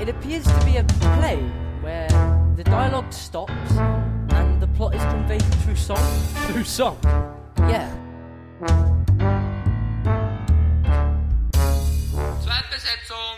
It 0.00 0.08
appears 0.08 0.44
to 0.44 0.64
be 0.64 0.76
a 0.78 0.84
play 0.84 1.38
where 1.82 2.08
the 2.56 2.64
dialogue 2.64 3.12
stops 3.12 3.52
and 4.30 4.60
the 4.60 4.66
plot 4.76 4.94
is 4.94 5.02
conveyed 5.04 5.42
through 5.64 5.76
song. 5.76 5.98
Through 6.46 6.64
song? 6.64 6.96
Yeah. 7.68 7.90
Zweitbesetzung. 12.42 13.36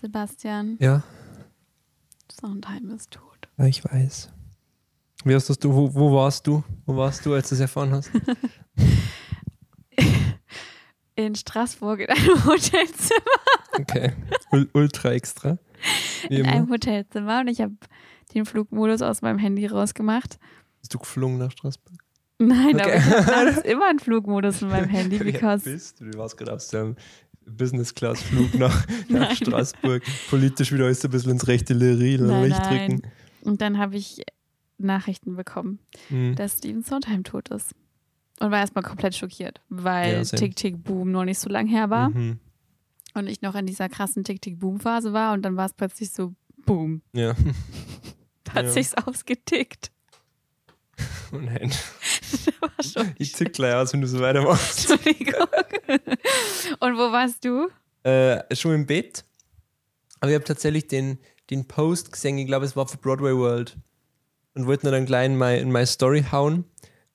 Sebastian, 0.00 0.76
Ja, 0.80 1.02
Sondheim 2.40 2.90
ist 2.90 3.10
tot. 3.12 3.48
ja, 3.58 3.66
ich 3.66 3.84
weiß. 3.84 4.30
Wie 5.24 5.34
hast 5.34 5.48
du, 5.64 5.74
wo, 5.74 5.94
wo 5.94 6.12
warst 6.14 6.46
du? 6.46 6.62
Wo 6.84 6.96
warst 6.96 7.24
du, 7.24 7.32
als 7.34 7.48
du 7.48 7.54
es 7.54 7.60
erfahren 7.60 7.92
hast? 7.92 8.10
In 11.16 11.36
Straßburg 11.36 12.00
in 12.00 12.08
einem 12.10 12.44
Hotelzimmer. 12.44 13.20
Okay. 13.78 14.12
Ul 14.50 14.68
ultra 14.74 15.12
extra. 15.12 15.58
In 16.30 16.46
einem 16.46 16.70
Hotelzimmer 16.70 17.40
und 17.40 17.48
ich 17.48 17.60
habe 17.60 17.74
den 18.34 18.44
Flugmodus 18.46 19.02
aus 19.02 19.22
meinem 19.22 19.38
Handy 19.38 19.66
rausgemacht. 19.66 20.38
Bist 20.80 20.94
du 20.94 20.98
geflogen 20.98 21.38
nach 21.38 21.50
Straßburg? 21.52 21.98
Nein, 22.38 22.74
Okay. 22.74 22.82
aber 22.82 23.50
ich 23.50 23.56
habe 23.56 23.60
immer 23.68 23.88
einen 23.88 23.98
Flugmodus 24.00 24.62
in 24.62 24.68
meinem 24.68 24.88
Handy, 24.88 25.18
because 25.18 25.64
bist 25.64 26.00
du? 26.00 26.06
Du 26.10 26.18
warst 26.18 26.36
gerade 26.36 26.52
auf 26.54 26.60
so 26.60 26.76
einem 26.78 26.96
Business-Class-Flug 27.46 28.54
nach, 28.58 28.86
nach. 29.08 29.32
Straßburg. 29.34 30.02
Politisch 30.30 30.72
wieder 30.72 30.84
alles 30.86 31.04
ein 31.04 31.10
bisschen 31.10 31.32
ins 31.32 31.46
rechte 31.46 31.74
Licht 31.74 32.20
Nein, 32.22 32.50
drücken. 32.50 33.02
Und 33.42 33.60
dann 33.60 33.78
habe 33.78 33.96
ich 33.96 34.22
Nachrichten 34.78 35.36
bekommen, 35.36 35.78
Hm. 36.08 36.34
dass 36.34 36.58
Steven 36.58 36.82
Sondheim 36.82 37.22
tot 37.24 37.48
ist. 37.50 37.74
Und 38.40 38.50
war 38.50 38.58
erstmal 38.58 38.82
komplett 38.82 39.14
schockiert, 39.14 39.60
weil 39.68 40.14
Ja. 40.16 40.22
Tick 40.24 40.56
Tick 40.56 40.82
Boom 40.82 41.12
noch 41.12 41.24
nicht 41.24 41.38
so 41.38 41.48
lang 41.48 41.66
her 41.68 41.88
war 41.90 42.10
Mhm. 42.10 42.40
Und 43.14 43.28
ich 43.28 43.40
noch 43.42 43.54
in 43.54 43.66
dieser 43.66 43.88
krassen 43.88 44.24
Tick 44.24 44.42
Tick 44.42 44.58
Boom 44.58 44.80
Phase 44.80 45.12
war 45.12 45.32
und 45.32 45.42
dann 45.42 45.56
war 45.56 45.66
es 45.66 45.72
plötzlich 45.74 46.10
so 46.10 46.34
Boom. 46.66 47.02
Ja. 47.12 47.34
Da 48.44 48.52
hat 48.54 48.64
Ja. 48.66 48.70
sich's 48.70 48.94
ausgetickt. 48.94 49.90
Oh 51.32 51.38
nein. 51.38 51.72
Ich 53.18 53.34
zick 53.34 53.52
gleich 53.54 53.74
aus, 53.74 53.92
wenn 53.92 54.00
du 54.02 54.06
so 54.06 54.20
weitermachst. 54.20 54.90
Entschuldigung. 54.90 55.46
Und 56.80 56.96
wo 56.96 57.10
warst 57.12 57.44
du? 57.44 57.68
Äh, 58.08 58.54
schon 58.54 58.74
im 58.74 58.86
Bett. 58.86 59.24
Aber 60.20 60.30
ich 60.30 60.34
habe 60.36 60.44
tatsächlich 60.44 60.86
den, 60.86 61.18
den 61.50 61.66
Post 61.66 62.12
gesehen, 62.12 62.38
ich 62.38 62.46
glaube, 62.46 62.64
es 62.66 62.76
war 62.76 62.86
für 62.86 62.98
Broadway 62.98 63.34
World. 63.36 63.76
Und 64.54 64.66
wollte 64.66 64.86
ihn 64.86 64.92
dann 64.92 65.06
gleich 65.06 65.26
in 65.26 65.36
meine 65.36 65.58
in 65.58 65.72
my 65.72 65.84
Story 65.86 66.24
hauen. 66.30 66.64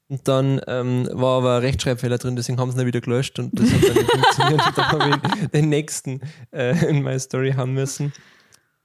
Und 0.10 0.28
dann 0.28 0.60
ähm, 0.66 1.08
war 1.12 1.38
aber 1.38 1.58
ein 1.58 1.62
Rechtschreibfehler 1.62 2.18
drin, 2.18 2.36
deswegen 2.36 2.60
haben 2.60 2.72
sie 2.72 2.82
ihn 2.82 2.88
wieder 2.88 3.00
gelöscht 3.00 3.38
und 3.38 3.58
das 3.58 3.72
hat 3.72 3.84
dann 3.84 3.94
nicht 3.94 4.12
funktioniert. 4.12 4.68
Und 4.68 4.78
dann 4.78 4.92
habe 4.92 5.22
ich 5.44 5.48
den 5.52 5.70
nächsten 5.70 6.22
äh, 6.52 6.90
in 6.90 7.04
my 7.04 7.18
Story 7.20 7.54
hauen 7.56 7.76
müssen. 7.76 8.12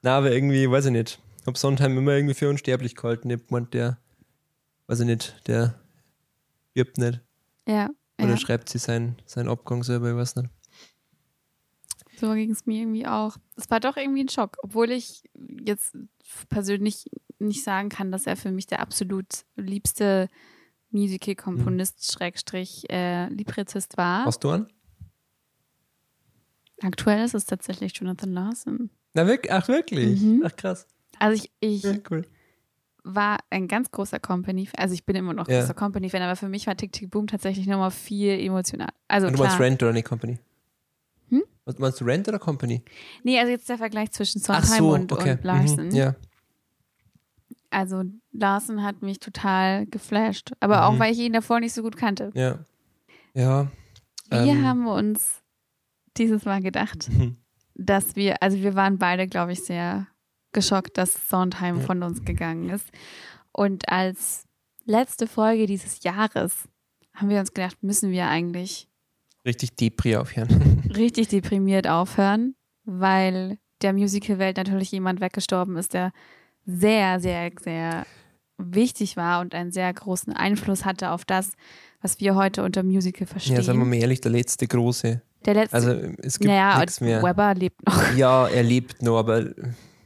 Na, 0.03 0.19
aber 0.19 0.33
irgendwie, 0.33 0.70
weiß 0.70 0.84
ich 0.86 0.92
nicht. 0.92 1.19
Ich 1.41 1.47
habe 1.47 1.58
Sondheim 1.58 1.97
immer 1.97 2.12
irgendwie 2.12 2.34
für 2.34 2.50
unsterblich 2.50 2.94
gehalten. 2.94 3.31
Ich 3.31 3.41
hab 3.41 3.48
gemeint, 3.48 3.72
der, 3.72 3.97
weiß 4.86 5.00
ich 5.00 5.06
nicht, 5.06 5.34
der 5.47 5.81
stirbt 6.72 6.98
nicht. 6.98 7.20
Ja. 7.66 7.88
Oder 8.19 8.31
ja. 8.31 8.36
schreibt 8.36 8.69
sie 8.69 8.78
seinen, 8.78 9.16
seinen 9.25 9.48
Abgang 9.48 9.83
selber, 9.83 10.11
ich 10.11 10.16
weiß 10.16 10.36
nicht. 10.36 10.50
So 12.20 12.34
ging 12.34 12.50
es 12.50 12.66
mir 12.66 12.81
irgendwie 12.81 13.06
auch. 13.06 13.38
Es 13.56 13.70
war 13.70 13.81
doch 13.81 13.97
irgendwie 13.97 14.25
ein 14.25 14.28
Schock, 14.28 14.59
obwohl 14.62 14.91
ich 14.91 15.22
jetzt 15.64 15.97
persönlich 16.50 17.11
nicht 17.38 17.64
sagen 17.64 17.88
kann, 17.88 18.12
dass 18.12 18.27
er 18.27 18.36
für 18.36 18.53
mich 18.53 18.66
der 18.66 18.81
absolut 18.81 19.44
liebste 19.56 20.28
Musical-Komponist, 20.95 22.12
Schrägstrich, 22.12 22.89
äh, 22.91 23.27
Librettist 23.28 23.97
war. 23.97 24.25
Hast 24.25 24.42
du 24.45 24.50
an? 24.50 24.67
Aktuell 26.83 27.25
ist 27.25 27.34
es 27.34 27.47
tatsächlich 27.47 27.97
Jonathan 27.97 28.33
Larson. 28.33 28.91
Na, 29.15 29.27
wirklich? 29.27 29.53
Ach, 29.53 29.69
wirklich? 29.69 30.20
Mhm. 30.20 30.42
Ach, 30.45 30.55
krass. 30.56 30.87
Also 31.19 31.42
ich, 31.42 31.50
ich 31.61 31.83
Ja, 31.84 31.95
cool. 32.11 32.27
war 33.05 33.39
ein 33.50 33.69
ganz 33.69 33.91
großer 33.91 34.19
Company, 34.19 34.69
also 34.77 34.94
ich 34.94 35.05
bin 35.05 35.15
immer 35.16 35.32
noch 35.32 35.49
Ja. 35.49 35.60
großer 35.60 35.75
Company-Fan, 35.75 36.22
aber 36.22 36.37
für 36.37 36.49
mich 36.49 36.66
war 36.66 36.77
Tick 36.77 36.93
Tick 36.93 37.11
Boom 37.11 37.26
tatsächlich 37.26 37.66
nochmal 37.66 37.91
viel 37.93 38.31
emotional. 38.41 38.88
Also 39.09 39.26
Und 39.28 39.34
du 39.34 39.37
klar. 39.38 39.49
meinst 39.50 39.61
Rent 39.61 39.82
oder 39.82 39.93
nicht 39.93 40.06
Company? 40.06 40.38
Hm? 41.28 41.44
Was 41.65 41.78
meinst 41.78 42.00
du, 42.00 42.05
Rent 42.05 42.28
oder 42.28 42.38
Company? 42.38 42.82
Nee, 43.22 43.38
also 43.38 43.50
jetzt 43.53 43.69
der 43.69 43.78
Vergleich 43.78 44.11
zwischen 44.11 44.41
Sondheim 44.41 44.78
so, 44.78 44.93
und, 44.94 45.12
okay. 45.12 45.32
und 45.32 45.44
Larson. 45.44 45.88
Mhm. 45.88 45.94
Ja. 45.94 46.16
Also 47.75 48.05
Larson 48.33 48.83
hat 48.83 49.03
mich 49.03 49.19
total 49.21 49.87
geflasht. 49.87 50.53
Aber 50.61 50.87
auch, 50.87 50.93
Mhm. 50.93 50.99
weil 51.01 51.12
ich 51.12 51.19
ihn 51.19 51.33
davor 51.33 51.61
nicht 51.61 51.73
so 51.73 51.83
gut 51.83 51.97
kannte. 51.97 52.31
Ja. 52.35 52.59
Ja. 53.35 53.69
Wir 54.31 54.39
ähm, 54.53 54.65
haben 54.67 54.87
uns 54.87 55.43
dieses 56.17 56.45
Mal 56.45 56.62
gedacht, 56.62 57.09
mhm. 57.11 57.37
dass 57.75 58.17
wir, 58.17 58.43
also 58.43 58.59
wir 58.62 58.75
waren 58.75 58.99
beide, 58.99 59.27
glaube 59.27 59.53
ich, 59.53 59.65
sehr 59.65 60.07
geschockt, 60.53 60.97
dass 60.99 61.29
Sondheim 61.29 61.79
Ja. 61.79 61.83
von 61.83 62.03
uns 62.03 62.25
gegangen 62.25 62.71
ist. 62.71 62.89
Und 63.53 63.89
als 63.89 64.45
letzte 64.85 65.27
Folge 65.27 65.67
dieses 65.67 66.03
Jahres 66.05 66.69
haben 67.15 67.29
wir 67.29 67.41
uns 67.41 67.53
gedacht, 67.53 67.83
müssen 67.83 68.11
wir 68.11 68.29
eigentlich 68.29 68.89
Richtig 69.45 69.77
Depri 69.77 70.17
aufhören. 70.17 70.49
richtig 70.97 71.29
deprimiert 71.29 71.87
aufhören, 71.87 72.55
weil 72.85 73.59
der 73.83 73.93
Musical-Welt 73.93 74.56
natürlich 74.56 74.91
jemand 74.93 75.21
weggestorben 75.21 75.77
ist, 75.77 75.93
der 75.93 76.12
sehr, 76.66 77.20
sehr, 77.20 77.50
sehr 77.62 78.06
wichtig 78.58 79.16
war 79.16 79.41
und 79.41 79.54
einen 79.54 79.72
sehr 79.72 79.92
großen 79.92 80.32
Einfluss 80.32 80.84
hatte 80.84 81.10
auf 81.10 81.25
das, 81.25 81.52
was 82.00 82.20
wir 82.20 82.34
heute 82.34 82.62
unter 82.62 82.82
Musical 82.82 83.26
verstehen. 83.26 83.56
ja, 83.56 83.62
sagen 83.62 83.78
wir 83.78 83.84
mal 83.86 83.97
ehrlich, 83.97 84.20
der 84.20 84.30
letzte 84.32 84.66
große. 84.66 85.20
der 85.44 85.54
letzte, 85.54 85.75
Also, 85.76 85.91
es 86.22 86.38
gibt 86.38 86.50
naja, 86.50 86.78
nichts 86.78 87.00
mehr. 87.00 87.22
Weber 87.22 87.54
lebt 87.54 87.84
noch. 87.86 88.12
Ja, 88.16 88.47
er 88.47 88.62
lebt 88.62 89.02
noch, 89.02 89.19
aber 89.19 89.47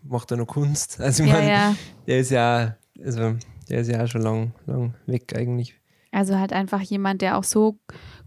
macht 0.02 0.30
er 0.30 0.36
noch 0.38 0.46
Kunst? 0.46 0.98
Also, 1.00 1.24
ich 1.24 1.28
Ja, 1.28 1.34
meine, 1.36 1.50
ja. 1.50 1.74
der 2.06 2.18
ist 2.20 2.30
ja, 2.30 2.76
also, 3.04 3.34
der 3.68 3.80
ist 3.80 3.88
ja 3.90 4.06
schon 4.06 4.22
lang, 4.22 4.52
lang 4.66 4.94
weg 5.06 5.34
eigentlich. 5.36 5.74
Also 6.10 6.38
halt 6.38 6.54
einfach 6.54 6.80
jemand, 6.80 7.20
der 7.20 7.36
auch 7.36 7.44
so 7.44 7.78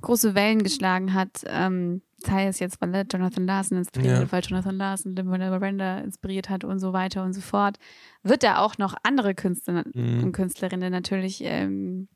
große 0.01 0.35
Wellen 0.35 0.61
geschlagen 0.61 1.15
hat, 1.15 1.43
ähm, 1.47 2.03
sei 2.25 2.47
es 2.47 2.59
jetzt, 2.59 2.79
weil 2.81 2.93
er 2.93 3.05
Jonathan 3.11 3.45
Larson 3.45 3.77
inspiriert 3.79 4.13
Ja. 4.17 4.19
hat, 4.21 4.31
weil 4.31 4.41
Jonathan 4.43 4.75
Larson 4.75 5.15
Lin-Manuel 5.15 5.51
Miranda 5.51 5.99
inspiriert 5.99 6.49
hat 6.49 6.63
und 6.63 6.79
so 6.79 6.93
weiter 6.93 7.23
und 7.23 7.33
so 7.33 7.41
fort, 7.41 7.77
wird 8.23 8.43
er 8.43 8.61
auch 8.61 8.77
noch 8.77 8.95
andere 9.03 9.33
Künstler 9.35 9.83
Mhm. 9.93 10.23
und 10.23 10.31
Künstlerinnen 10.31 10.91
natürlich 10.91 11.41
ähm, 11.43 12.07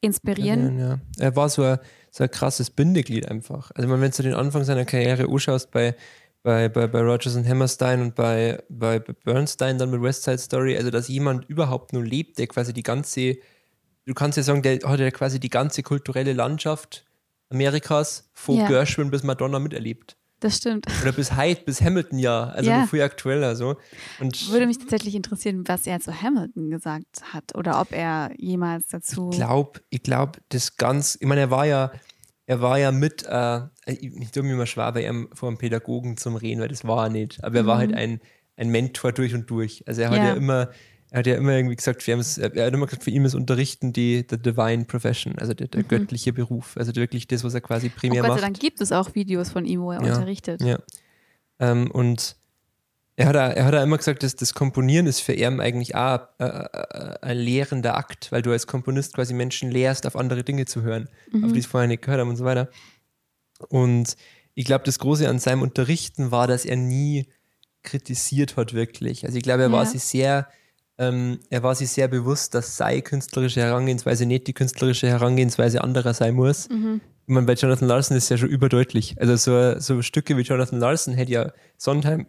inspirieren. 0.00 0.78
Ja, 0.78 0.88
ja. 0.88 1.00
Er 1.18 1.36
war 1.36 1.48
so 1.48 1.62
ein, 1.62 1.78
so 2.10 2.24
ein 2.24 2.30
krasses 2.30 2.70
Bindeglied 2.70 3.28
einfach. 3.28 3.70
Also, 3.74 3.88
wenn 3.88 4.00
du 4.10 4.22
den 4.22 4.34
Anfang 4.34 4.64
seiner 4.64 4.84
Karriere 4.84 5.28
anschaust 5.30 5.70
bei, 5.70 5.94
bei, 6.42 6.68
bei, 6.68 6.86
bei 6.86 7.00
Rogers 7.00 7.34
und 7.36 7.46
Hammerstein 7.48 8.00
und 8.00 8.14
bei, 8.14 8.62
bei, 8.68 9.00
bei 9.00 9.12
Bernstein 9.24 9.78
dann 9.78 9.90
mit 9.90 10.00
West 10.02 10.22
Side 10.24 10.38
Story, 10.38 10.76
also 10.76 10.90
dass 10.90 11.08
jemand 11.08 11.44
überhaupt 11.48 11.92
nur 11.92 12.04
lebt, 12.04 12.38
der 12.38 12.46
quasi 12.46 12.72
die 12.72 12.82
ganze, 12.84 13.36
du 14.06 14.14
kannst 14.14 14.36
ja 14.36 14.42
sagen, 14.44 14.62
der 14.62 14.78
hat 14.84 15.00
ja 15.00 15.10
quasi 15.10 15.40
die 15.40 15.50
ganze 15.50 15.82
kulturelle 15.82 16.32
Landschaft 16.32 17.04
Amerikas 17.50 18.30
von 18.34 18.56
Ja. 18.56 18.68
Gershwin 18.68 19.10
bis 19.10 19.22
Madonna 19.22 19.58
miterlebt. 19.58 20.16
Das 20.40 20.58
stimmt. 20.58 20.86
Oder 21.02 21.10
bis 21.10 21.36
Hyde, 21.36 21.62
bis 21.64 21.80
Hamilton 21.82 22.18
ja, 22.20 22.44
also 22.44 22.70
Ja. 22.70 22.86
viel 22.86 23.02
aktueller 23.02 23.56
so. 23.56 23.76
Und 24.20 24.50
Würde 24.52 24.66
mich 24.68 24.78
tatsächlich 24.78 25.16
interessieren, 25.16 25.64
was 25.66 25.84
er 25.86 25.98
zu 25.98 26.12
Hamilton 26.22 26.70
gesagt 26.70 27.22
hat 27.32 27.56
oder 27.56 27.80
ob 27.80 27.90
er 27.92 28.30
jemals 28.38 28.86
dazu. 28.86 29.30
Ich 29.32 29.38
glaube, 29.38 29.80
ich 29.90 30.02
glaube, 30.04 30.38
das 30.50 30.76
ganz, 30.76 31.18
ich 31.20 31.26
meine, 31.26 31.40
er 31.40 31.50
war 31.50 31.66
ja, 31.66 31.90
er 32.46 32.60
war 32.60 32.78
ja 32.78 32.92
mit, 32.92 33.24
äh, 33.28 33.62
ich, 33.86 34.30
tue 34.30 34.44
mir 34.44 34.52
immer 34.52 34.66
schwer 34.66 34.92
bei 34.92 35.06
ihm 35.08 35.28
vor 35.32 35.48
einem 35.48 35.58
Pädagogen 35.58 36.16
zum 36.16 36.36
Reden, 36.36 36.60
weil 36.60 36.68
das 36.68 36.86
war 36.86 37.06
er 37.06 37.10
nicht. 37.10 37.42
Aber 37.42 37.56
er 37.56 37.66
war 37.66 37.78
halt 37.78 37.92
ein, 37.92 38.20
ein 38.56 38.68
Mentor 38.68 39.10
durch 39.10 39.34
und 39.34 39.50
durch. 39.50 39.82
Also 39.88 40.02
er 40.02 40.10
hat 40.10 40.18
Mhm. 40.18 40.24
Ja. 40.24 40.30
ja, 40.30 40.36
immer, 40.36 40.70
er 41.10 41.20
hat 41.20 41.26
ja 41.26 41.36
immer 41.36 41.52
irgendwie 41.52 41.76
gesagt, 41.76 42.02
für 42.02 42.12
ihn 42.12 42.18
ist, 42.18 42.38
er 42.38 42.66
hat 42.66 42.74
immer 42.74 42.86
gesagt, 42.86 43.04
für 43.04 43.10
ihn 43.10 43.24
ist 43.24 43.34
Unterrichten 43.34 43.92
die 43.92 44.26
the 44.28 44.36
divine 44.38 44.84
profession, 44.84 45.38
also 45.38 45.54
der, 45.54 45.68
der 45.68 45.82
göttliche 45.82 46.32
Beruf, 46.32 46.76
also 46.76 46.94
wirklich 46.96 47.26
das, 47.26 47.44
was 47.44 47.54
er 47.54 47.60
quasi 47.62 47.88
oh 47.88 47.98
primär 47.98 48.22
Gott 48.22 48.30
sei 48.30 48.34
macht. 48.34 48.44
Dank 48.44 48.60
gibt 48.60 48.80
es 48.80 48.92
auch 48.92 49.14
Videos 49.14 49.50
von 49.50 49.64
ihm, 49.64 49.80
wo 49.80 49.92
er 49.92 50.02
Ja. 50.04 50.14
unterrichtet. 50.14 50.60
Ja. 50.62 50.78
Ähm, 51.60 51.90
und 51.90 52.36
er 53.16 53.26
hat, 53.26 53.34
er 53.36 53.64
hat 53.64 53.74
immer 53.82 53.96
gesagt, 53.96 54.22
dass 54.22 54.36
das 54.36 54.54
Komponieren 54.54 55.06
ist 55.06 55.20
für 55.20 55.32
ihn 55.32 55.58
eigentlich 55.60 55.96
auch 55.96 56.20
äh, 56.38 56.44
äh, 56.44 57.14
ein 57.22 57.36
lehrender 57.36 57.96
Akt, 57.96 58.30
weil 58.30 58.42
du 58.42 58.52
als 58.52 58.66
Komponist 58.68 59.14
quasi 59.14 59.34
Menschen 59.34 59.72
lehrst, 59.72 60.06
auf 60.06 60.14
andere 60.14 60.44
Dinge 60.44 60.66
zu 60.66 60.82
hören, 60.82 61.08
auf 61.42 61.52
die 61.52 61.58
es 61.58 61.66
vorher 61.66 61.88
nicht 61.88 62.02
gehört 62.02 62.20
haben 62.20 62.28
und 62.28 62.36
so 62.36 62.44
weiter. 62.44 62.68
Und 63.70 64.16
ich 64.54 64.64
glaube, 64.66 64.84
das 64.84 64.98
Große 65.00 65.28
an 65.28 65.38
seinem 65.40 65.62
Unterrichten 65.62 66.30
war, 66.30 66.46
dass 66.46 66.64
er 66.64 66.76
nie 66.76 67.26
kritisiert 67.82 68.56
hat, 68.56 68.72
wirklich. 68.72 69.24
Also 69.24 69.36
ich 69.36 69.42
glaube, 69.42 69.62
er 69.64 69.72
war 69.72 69.84
Ja. 69.84 69.90
sich 69.90 70.02
sehr, 70.02 70.48
ähm, 70.98 71.38
er 71.50 71.62
war 71.62 71.74
sich 71.74 71.90
sehr 71.90 72.08
bewusst, 72.08 72.54
dass 72.54 72.76
seine 72.76 73.02
künstlerische 73.02 73.60
Herangehensweise 73.60 74.26
nicht 74.26 74.46
die 74.46 74.52
künstlerische 74.54 75.08
Herangehensweise 75.08 75.82
anderer 75.82 76.12
sein 76.14 76.34
muss. 76.34 76.68
Mhm. 76.68 77.00
Ich 77.26 77.34
meine, 77.34 77.46
bei 77.46 77.54
Jonathan 77.54 77.88
Larson 77.88 78.16
ist 78.16 78.24
es 78.24 78.28
ja 78.30 78.38
schon 78.38 78.48
überdeutlich. 78.48 79.20
Also 79.20 79.36
so, 79.36 79.78
so 79.80 80.02
Stücke 80.02 80.36
wie 80.36 80.42
Jonathan 80.42 80.80
Larson 80.80 81.14
hätte 81.14 81.30
ja 81.32 81.52
Sondheim 81.76 82.26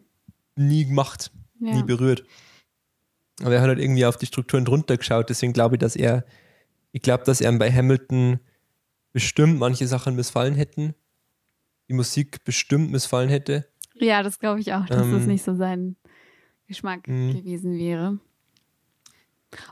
nie 0.55 0.85
gemacht, 0.85 1.31
Ja. 1.59 1.73
nie 1.75 1.83
berührt. 1.83 2.23
Aber 3.41 3.55
er 3.55 3.61
hat 3.61 3.69
halt 3.69 3.79
irgendwie 3.79 4.05
auf 4.05 4.17
die 4.17 4.25
Strukturen 4.25 4.65
drunter 4.65 4.97
geschaut. 4.97 5.29
Deswegen 5.29 5.53
glaube 5.53 5.75
ich, 5.75 5.79
dass 5.79 5.95
er, 5.95 6.25
ich 6.91 7.01
glaube, 7.01 7.23
dass 7.23 7.39
er 7.41 7.51
bei 7.57 7.71
Hamilton 7.71 8.39
bestimmt 9.13 9.57
manche 9.57 9.87
Sachen 9.87 10.15
missfallen 10.15 10.55
hätten. 10.55 10.93
Die 11.87 11.93
Musik 11.93 12.43
bestimmt 12.43 12.91
missfallen 12.91 13.29
hätte. 13.29 13.65
Ja, 13.95 14.21
das 14.21 14.37
glaube 14.39 14.59
ich 14.59 14.73
auch, 14.73 14.85
dass 14.85 15.01
Ähm, 15.05 15.13
das 15.13 15.25
nicht 15.25 15.43
so 15.43 15.55
sein, 15.55 15.95
Geschmack 16.67 17.07
Mhm. 17.07 17.33
gewesen 17.37 17.77
wäre. 17.77 18.19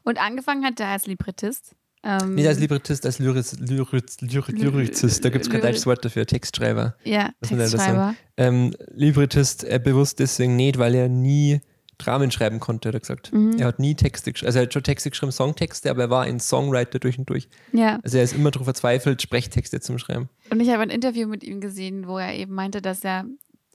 Und 0.04 0.20
angefangen 0.20 0.64
hat 0.66 0.80
er 0.80 0.88
als 0.88 1.08
Librettist. 1.08 1.76
Ähm, 2.04 2.36
Nicht 2.36 2.48
als 2.48 2.60
Librettist, 2.60 3.06
als 3.06 3.20
Lyriz, 3.20 3.58
Lyriz, 3.60 4.22
Lyriz, 4.22 4.48
Lyricist. 4.62 5.26
Da 5.26 5.30
gibt 5.30 5.46
es 5.46 5.52
kein 5.52 5.62
deutsches 5.62 5.86
Wort 5.86 6.06
dafür. 6.06 6.26
Textschreiber. 6.26 6.96
ja, 7.04 7.32
was 7.40 7.50
soll 7.50 7.60
er 7.60 7.66
da 7.66 7.72
Textschreiber. 7.72 8.16
Ähm, 8.38 8.74
Librettist 8.94 9.64
äh, 9.64 9.80
bewusst 9.84 10.20
deswegen 10.20 10.56
nicht, 10.56 10.78
weil 10.78 10.96
er 10.96 11.10
nie 11.10 11.60
Dramen 11.98 12.30
schreiben 12.30 12.60
konnte, 12.60 12.90
hat 12.90 12.96
er 12.96 13.00
gesagt. 13.00 13.34
Mhm. 13.34 13.58
Er 13.58 13.68
hat 13.68 13.80
nie 13.80 13.96
Texte 13.96 14.32
geschrieben. 14.32 14.48
Also 14.48 14.60
er 14.60 14.64
hat 14.66 14.74
schon 14.74 14.84
Texte 14.84 15.10
geschrieben, 15.10 15.32
Songtexte, 15.32 15.90
aber 15.90 16.04
er 16.04 16.10
war 16.12 16.24
ein 16.24 16.40
Songwriter 16.40 17.00
durch 17.00 17.18
und 17.18 17.28
durch. 17.30 17.50
Ja, 17.74 18.00
Also 18.04 18.20
er 18.20 18.24
ist 18.24 18.34
immer 18.36 18.52
darauf 18.52 18.66
verzweifelt, 18.66 19.22
Sprechtexte 19.22 19.80
zu 19.80 19.98
schreiben. 19.98 20.30
und 20.52 20.60
ich 20.60 20.70
habe 20.70 20.84
ein 20.84 20.92
Interview 20.92 21.28
mit 21.28 21.44
ihm 21.44 21.60
gesehen, 21.60 22.08
wo 22.08 22.20
er 22.20 22.36
eben 22.36 22.54
meinte, 22.54 22.82
dass 22.84 23.04
er, 23.04 23.26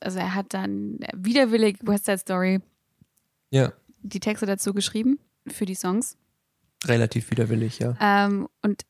also 0.00 0.20
er 0.20 0.34
hat 0.37 0.54
dann 0.54 1.00
widerwillig 1.14 1.78
West 1.82 2.04
Side 2.06 2.19
Story 2.19 2.60
Ja, 3.50 3.72
die 4.02 4.20
Texte 4.20 4.46
dazu 4.46 4.72
geschrieben 4.72 5.19
für 5.48 5.66
die 5.66 5.74
Songs. 5.74 6.16
relativ 6.86 7.30
widerwillig, 7.30 7.78
ja. 7.78 7.96
Ähm, 8.00 8.48
und 8.62 8.82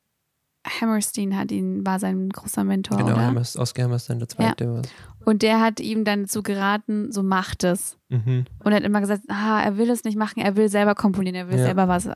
Hammerstein 0.80 1.36
hat 1.36 1.50
ihn, 1.50 1.84
war 1.84 1.98
sein 1.98 2.28
großer 2.28 2.62
Mentor. 2.62 2.96
Genau, 2.98 3.12
oder? 3.14 3.26
Hammers, 3.26 3.56
Oscar 3.56 3.82
Hammerstein, 3.84 4.20
der 4.20 4.28
zweite 4.28 4.72
war 4.74 4.82
Und 5.24 5.42
der 5.42 5.60
hat 5.60 5.80
ihm 5.80 6.04
dann 6.04 6.22
dazu 6.22 6.42
geraten, 6.44 7.10
so 7.10 7.22
macht 7.24 7.64
es. 7.64 7.98
mhm. 8.10 8.44
Und 8.62 8.72
hat 8.72 8.84
immer 8.84 9.00
gesagt, 9.00 9.22
ah, 9.28 9.60
er 9.60 9.76
will 9.76 9.90
es 9.90 10.04
nicht 10.04 10.16
machen, 10.16 10.40
er 10.40 10.54
will 10.56 10.68
selber 10.68 10.94
komponieren, 10.94 11.34
er 11.34 11.48
will 11.48 11.58
Ja. 11.58 11.64
selber 11.64 11.88
was, 11.88 12.08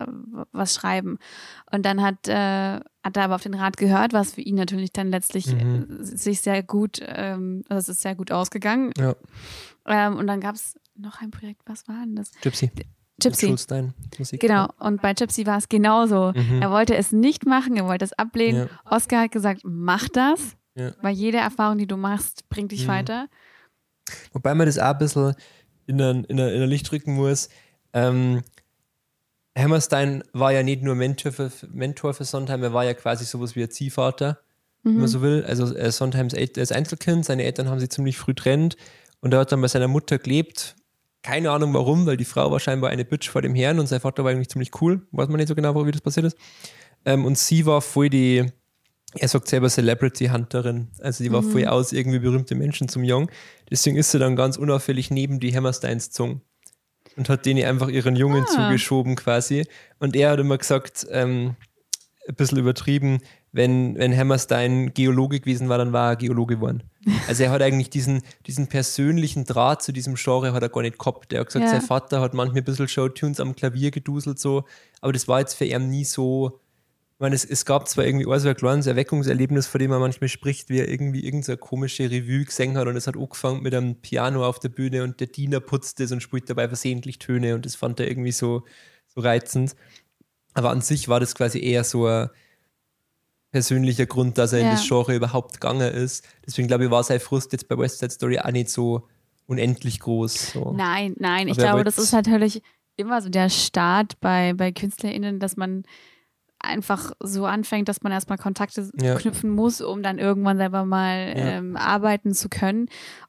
was 0.53 0.75
schreiben. 0.75 1.19
Und 1.73 1.85
dann 1.85 2.01
hat, 2.03 2.29
äh, 2.29 2.79
hat 3.03 3.17
er 3.17 3.25
aber 3.25 3.35
auf 3.35 3.43
den 3.43 3.55
Rat 3.55 3.77
gehört, 3.79 4.13
was 4.13 4.35
für 4.35 4.43
ihn 4.43 4.55
natürlich 4.55 4.93
dann 4.93 5.09
letztlich 5.11 5.53
Mhm. 5.53 5.99
äh, 6.01 6.05
sich 6.05 6.41
sehr 6.41 6.63
gut, 6.63 7.01
ähm, 7.05 7.65
also 7.69 7.79
es 7.81 7.89
ist 7.97 8.03
sehr 8.03 8.15
gut 8.15 8.31
ausgegangen. 8.31 8.93
Ja. 8.97 9.17
Ähm, 9.87 10.17
und 10.17 10.29
dann 10.29 10.41
gab 10.41 10.55
es 10.55 10.79
noch 10.95 11.21
ein 11.21 11.33
Projekt, 11.33 11.63
was 11.67 11.89
war 11.89 11.97
denn 11.97 12.15
das? 12.15 12.31
Gypsy. 12.43 12.71
Gypsy. 13.23 13.47
Schulstein 13.47 13.95
Musik. 14.19 14.41
Genau, 14.41 14.69
und 14.79 15.01
bei 15.01 15.15
Gypsy 15.15 15.47
war 15.47 15.57
es 15.59 15.69
genauso. 15.69 16.33
Mhm. 16.35 16.61
Er 16.61 16.71
wollte 16.71 16.95
es 16.97 17.13
nicht 17.13 17.47
machen, 17.47 17.77
er 17.77 17.87
wollte 17.87 18.05
es 18.05 18.13
ablehnen. 18.13 18.69
Ja. 18.85 18.93
Oscar 18.97 19.23
hat 19.23 19.33
gesagt, 19.33 19.63
mach 19.65 20.09
das, 20.09 20.41
Ja. 20.75 20.93
weil 21.01 21.15
jede 21.15 21.39
Erfahrung, 21.39 21.79
die 21.79 21.87
du 21.87 21.97
machst, 21.97 22.49
bringt 22.51 22.73
dich 22.73 22.85
Mhm. 22.85 22.89
weiter. 22.91 23.29
Wobei 24.33 24.55
man 24.55 24.67
das 24.67 24.79
auch 24.79 24.85
ein 24.93 24.99
bisschen 24.99 25.35
in 25.87 26.01
ein, 26.01 26.25
in 26.25 26.39
ein, 26.41 26.49
in 26.51 26.63
ein 26.63 26.69
Licht 26.69 26.93
rücken 26.93 27.15
muss. 27.15 27.49
Ähm, 27.95 28.43
Hammerstein 29.57 30.23
war 30.33 30.53
ja 30.53 30.63
nicht 30.63 30.83
nur 30.83 30.95
Mentor 30.95 31.33
für, 31.33 31.51
Mentor 31.73 32.13
für 32.15 32.25
Sondheim, 32.25 32.63
er 32.63 32.73
war 32.75 32.85
ja 32.85 32.95
quasi 32.95 33.25
sowas 33.25 33.57
wie 33.57 33.63
ein 33.63 33.71
Ziehvater, 33.71 34.39
wenn 34.83 34.95
Mhm. 34.95 34.99
man 35.01 35.09
so 35.09 35.23
will. 35.23 35.45
Also 35.49 35.75
äh, 35.75 35.91
Sondheims 35.91 36.35
er 36.35 36.55
ist 36.57 36.73
Einzelkind, 36.73 37.25
seine 37.25 37.45
Eltern 37.45 37.69
haben 37.71 37.81
sich 37.81 37.91
ziemlich 37.91 38.19
früh 38.19 38.35
trennt 38.35 38.77
und 39.21 39.33
er 39.33 39.41
hat 39.41 39.53
dann 39.53 39.63
bei 39.63 39.69
seiner 39.69 39.89
Mutter 39.89 40.19
gelebt. 40.19 40.77
Keine 41.23 41.51
Ahnung 41.51 41.75
warum, 41.75 42.07
weil 42.07 42.17
die 42.17 42.25
Frau 42.25 42.51
war 42.53 42.61
scheinbar 42.61 42.91
eine 42.91 43.05
Bitch 43.05 43.29
vor 43.29 43.43
dem 43.43 43.55
Herrn 43.55 43.79
und 43.81 43.87
sein 43.89 44.01
Vater 44.01 44.23
war 44.25 44.31
eigentlich 44.31 44.49
ziemlich 44.49 44.71
cool. 44.81 45.07
Weiß 45.11 45.29
man 45.29 45.39
nicht 45.39 45.49
so 45.49 45.55
genau, 45.57 45.85
wie 45.87 45.91
das 45.91 46.01
passiert 46.01 46.27
ist. 46.27 46.37
Ähm, 47.05 47.25
und 47.25 47.37
sie 47.37 47.67
war 47.67 47.81
voll 47.83 48.09
die, 48.11 48.45
er 49.15 49.29
sagt 49.29 49.49
selber 49.49 49.69
Celebrity 49.69 50.27
Hunterin. 50.29 50.89
Also 51.01 51.25
die 51.25 51.33
war 51.33 51.43
Mhm. 51.43 51.51
voll 51.51 51.65
aus, 51.67 51.93
irgendwie 51.93 52.21
berühmte 52.21 52.55
Menschen 52.55 52.89
zum 52.89 53.03
Jungen. 53.03 53.29
Deswegen 53.71 53.97
ist 53.97 54.13
sie 54.13 54.19
dann 54.21 54.37
ganz 54.37 54.57
unauffällig 54.57 55.11
neben 55.11 55.41
die 55.41 55.55
Hammersteins 55.57 56.09
gezogen 56.09 56.43
und 57.17 57.29
hat 57.29 57.45
denen 57.45 57.65
einfach 57.65 57.89
ihren 57.89 58.15
Jungen 58.15 58.45
Ah. 58.45 58.47
zugeschoben 58.47 59.17
quasi. 59.17 59.65
Und 59.99 60.15
er 60.15 60.31
hat 60.31 60.39
immer 60.39 60.59
gesagt, 60.59 61.07
ähm, 61.11 61.57
ein 62.29 62.35
bisschen 62.37 62.59
übertrieben, 62.59 63.19
wenn, 63.53 63.97
wenn 63.97 64.17
Hammerstein 64.17 64.93
Geologe 64.95 65.41
gewesen 65.41 65.69
war, 65.69 65.79
dann 65.79 65.93
war 65.93 66.11
er 66.11 66.17
Geologe 66.17 66.57
geworden. 66.57 66.83
Also 67.29 67.45
er 67.45 67.51
hat 67.51 67.63
eigentlich 67.63 67.91
diesen, 67.91 68.23
diesen 68.47 68.67
persönlichen 68.69 69.45
Draht 69.45 69.83
zu 69.83 69.93
diesem 69.93 70.15
Genre 70.17 70.53
hat 70.53 70.63
er 70.63 70.69
gar 70.69 70.83
nicht 70.83 70.99
gehabt. 70.99 71.33
Er 71.33 71.41
hat 71.41 71.47
gesagt, 71.49 71.65
Ja. 71.65 71.71
sein 71.71 71.83
Vater 71.83 72.21
hat 72.21 72.35
manchmal 72.35 72.63
ein 72.63 72.65
bisschen 72.65 72.89
Showtunes 72.89 73.41
am 73.41 73.55
Klavier 73.55 73.91
geduselt 73.91 74.39
so, 74.39 74.65
aber 75.01 75.13
das 75.13 75.29
war 75.29 75.41
jetzt 75.41 75.55
für 75.55 75.65
ihn 75.65 75.89
nie 75.89 76.05
so, 76.05 76.61
ich 77.15 77.21
meine, 77.21 77.35
es, 77.35 77.45
es 77.45 77.65
gab 77.65 77.89
zwar 77.89 78.05
irgendwie 78.05 78.27
auch 78.27 78.37
so 78.39 78.49
ein 78.49 78.57
kleines 78.57 78.87
Erweckungserlebnis, 78.87 79.67
von 79.67 79.79
dem 79.79 79.91
er 79.93 79.99
manchmal 80.01 80.29
spricht, 80.29 80.69
wie 80.69 80.81
er 80.81 80.89
irgendwie 80.89 81.25
irgendeine 81.25 81.57
komische 81.57 82.11
Revue 82.11 82.45
gesungen 82.45 82.77
hat 82.77 82.89
und 82.89 82.97
es 82.97 83.07
hat 83.07 83.17
angefangen 83.17 83.63
mit 83.63 83.75
einem 83.75 83.95
Piano 83.97 84.45
auf 84.47 84.59
der 84.59 84.69
Bühne 84.69 85.03
und 85.03 85.21
der 85.21 85.29
Diener 85.29 85.61
putzt 85.61 86.01
es 86.01 86.13
und 86.13 86.23
spielt 86.23 86.51
dabei 86.51 86.69
versehentlich 86.69 87.19
Töne 87.19 87.55
und 87.55 87.65
das 87.65 87.77
fand 87.77 88.01
er 88.01 88.09
irgendwie 88.09 88.33
so, 88.33 88.65
so 89.15 89.21
reizend. 89.21 89.77
Aber 90.55 90.71
an 90.71 90.81
sich 90.81 91.09
war 91.09 91.21
das 91.21 91.35
quasi 91.35 91.61
eher 91.61 91.85
so 91.85 92.07
ein 92.07 92.31
persönlicher 93.57 94.05
Grund, 94.05 94.37
dass 94.37 94.53
er 94.53 94.59
in 94.61 94.67
Ja. 94.67 94.73
das 94.73 94.87
Genre 94.87 95.15
überhaupt 95.15 95.55
gegangen 95.55 95.91
ist. 95.93 96.27
Deswegen 96.47 96.69
glaube 96.69 96.85
ich, 96.85 96.91
war 96.91 97.03
sein 97.03 97.21
Frust 97.21 97.53
jetzt 97.53 97.69
bei 97.69 97.79
West 97.79 98.01
Side 98.01 98.11
Story 98.11 98.39
auch 98.39 98.51
nicht 98.51 98.69
so 98.69 99.09
unendlich 99.47 99.99
groß. 100.01 100.53
So. 100.53 100.73
Nein, 100.77 101.15
nein, 101.19 101.49
ich 101.49 101.55
Aber 101.55 101.63
er 101.63 101.69
glaube, 101.71 101.85
das 101.85 101.97
ist 101.99 102.13
natürlich 102.13 102.61
immer 102.97 103.23
so 103.23 103.31
der 103.31 103.49
Start 103.49 104.21
bei, 104.21 104.53
bei 104.55 104.73
KünstlerInnen, 104.73 105.39
dass 105.41 105.57
man 105.57 105.85
einfach 106.59 107.13
so 107.21 107.47
anfängt, 107.47 107.89
dass 107.89 108.03
man 108.03 108.13
erstmal 108.13 108.37
Kontakte 108.39 108.91
Ja. 109.01 109.15
knüpfen 109.15 109.51
muss, 109.51 109.81
um 109.81 110.03
dann 110.03 110.19
irgendwann 110.19 110.57
selber 110.59 110.85
mal 110.85 111.33
Ja. 111.35 111.45
ähm, 111.59 111.77
arbeiten 111.77 112.35
zu 112.35 112.49
können. 112.51 112.89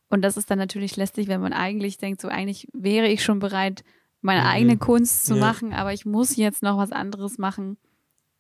Und 0.10 0.24
das 0.24 0.36
ist 0.38 0.50
dann 0.52 0.58
natürlich 0.58 0.96
lästig, 0.98 1.28
wenn 1.30 1.40
man 1.42 1.54
eigentlich 1.54 1.98
denkt, 1.98 2.20
so 2.22 2.28
eigentlich 2.28 2.68
wäre 2.74 3.08
ich 3.08 3.24
schon 3.24 3.40
bereit, 3.40 3.84
meine 4.22 4.42
Mhm. 4.42 4.48
eigene 4.48 4.78
Kunst 4.78 5.26
zu 5.26 5.36
Ja. 5.36 5.40
machen, 5.42 5.74
aber 5.74 5.94
ich 5.94 6.06
muss 6.06 6.36
jetzt 6.36 6.64
noch 6.64 6.78
was 6.78 6.92
anderes 6.92 7.38
machen, 7.38 7.78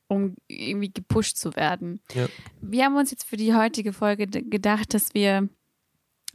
um 0.07 0.35
irgendwie 0.47 0.91
gepusht 0.91 1.37
zu 1.37 1.55
werden. 1.55 2.01
Ja. 2.13 2.27
Wir 2.61 2.85
haben 2.85 2.95
uns 2.95 3.11
jetzt 3.11 3.25
für 3.25 3.37
die 3.37 3.53
heutige 3.53 3.93
Folge 3.93 4.27
gedacht, 4.27 4.93
dass 4.93 5.13
wir 5.13 5.49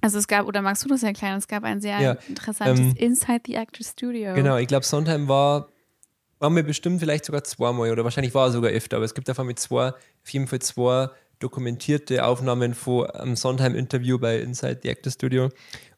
also 0.02 0.18
es 0.18 0.26
gab, 0.26 0.46
oder 0.46 0.62
magst 0.62 0.84
du 0.84 0.88
das 0.88 1.04
erklären? 1.04 1.38
Es 1.38 1.46
gab 1.46 1.62
ein 1.62 1.80
sehr 1.80 2.00
Ja, 2.00 2.12
interessantes 2.28 2.80
ähm, 2.80 2.94
Inside 2.96 3.42
the 3.46 3.56
Actor 3.56 3.86
Studio. 3.86 4.34
Genau, 4.34 4.56
ich 4.56 4.66
glaube, 4.66 4.84
Sondheim 4.84 5.28
war, 5.28 5.68
waren 6.40 6.56
wir 6.56 6.64
bestimmt 6.64 6.98
vielleicht 6.98 7.24
sogar 7.24 7.44
zweimal 7.44 7.88
oder 7.90 8.02
wahrscheinlich 8.02 8.34
war 8.34 8.48
er 8.48 8.50
sogar 8.50 8.72
öfter, 8.72 8.96
aber 8.96 9.04
es 9.04 9.14
gibt 9.14 9.28
einfach 9.28 9.44
mit 9.44 9.60
zwei, 9.60 9.90
auf 9.90 10.28
jeden 10.28 10.48
Fall 10.48 10.58
zwei 10.58 11.08
dokumentierte 11.38 12.24
Aufnahmen 12.24 12.74
von 12.74 13.06
einem 13.10 13.36
Sondheim-Interview 13.36 14.18
bei 14.18 14.38
Inside 14.38 14.80
the 14.82 14.90
Actor 14.90 15.12
Studio. 15.12 15.48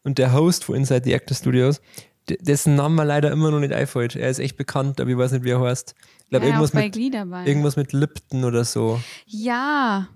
Und 0.02 0.18
der 0.18 0.34
Host 0.34 0.64
von 0.64 0.74
Inside 0.74 1.02
the 1.04 1.14
Actor 1.14 1.34
Studios, 1.34 1.80
dessen 2.28 2.74
Namen 2.74 2.94
mir 2.96 3.04
leider 3.04 3.30
immer 3.30 3.50
noch 3.50 3.60
nicht 3.60 3.72
einfällt. 3.72 4.16
Er 4.16 4.30
ist 4.30 4.38
echt 4.38 4.56
bekannt, 4.56 5.00
aber 5.00 5.10
ich 5.10 5.16
weiß 5.18 5.32
nicht, 5.32 5.44
wie 5.44 5.50
er 5.50 5.60
heißt. 5.60 5.94
Ich 6.24 6.28
glaube, 6.30 6.46
ja, 6.46 6.52
irgendwas, 6.52 6.72
mit, 6.72 6.96
irgendwas 6.96 7.76
mit 7.76 7.92
Lipton 7.92 8.44
oder 8.44 8.64
so. 8.64 9.00
Ja, 9.26 10.08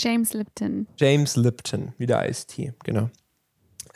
James 0.00 0.34
Lipton. 0.34 0.86
James 0.98 1.36
Lipton, 1.36 1.92
wie 1.98 2.06
der 2.06 2.18
Eistee, 2.18 2.74
genau. 2.84 3.10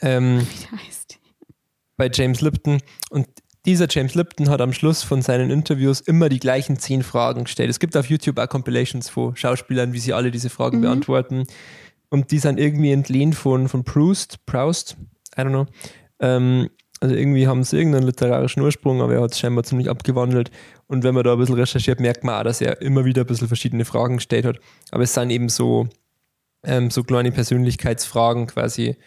Ähm, 0.01 0.39
Wie 0.71 0.77
heißt 0.77 1.11
die? 1.13 1.53
bei 1.97 2.09
James 2.11 2.41
Lipton. 2.41 2.81
Und 3.11 3.27
dieser 3.67 3.85
James 3.87 4.15
Lipton 4.15 4.49
hat 4.49 4.59
am 4.61 4.73
Schluss 4.73 5.03
von 5.03 5.21
seinen 5.21 5.51
Interviews 5.51 5.99
immer 6.01 6.29
die 6.29 6.39
gleichen 6.39 6.79
zehn 6.79 7.03
Fragen 7.03 7.43
gestellt. 7.43 7.69
Es 7.69 7.79
gibt 7.79 7.95
auf 7.95 8.07
YouTube 8.09 8.39
auch 8.39 8.49
Compilations 8.49 9.07
von 9.09 9.35
Schauspielern, 9.35 9.93
wie 9.93 9.99
sie 9.99 10.13
alle 10.13 10.31
diese 10.31 10.49
Fragen 10.49 10.77
Mhm. 10.77 10.81
beantworten. 10.81 11.43
Und 12.09 12.31
die 12.31 12.39
sind 12.39 12.59
irgendwie 12.59 12.91
entlehnt 12.91 13.35
von, 13.35 13.69
von 13.69 13.83
Proust, 13.83 14.43
Proust, 14.47 14.97
I 15.37 15.41
don't 15.41 15.49
know. 15.49 15.67
Ähm, 16.19 16.69
also 17.01 17.15
irgendwie 17.15 17.47
haben 17.47 17.63
sie 17.63 17.77
irgendeinen 17.77 18.05
literarischen 18.05 18.61
Ursprung, 18.61 19.01
aber 19.01 19.15
er 19.15 19.21
hat 19.21 19.31
es 19.31 19.39
scheinbar 19.39 19.63
ziemlich 19.63 19.89
abgewandelt. 19.89 20.51
Und 20.87 21.03
wenn 21.03 21.15
man 21.15 21.23
da 21.23 21.33
ein 21.33 21.39
bisschen 21.39 21.55
recherchiert, 21.55 21.99
merkt 21.99 22.23
man 22.23 22.35
auch, 22.35 22.43
dass 22.43 22.61
er 22.61 22.79
immer 22.81 23.05
wieder 23.05 23.21
ein 23.23 23.27
bisschen 23.27 23.47
verschiedene 23.47 23.85
Fragen 23.85 24.17
gestellt 24.17 24.45
hat. 24.45 24.59
Aber 24.91 25.01
es 25.01 25.13
sind 25.13 25.31
eben 25.31 25.49
so, 25.49 25.87
ähm, 26.63 26.91
so 26.91 27.03
kleine 27.03 27.31
Persönlichkeitsfragen 27.31 28.45
quasi. 28.45 28.97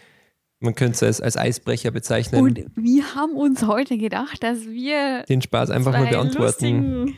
Man 0.59 0.75
könnte 0.75 0.93
es 0.93 1.03
als, 1.03 1.21
als 1.21 1.37
Eisbrecher 1.37 1.93
bezeichnen. 1.93 2.43
Und 2.43 2.65
wir 2.75 3.15
haben 3.15 3.37
uns 3.37 3.65
heute 3.65 3.97
gedacht, 3.97 4.43
dass 4.43 4.65
wir 4.67 5.23
den 5.29 5.41
Spaß 5.41 5.71
einfach 5.71 5.93
mal 5.93 6.09
beantworten. 6.09 6.43
lustigen, 6.43 7.17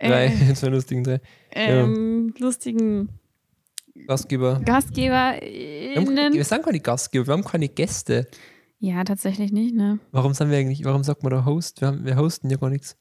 Drei, 0.00 0.26
äh, 0.26 0.54
zwei 0.54 0.68
lustigen 0.68 1.04
drei. 1.04 1.20
ähm, 1.52 2.34
lustigen 2.38 3.10
Gastgeber. 4.06 4.60
Wir, 5.40 5.94
haben, 5.96 6.34
wir 6.34 6.44
sind 6.44 6.64
keine 6.64 6.80
Gastgeber, 6.80 7.26
wir 7.28 7.32
haben 7.34 7.44
keine 7.44 7.68
Gäste. 7.68 8.26
Ja, 8.84 9.04
tatsächlich 9.04 9.52
nicht, 9.52 9.76
ne? 9.76 10.00
Warum 10.10 10.34
sind 10.34 10.50
wir 10.50 10.58
eigentlich, 10.58 10.84
warum 10.84 11.04
sagt 11.04 11.22
man 11.22 11.30
da 11.30 11.44
Host? 11.44 11.80
Wir, 11.80 11.86
haben, 11.86 12.04
wir 12.04 12.16
hosten 12.16 12.50
ja 12.50 12.56
gar 12.56 12.68
nichts. 12.68 12.96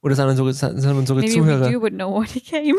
Oder 0.00 0.14
sind 0.14 0.28
unsere, 0.28 0.52
sind 0.54 0.96
unsere 0.96 1.18
Maybe 1.18 1.32
Zuhörer? 1.32 1.66
we 1.66 1.72
do, 1.72 1.80
but 1.80 1.92
nobody 1.92 2.38
came. 2.40 2.76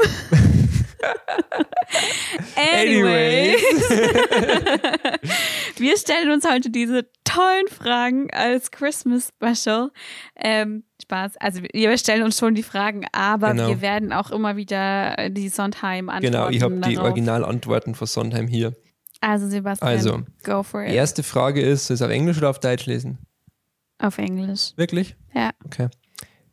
anyway. 2.55 3.55
wir 5.77 5.98
stellen 5.98 6.32
uns 6.32 6.50
heute 6.50 6.70
diese 6.70 7.10
tollen 7.25 7.67
Fragen 7.67 8.29
als 8.32 8.72
Christmas 8.72 9.34
Special. 9.36 9.91
Ähm, 10.38 10.84
Spaß. 11.01 11.36
Also 11.41 11.62
wir 11.74 11.98
stellen 11.98 12.24
uns 12.24 12.38
schon 12.39 12.55
die 12.55 12.63
Fragen, 12.63 13.05
aber 13.12 13.51
Genau. 13.51 13.67
wir 13.67 13.82
werden 13.82 14.13
auch 14.13 14.32
immer 14.32 14.55
wieder 14.55 15.29
die 15.29 15.50
Sondheim 15.50 16.08
antworten. 16.08 16.32
Genau, 16.34 16.50
ich 16.50 16.62
habe 16.62 16.75
die. 16.88 16.98
Originalantworten 16.98 17.96
von 17.96 18.08
Sondheim 18.08 18.48
hier. 18.48 18.74
Also 19.27 19.48
Sebastian, 19.50 19.89
Also, 19.89 20.22
go 20.44 20.62
for 20.62 20.84
Die 20.84 20.89
it. 20.91 20.96
erste 20.96 21.24
Frage 21.24 21.60
ist, 21.62 21.89
es 21.89 22.03
auf 22.03 22.12
Englisch 22.12 22.38
oder 22.38 22.51
auf 22.51 22.60
Deutsch 22.60 22.86
lesen? 22.86 23.17
Auf 23.98 24.20
Englisch. 24.20 24.74
Wirklich? 24.75 25.15
Ja. 25.34 25.50
Okay. 25.65 25.89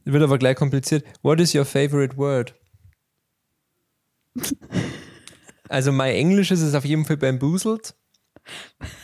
Wird 0.04 0.22
aber 0.22 0.38
gleich 0.38 0.56
kompliziert. 0.56 1.04
What 1.22 1.38
is 1.38 1.54
your 1.54 1.64
favorite 1.66 2.16
word? 2.16 2.54
Also 5.68 5.90
mein 5.90 6.14
Englisch 6.14 6.50
ist 6.50 6.60
es 6.60 6.74
auf 6.74 6.84
jeden 6.84 7.06
Fall 7.06 7.16
bamboozled. 7.16 7.94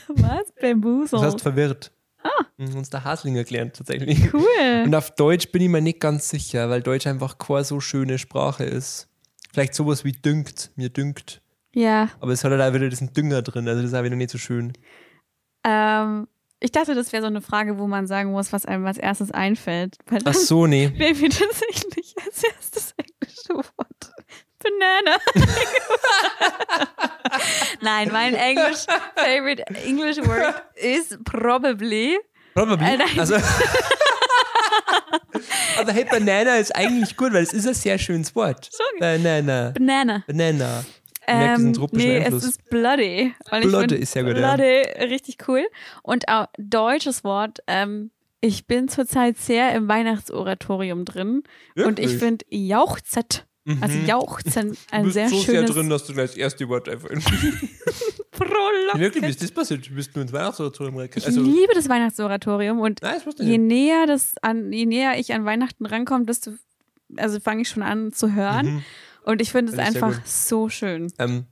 Was? 0.08 0.52
Bamboozled. 0.60 1.12
Das 1.22 1.22
heißt 1.22 1.40
verwirrt. 1.40 1.92
Mhm, 2.58 2.76
Uns 2.76 2.90
der 2.90 3.04
Haslinger 3.04 3.44
gelernt, 3.44 3.76
tatsächlich. 3.76 4.30
Cool. 4.34 4.82
Und 4.84 4.94
auf 4.94 5.14
Deutsch 5.14 5.50
bin 5.50 5.62
ich 5.62 5.68
mir 5.70 5.80
nicht 5.80 6.00
ganz 6.00 6.28
sicher, 6.28 6.68
weil 6.68 6.82
Deutsch 6.82 7.06
einfach 7.06 7.38
keine 7.38 7.64
so 7.64 7.80
schöne 7.80 8.18
Sprache 8.18 8.64
ist. 8.64 9.08
Vielleicht 9.50 9.72
sowas 9.75 10.04
wie 10.04 10.12
dünkt, 10.12 10.70
mir 10.76 10.90
dünkt. 10.90 11.40
Ja. 11.78 12.11
Aber 12.18 12.32
es 12.32 12.42
hat 12.42 12.50
halt 12.50 12.61
auch 12.61 12.75
wieder 12.75 12.88
diesen 12.88 13.12
Dünger 13.12 13.42
drin, 13.42 13.68
also 13.68 13.82
das 13.82 13.92
ist 13.92 13.97
auch 13.97 14.02
wieder 14.02 14.16
nicht 14.16 14.30
so 14.30 14.38
schön. 14.38 14.73
Ähm, 15.62 16.26
ich 16.58 16.73
dachte, 16.73 16.97
das 16.97 17.12
wäre 17.12 17.23
so 17.23 17.28
eine 17.28 17.40
Frage, 17.40 17.78
wo 17.78 17.87
man 17.87 18.08
sagen 18.08 18.32
muss, 18.32 18.52
was 18.52 18.66
einem 18.66 18.85
als 18.85 18.99
erstes 18.99 19.30
einfällt. 19.30 19.97
Weil 20.06 20.23
Ach 20.25 20.35
so, 20.35 20.66
nee. 20.66 20.90
wäre 20.97 21.14
mir 21.14 21.30
tatsächlich 21.30 22.16
als 22.26 22.42
erstes 22.42 22.94
englische 22.97 23.54
Wort 23.54 24.12
Banana. 24.58 25.18
Nein, 27.80 28.08
mein 28.11 28.35
English 28.35 28.85
favorite 29.14 29.62
English 29.87 30.16
word 30.26 30.61
is 30.75 31.16
probably. 31.25 32.18
Probably. 32.54 32.85
Äh, 32.85 32.99
also, 33.20 33.37
aber 35.78 35.92
hey, 35.92 36.04
Banana 36.11 36.56
ist 36.56 36.75
eigentlich 36.75 37.16
gut, 37.16 37.32
weil 37.32 37.44
es 37.44 37.52
ist 37.52 37.68
ein 37.68 37.75
sehr 37.75 37.99
schönes 37.99 38.35
Wort. 38.35 38.68
Sorry. 38.73 38.99
Banana. 38.99 39.70
Banana. 39.70 40.25
Banana. 40.26 40.85
Ich 41.28 41.35
merke 41.35 41.54
diesen 41.56 41.66
Ähm, 41.68 41.73
tropischen 41.75 42.08
nee, 42.08 42.16
Einfluss. 42.25 42.42
es 42.42 42.49
ist 42.50 42.70
Bloody. 42.70 43.35
Weil 43.50 43.62
Bloody 43.62 43.97
ist 43.97 44.14
ja 44.14 44.23
gut, 44.23 44.37
ja. 44.37 44.54
Bloody 44.56 44.82
richtig 45.12 45.37
cool. 45.49 45.66
Und 46.02 46.28
auch 46.28 46.47
deutsches 46.58 47.23
Wort. 47.25 47.58
Ähm, 47.66 48.11
ich 48.40 48.66
bin 48.66 48.88
zurzeit 48.88 49.37
sehr 49.37 49.75
im 49.75 49.88
Weihnachtsoratorium 49.88 51.04
drin. 51.04 51.42
Und 51.76 51.99
ich 51.99 52.06
Wirklich? 52.06 52.18
finde 52.18 52.44
Jauchzet, 52.50 53.47
also 53.80 53.99
Jauchzen, 53.99 54.70
du 54.73 54.76
ein 54.92 55.02
bist 55.04 55.14
sehr 55.14 55.28
so 55.28 55.37
sehr 55.40 55.54
schönes 55.56 55.70
drin, 55.73 55.90
dass 55.90 56.06
du 56.06 56.12
gleich 56.14 56.30
das 56.30 56.37
erste 56.38 56.68
Wort 56.68 56.88
einfach. 56.88 57.08
Prolog. 58.30 58.94
Wirklich, 58.94 59.25
wie 59.25 59.28
ist 59.28 59.42
das 59.42 59.50
passiert? 59.50 59.87
Du 59.88 59.94
bist 59.94 60.14
nur 60.14 60.23
ins 60.23 60.32
Weihnachtsoratorium 60.32 60.97
rein. 60.99 61.11
Ich 61.14 61.26
Also, 61.26 61.42
liebe 61.42 61.75
das 61.75 61.88
Weihnachtsoratorium 61.88 62.78
und 62.80 63.02
nein, 63.02 63.20
das 63.25 63.35
je 63.38 63.58
näher 63.58 64.06
das 64.06 64.35
an, 64.42 64.73
je 64.73 64.87
näher 64.87 65.18
ich 65.18 65.32
an 65.35 65.44
Weihnachten 65.44 65.85
rankomme, 65.87 66.25
desto, 66.25 66.52
also 67.16 67.40
fange 67.40 67.62
ich 67.62 67.68
schon 67.68 67.82
an 67.82 68.12
zu 68.12 68.35
hören. 68.35 68.66
Mhm. 68.76 68.85
Und 69.28 69.42
ich 69.42 69.52
finde 69.52 69.73
es 69.73 69.78
einfach 69.78 70.25
so 70.25 70.70
schön. 70.70 71.12
Ähm, 71.18 71.44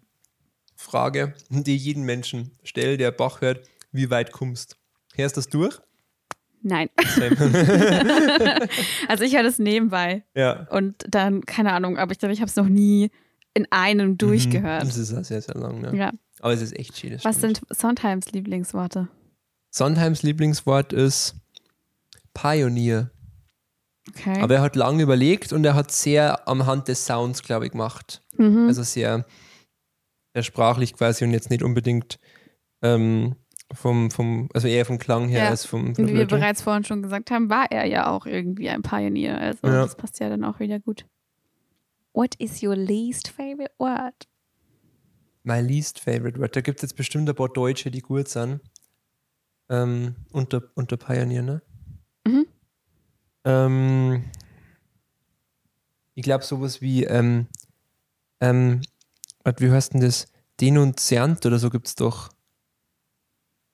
Frage, 0.76 1.34
die 1.50 1.76
jeden 1.76 2.04
Menschen 2.04 2.52
stellt, 2.62 3.00
der 3.00 3.10
Bach 3.10 3.42
hört: 3.42 3.68
Wie 3.92 4.08
weit 4.08 4.32
kommst 4.32 4.78
Hörst 5.14 5.36
du 5.36 5.40
das 5.40 5.48
durch? 5.48 5.78
Nein. 6.62 6.88
also 9.08 9.24
ich 9.24 9.34
höre 9.34 9.42
das 9.42 9.58
nebenbei. 9.58 10.24
ja. 10.34 10.66
Und 10.70 11.04
dann, 11.08 11.44
keine 11.46 11.72
Ahnung, 11.72 11.96
aber 11.96 12.12
ich 12.12 12.18
glaube, 12.18 12.32
ich 12.32 12.40
habe 12.40 12.48
es 12.48 12.56
noch 12.56 12.68
nie 12.68 13.10
in 13.54 13.66
einem 13.70 14.18
durchgehört. 14.18 14.82
Das 14.82 14.96
ist 14.96 15.14
auch 15.14 15.24
sehr, 15.24 15.40
sehr 15.40 15.54
lang, 15.54 15.80
ne? 15.80 15.96
Ja. 15.96 16.12
Aber 16.40 16.52
es 16.52 16.60
ist 16.60 16.78
echt 16.78 16.98
schön. 16.98 17.12
Was 17.22 17.36
stimmt. 17.36 17.58
sind 17.58 17.60
Sondheims 17.70 18.32
Lieblingsworte? 18.32 19.08
Sondheims 19.70 20.22
Lieblingswort 20.22 20.92
ist 20.92 21.36
Pioneer. 22.34 23.10
Okay. 24.18 24.40
Aber 24.40 24.54
er 24.56 24.62
hat 24.62 24.76
lange 24.76 25.02
überlegt 25.02 25.52
und 25.52 25.64
er 25.64 25.74
hat 25.74 25.90
sehr 25.90 26.48
am 26.48 26.66
Hand 26.66 26.88
des 26.88 27.04
Sounds, 27.06 27.42
glaube 27.42 27.66
ich, 27.66 27.72
gemacht. 27.72 28.22
mhm. 28.36 28.66
Also 28.68 28.82
sehr, 28.82 29.24
sehr 30.34 30.42
sprachlich 30.42 30.94
quasi 30.94 31.24
und 31.24 31.32
jetzt 31.32 31.50
nicht 31.50 31.62
unbedingt 31.62 32.18
ähm, 32.82 33.36
vom, 33.74 34.10
vom, 34.10 34.48
also 34.54 34.68
eher 34.68 34.84
vom 34.86 34.98
Klang 34.98 35.28
her 35.28 35.44
Ja. 35.44 35.48
als 35.50 35.64
vom, 35.64 35.96
wie 35.98 36.14
wir 36.14 36.26
bereits 36.26 36.62
vorhin 36.62 36.84
schon 36.84 37.02
gesagt 37.02 37.30
haben, 37.30 37.50
war 37.50 37.70
er 37.70 37.84
ja 37.86 38.10
auch 38.10 38.26
irgendwie 38.26 38.68
ein 38.68 38.82
Pioneer. 38.82 39.38
Also 39.40 39.66
Ja. 39.66 39.82
das 39.82 39.96
passt 39.96 40.20
ja 40.20 40.28
dann 40.28 40.44
auch 40.44 40.60
wieder 40.60 40.78
gut. 40.78 41.04
What 42.12 42.34
is 42.36 42.62
your 42.62 42.76
least 42.76 43.28
favorite 43.28 43.72
word? 43.78 44.14
My 45.42 45.60
least 45.60 46.00
favorite 46.00 46.38
word. 46.40 46.56
Da 46.56 46.60
gibt 46.60 46.78
es 46.78 46.82
jetzt 46.82 46.96
bestimmt 46.96 47.28
ein 47.28 47.34
paar 47.34 47.48
Deutsche, 47.48 47.90
die 47.90 48.00
gut 48.00 48.28
sind. 48.28 48.60
Ähm, 49.68 50.14
unter, 50.32 50.62
unter 50.74 50.96
Pioneer, 50.96 51.42
ne? 51.42 51.62
Ähm, 53.46 54.24
ich 56.14 56.22
glaube, 56.22 56.44
sowas 56.44 56.80
wie, 56.82 57.04
ähm, 57.04 57.46
ähm, 58.40 58.82
wie 59.58 59.70
heißt 59.70 59.94
denn 59.94 60.00
das? 60.00 60.26
Denunziant 60.60 61.44
oder 61.46 61.58
so 61.58 61.70
gibt 61.70 61.86
es 61.86 61.94
doch. 61.94 62.30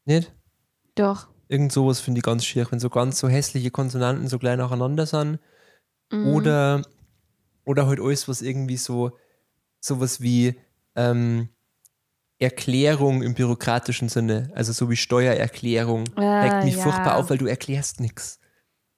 Nicht? 0.04 0.32
Doch. 0.94 1.28
Irgend 1.48 1.72
sowas 1.72 2.00
finde 2.00 2.18
ich 2.18 2.24
ganz 2.24 2.44
schier, 2.44 2.66
wenn 2.70 2.80
so 2.80 2.90
ganz 2.90 3.18
so 3.18 3.28
hässliche 3.28 3.70
Konsonanten 3.70 4.28
so 4.28 4.38
klein 4.38 4.58
nacheinander 4.58 5.06
sind. 5.06 5.38
Mhm. 6.10 6.26
Oder, 6.26 6.82
oder 7.64 7.86
halt 7.86 8.00
alles, 8.00 8.28
was 8.28 8.42
irgendwie 8.42 8.76
so, 8.76 9.16
sowas 9.80 10.20
wie 10.20 10.58
ähm, 10.96 11.48
Erklärung 12.38 13.22
im 13.22 13.34
bürokratischen 13.34 14.08
Sinne, 14.08 14.50
also 14.54 14.72
so 14.72 14.90
wie 14.90 14.96
Steuererklärung, 14.96 16.04
Ah, 16.16 16.40
regt 16.40 16.64
mich 16.64 16.76
ja. 16.76 16.82
furchtbar 16.82 17.16
auf, 17.16 17.30
weil 17.30 17.38
du 17.38 17.46
erklärst 17.46 18.00
nichts. 18.00 18.40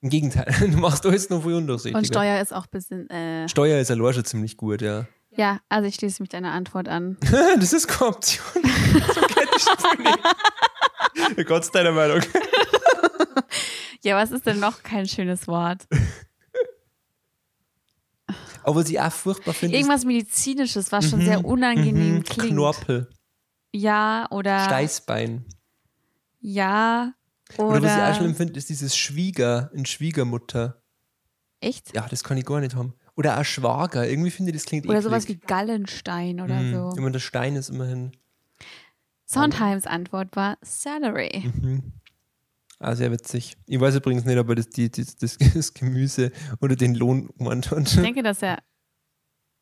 Im 0.04 0.10
Gegenteil, 0.10 0.54
du 0.60 0.76
machst 0.76 1.06
alles 1.06 1.30
nur 1.30 1.42
viel 1.42 1.54
undurchsichtiger. 1.54 1.96
Und 1.96 2.06
Steuer 2.06 2.38
ist 2.38 2.52
auch 2.52 2.64
ein 2.64 2.70
bisschen. 2.70 3.08
Äh, 3.08 3.48
Steuer 3.48 3.80
ist 3.80 3.90
allein 3.90 4.12
schon 4.12 4.26
ziemlich 4.26 4.58
gut, 4.58 4.82
ja. 4.82 5.06
ja, 5.30 5.60
also 5.70 5.88
ich 5.88 5.94
schließe 5.94 6.22
mich 6.22 6.28
deiner 6.28 6.52
Antwort 6.52 6.88
an. 6.88 7.16
das 7.58 7.72
ist 7.72 7.88
keine 7.88 8.10
Option. 8.10 8.44
so 9.14 9.20
ich. 11.38 11.46
Gott 11.46 11.74
deiner 11.74 11.92
Meinung. 11.92 12.20
Ja, 14.02 14.16
was 14.16 14.30
ist 14.30 14.44
denn 14.44 14.60
noch 14.60 14.82
kein 14.82 15.08
schönes 15.08 15.48
Wort? 15.48 15.86
Aber 18.62 18.82
ich 18.82 19.00
auch 19.00 19.10
furchtbar 19.10 19.54
finde, 19.54 19.78
Irgendwas 19.78 20.04
Medizinisches, 20.04 20.92
was 20.92 21.08
schon 21.08 21.22
sehr 21.22 21.46
unangenehm 21.46 22.16
mhm, 22.16 22.24
klingt. 22.24 22.50
Knorpel, 22.50 23.08
Ja, 23.72 24.26
oder. 24.30 24.66
Steißbein. 24.66 25.46
Ja. 26.40 27.14
Oder. 27.58 27.68
Oder, 27.68 27.82
was 27.82 27.96
ich 27.96 28.02
auch 28.02 28.14
schlimm 28.20 28.34
finde, 28.34 28.58
ist 28.58 28.68
dieses 28.68 28.96
Schwieger 28.96 29.70
in 29.74 29.84
Schwiegermutter. 29.86 30.82
Echt? 31.60 31.94
Ja, 31.94 32.06
das 32.08 32.24
kann 32.24 32.36
ich 32.36 32.44
gar 32.44 32.60
nicht 32.60 32.74
haben. 32.74 32.94
Oder 33.16 33.38
auch 33.40 33.44
Schwager. 33.44 34.08
Irgendwie 34.08 34.30
finde 34.30 34.50
ich, 34.50 34.56
das 34.56 34.66
klingt 34.66 34.84
Oder 34.86 34.94
eklig. 34.98 35.04
sowas 35.04 35.28
wie 35.28 35.36
Gallenstein 35.36 36.40
oder 36.40 36.60
Mhm. 36.60 36.72
so. 36.72 36.96
Immer 36.96 37.10
der 37.10 37.20
Stein 37.20 37.56
ist 37.56 37.68
immerhin. 37.70 38.12
Sondheims 39.24 39.86
Antwort 39.86 40.34
war 40.36 40.58
Salary. 40.62 41.50
Mhm. 41.60 41.92
Ah, 42.78 42.94
sehr 42.94 43.10
witzig. 43.12 43.56
Ich 43.66 43.80
weiß 43.80 43.94
übrigens 43.94 44.24
nicht, 44.24 44.36
ob 44.36 44.48
er 44.48 44.56
das, 44.56 44.68
die, 44.68 44.90
das, 44.90 45.16
das, 45.54 45.72
Gemüse 45.74 46.32
oder 46.60 46.76
den 46.76 46.94
Lohn 46.94 47.30
hat. 47.40 47.86
Ich 47.86 47.94
denke, 47.96 48.22
dass 48.22 48.42
er. 48.42 48.58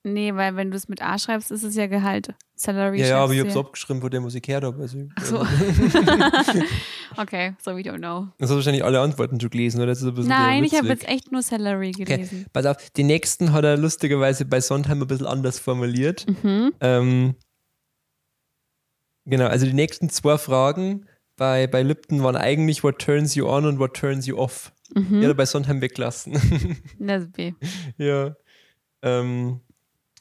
Nee, 0.04 0.34
weil 0.34 0.56
wenn 0.56 0.70
du 0.72 0.76
es 0.76 0.88
mit 0.88 1.00
A 1.00 1.16
schreibst, 1.16 1.52
ist 1.52 1.62
es 1.62 1.76
ja 1.76 1.86
Gehalt. 1.86 2.34
Salary 2.56 3.00
Ja, 3.00 3.06
ja, 3.06 3.18
aber 3.22 3.32
ich 3.34 3.40
habe 3.40 3.50
es 3.50 3.56
abgeschrieben, 3.56 4.08
dem, 4.10 4.24
was 4.24 4.34
ich 4.34 4.42
gehört 4.42 4.64
habe. 4.64 4.82
Also, 4.82 4.98
Ach 5.14 5.24
so. 5.24 5.40
okay, 7.16 7.54
so 7.62 7.76
we 7.76 7.82
don't 7.82 7.98
know. 7.98 8.28
Das 8.38 8.46
hast 8.46 8.50
du 8.50 8.54
wahrscheinlich 8.56 8.84
alle 8.84 9.00
Antworten 9.00 9.40
schon 9.40 9.50
gelesen, 9.50 9.80
oder? 9.80 9.94
Nein, 10.24 10.64
ich 10.64 10.74
habe 10.74 10.88
jetzt 10.88 11.08
echt 11.08 11.30
nur 11.30 11.42
Salary 11.42 11.90
Okay, 11.94 12.04
gelesen. 12.04 12.46
pass 12.52 12.66
auf, 12.66 12.90
die 12.90 13.04
nächsten 13.04 13.52
hat 13.52 13.64
er 13.64 13.76
lustigerweise 13.76 14.44
bei 14.44 14.60
Sondheim 14.60 15.02
ein 15.02 15.06
bisschen 15.06 15.26
anders 15.26 15.60
formuliert. 15.60 16.26
Mhm. 16.42 16.72
Ähm, 16.80 17.34
genau, 19.24 19.46
also 19.46 19.66
die 19.66 19.72
nächsten 19.72 20.08
zwei 20.08 20.36
Fragen 20.36 21.06
bei, 21.36 21.66
bei 21.68 21.82
Lipton 21.82 22.22
waren 22.22 22.36
eigentlich 22.36 22.82
What 22.82 22.98
turns 22.98 23.34
you 23.36 23.48
on 23.48 23.66
und 23.66 23.78
What 23.78 23.94
turns 23.94 24.26
you 24.26 24.36
off. 24.36 24.72
Mhm. 24.94 25.20
Die 25.20 25.26
hat 25.26 25.32
er 25.32 25.34
bei 25.34 25.46
Sondheim 25.46 25.80
weggelassen. 25.80 26.38
Das 26.98 27.22
ist 27.22 27.32
B. 27.32 27.52
ja. 27.98 28.34
Ähm, 29.02 29.60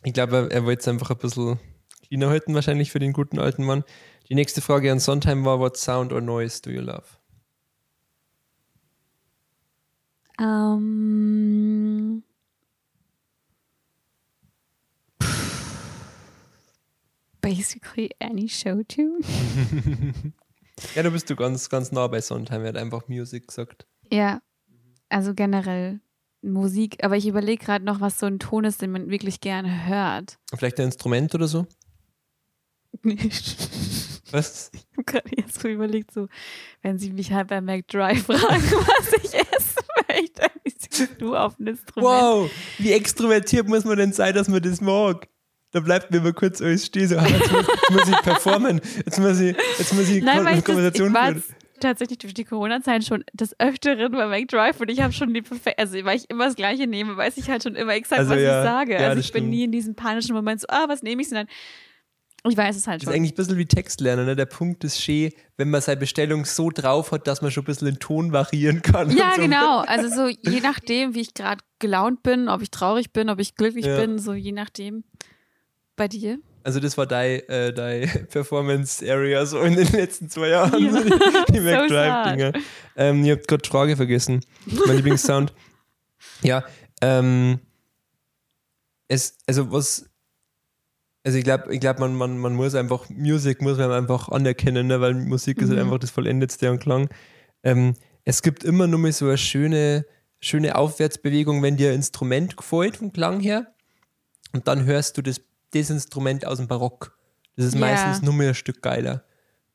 ich 0.03 0.13
glaube, 0.13 0.49
er, 0.51 0.65
wollte 0.65 0.81
es 0.81 0.87
einfach 0.87 1.11
ein 1.11 1.17
bisschen 1.17 1.59
cleaner 2.07 2.29
halten, 2.29 2.53
wahrscheinlich 2.53 2.91
für 2.91 2.99
den 2.99 3.13
guten 3.13 3.39
alten 3.39 3.63
Mann. 3.63 3.83
Die 4.29 4.35
nächste 4.35 4.61
Frage 4.61 4.91
an 4.91 4.99
Sondheim 4.99 5.45
war: 5.45 5.59
What 5.59 5.77
sound 5.77 6.13
or 6.13 6.21
noise 6.21 6.61
do 6.61 6.69
you 6.69 6.81
love? 6.81 7.03
Ähm. 10.39 12.23
Basically 17.41 18.11
any 18.19 18.47
show 18.47 18.83
tune. 18.83 19.21
Ja, 20.95 21.03
da 21.03 21.09
bist 21.09 21.29
du 21.29 21.35
ganz, 21.35 21.69
ganz 21.69 21.91
nah 21.91 22.07
bei 22.07 22.21
Sondheim. 22.21 22.61
Er 22.63 22.69
hat 22.69 22.77
einfach 22.77 23.07
Music 23.07 23.47
gesagt. 23.47 23.85
Ja, 24.11 24.41
also 25.09 25.33
generell 25.33 26.01
Musik. 26.41 27.03
Aber 27.03 27.17
ich 27.17 27.27
überlege 27.27 27.63
gerade 27.63 27.85
noch, 27.85 28.01
was 28.01 28.19
so 28.19 28.25
ein 28.25 28.39
Ton 28.39 28.65
ist, 28.65 28.81
den 28.81 28.91
man 28.91 29.09
wirklich 29.09 29.41
gerne 29.41 29.87
hört. 29.87 30.37
Vielleicht 30.55 30.79
ein 30.79 30.85
Instrument 30.85 31.33
oder 31.35 31.47
so? 31.47 31.67
ich 33.03 33.55
Was? 34.31 34.71
habe 34.93 35.03
gerade 35.05 35.29
jetzt 35.35 35.61
so 35.61 35.67
überlegt, 35.67 36.11
so, 36.11 36.27
wenn 36.81 36.97
sie 36.97 37.11
mich 37.11 37.31
halt 37.31 37.47
bei 37.47 37.61
McDrive 37.61 38.23
fragen, 38.25 38.63
was 38.63 39.13
ich 39.13 39.33
essen 39.33 39.83
möchte, 40.07 40.51
ich 40.63 41.17
du 41.17 41.35
auf 41.35 41.59
ein 41.59 41.67
Instrument. 41.67 42.05
Wow, 42.05 42.51
wie 42.77 42.91
extrovertiert 42.91 43.67
muss 43.67 43.85
man 43.85 43.97
denn 43.97 44.13
sein, 44.13 44.33
dass 44.33 44.47
man 44.47 44.61
das 44.61 44.81
mag? 44.81 45.27
Da 45.71 45.79
bleibt 45.79 46.11
mir 46.11 46.19
mal 46.19 46.33
kurz 46.33 46.61
alles 46.61 46.85
stehen, 46.85 47.07
so, 47.07 47.17
ah, 47.17 47.25
jetzt, 47.25 47.49
muss, 47.51 47.65
jetzt 47.65 47.91
muss 47.91 48.07
ich 48.09 48.21
performen, 48.21 48.81
jetzt 49.05 49.19
muss 49.19 49.39
ich, 49.39 49.55
jetzt 49.77 49.93
muss 49.93 50.09
ich 50.09 50.21
Nein, 50.21 50.45
ich, 50.47 50.57
ich 50.59 50.65
Konversation 50.65 51.11
führen. 51.11 51.43
Tatsächlich 51.81 52.19
durch 52.19 52.33
die 52.33 52.45
Corona-Zeit 52.45 53.03
schon 53.03 53.23
des 53.33 53.53
Öfteren 53.59 54.11
bei 54.11 54.27
McDrive 54.27 54.79
und 54.79 54.89
ich 54.89 55.01
habe 55.01 55.11
schon 55.13 55.33
die 55.33 55.41
perfekte, 55.41 55.77
also 55.79 55.93
weil 56.05 56.17
ich 56.17 56.29
immer 56.29 56.45
das 56.45 56.55
Gleiche 56.55 56.87
nehme, 56.87 57.17
weiß 57.17 57.35
ich 57.37 57.49
halt 57.49 57.63
schon 57.63 57.75
immer 57.75 57.93
exakt, 57.93 58.19
Also 58.21 58.31
was 58.35 58.41
ja, 58.41 58.59
ich 58.61 58.65
sage. 58.65 58.93
ja, 58.93 58.99
also 59.09 59.19
ich 59.19 59.31
bin 59.33 59.41
stimmt. 59.41 59.49
nie 59.49 59.63
in 59.65 59.71
diesem 59.73 59.95
panischen 59.95 60.33
Moment 60.35 60.61
so, 60.61 60.67
ah, 60.69 60.85
was 60.87 61.03
nehme 61.03 61.21
ich, 61.21 61.27
sondern 61.29 61.47
Ich 62.47 62.57
weiß 62.57 62.75
es 62.75 62.87
halt 62.87 63.01
Das 63.01 63.03
ist 63.03 63.07
schon. 63.07 63.13
eigentlich 63.15 63.33
ein 63.33 63.35
bisschen 63.35 63.57
wie 63.57 63.65
Textlernen. 63.67 64.25
Ne? 64.25 64.35
Der 64.35 64.47
Punkt 64.47 64.83
ist 64.83 64.99
schön, 64.99 65.31
wenn 65.57 65.69
man 65.69 65.79
seine 65.81 65.99
Bestellung 65.99 66.45
so 66.45 66.71
drauf 66.71 67.11
hat, 67.11 67.27
dass 67.27 67.41
man 67.43 67.51
schon 67.51 67.61
ein 67.63 67.65
bisschen 67.67 67.85
den 67.87 67.99
Ton 67.99 68.31
variieren 68.31 68.81
kann. 68.81 69.15
Ja, 69.15 69.33
so. 69.35 69.41
genau. 69.43 69.79
Also 69.81 70.07
so 70.09 70.27
je 70.27 70.59
nachdem, 70.61 71.13
wie 71.13 71.21
ich 71.21 71.33
gerade 71.35 71.63
gelaunt 71.77 72.23
bin, 72.23 72.49
ob 72.49 72.61
ich 72.63 72.71
traurig 72.71 73.11
bin, 73.13 73.29
ob 73.29 73.39
ich 73.39 73.53
glücklich 73.55 73.85
Ja. 73.85 73.99
bin, 73.99 74.17
so 74.17 74.33
je 74.33 74.53
nachdem. 74.53 75.03
Bei 75.95 76.07
dir? 76.07 76.39
Also 76.63 76.79
das 76.79 76.97
war 76.97 77.05
dein, 77.07 77.39
äh, 77.49 77.73
dein 77.73 78.07
Performance-Area 78.29 79.45
so 79.45 79.61
in 79.61 79.75
den 79.75 79.87
letzten 79.91 80.29
zwei 80.29 80.49
Jahren. 80.49 80.83
Ja. 80.85 80.91
So 80.91 81.03
die 81.03 81.09
die 81.53 81.57
So 81.59 81.63
McDrive-Dinger. 81.63 82.53
ähm, 82.97 83.23
ihr 83.25 83.33
habt 83.33 83.47
gerade 83.47 83.67
Frage 83.67 83.95
vergessen. 83.95 84.41
Mein 84.87 84.97
Lieblingssound. 84.97 85.53
Ja, 86.43 86.63
ähm, 87.01 87.59
es, 89.07 89.37
also 89.47 89.71
was, 89.71 90.05
also 91.23 91.37
ich 91.37 91.43
glaube, 91.43 91.73
ich 91.73 91.79
glaub, 91.79 91.99
man, 91.99 92.15
man, 92.15 92.37
man 92.37 92.53
muss 92.55 92.75
einfach, 92.75 93.09
Musik 93.09 93.61
muss 93.61 93.77
man 93.77 93.91
einfach 93.91 94.29
anerkennen, 94.29 94.87
ne? 94.87 95.01
weil 95.01 95.13
Musik 95.13 95.61
ist 95.61 95.69
halt 95.69 95.79
Mhm. 95.79 95.85
einfach 95.85 95.99
das 95.99 96.11
Vollendetste 96.11 96.69
an 96.69 96.79
Klang. 96.79 97.09
Ähm, 97.63 97.95
es 98.23 98.41
gibt 98.41 98.63
immer 98.63 98.87
nur 98.87 98.99
mal 98.99 99.11
so 99.11 99.25
eine 99.27 99.37
schöne, 99.37 100.05
schöne 100.39 100.75
Aufwärtsbewegung, 100.75 101.61
wenn 101.61 101.77
dir 101.77 101.89
ein 101.89 101.95
Instrument 101.95 102.55
gefällt 102.57 102.97
vom 102.97 103.11
Klang 103.13 103.39
her 103.39 103.67
und 104.53 104.67
dann 104.67 104.85
hörst 104.85 105.17
du 105.17 105.21
das, 105.21 105.41
das 105.71 105.89
Instrument 105.89 106.45
aus 106.45 106.57
dem 106.57 106.67
Barock. 106.67 107.17
Das 107.55 107.65
ist 107.65 107.73
Ja. 107.75 107.79
meistens 107.81 108.21
nur 108.21 108.33
mehr 108.33 108.49
ein 108.49 108.55
Stück 108.55 108.81
geiler. 108.81 109.23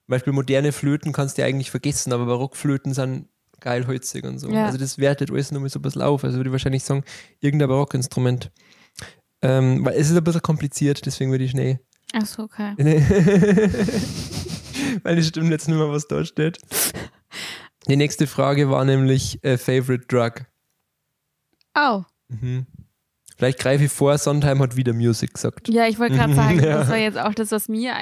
Zum 0.06 0.12
Beispiel 0.12 0.32
moderne 0.32 0.72
Flöten 0.72 1.12
kannst 1.12 1.36
du 1.36 1.42
ja 1.42 1.48
eigentlich 1.48 1.70
vergessen, 1.70 2.12
aber 2.12 2.26
Barockflöten 2.26 2.94
sind 2.94 3.28
geil 3.60 3.86
holzig 3.86 4.24
und 4.24 4.38
so. 4.38 4.50
Ja. 4.50 4.66
Also 4.66 4.78
das 4.78 4.98
wertet 4.98 5.30
alles 5.30 5.50
nur 5.50 5.60
mal 5.62 5.68
so 5.68 5.78
ein 5.78 5.82
bisschen 5.82 6.02
auf. 6.02 6.22
Also 6.24 6.36
würde 6.36 6.50
ich 6.50 6.52
wahrscheinlich 6.52 6.84
sagen, 6.84 7.04
irgendein 7.40 7.68
Barockinstrument. 7.68 8.50
Ähm, 9.42 9.84
weil 9.84 9.94
es 9.98 10.10
ist 10.10 10.16
ein 10.16 10.24
bisschen 10.24 10.42
kompliziert, 10.42 11.04
deswegen 11.06 11.30
würde 11.30 11.44
ich 11.44 11.50
schnell. 11.50 11.80
Ach 12.14 12.24
so, 12.24 12.44
okay. 12.44 12.74
weil 15.02 15.18
es 15.18 15.28
stimmt 15.28 15.50
jetzt 15.50 15.68
nicht 15.68 15.76
mehr, 15.76 15.90
was 15.90 16.06
da 16.08 16.24
steht. 16.24 16.58
Die 17.88 17.96
nächste 17.96 18.26
Frage 18.26 18.70
war 18.70 18.84
nämlich 18.84 19.42
äh, 19.44 19.58
Favorite 19.58 20.06
Drug. 20.06 20.46
Oh, 21.74 22.02
Mhm. 22.28 22.66
Vielleicht 23.36 23.58
greife 23.58 23.84
ich 23.84 23.92
vor, 23.92 24.16
Sondheim 24.18 24.60
hat 24.62 24.76
wieder 24.76 24.92
Music 24.94 25.34
gesagt. 25.34 25.68
ja, 25.68 25.86
ich 25.86 25.98
wollte 25.98 26.14
gerade 26.16 26.34
sagen, 26.34 26.58
Ja. 26.64 26.78
das 26.78 26.88
war 26.88 26.96
jetzt 26.96 27.18
auch 27.18 27.34
das, 27.34 27.50
was 27.52 27.68
mir. 27.68 27.92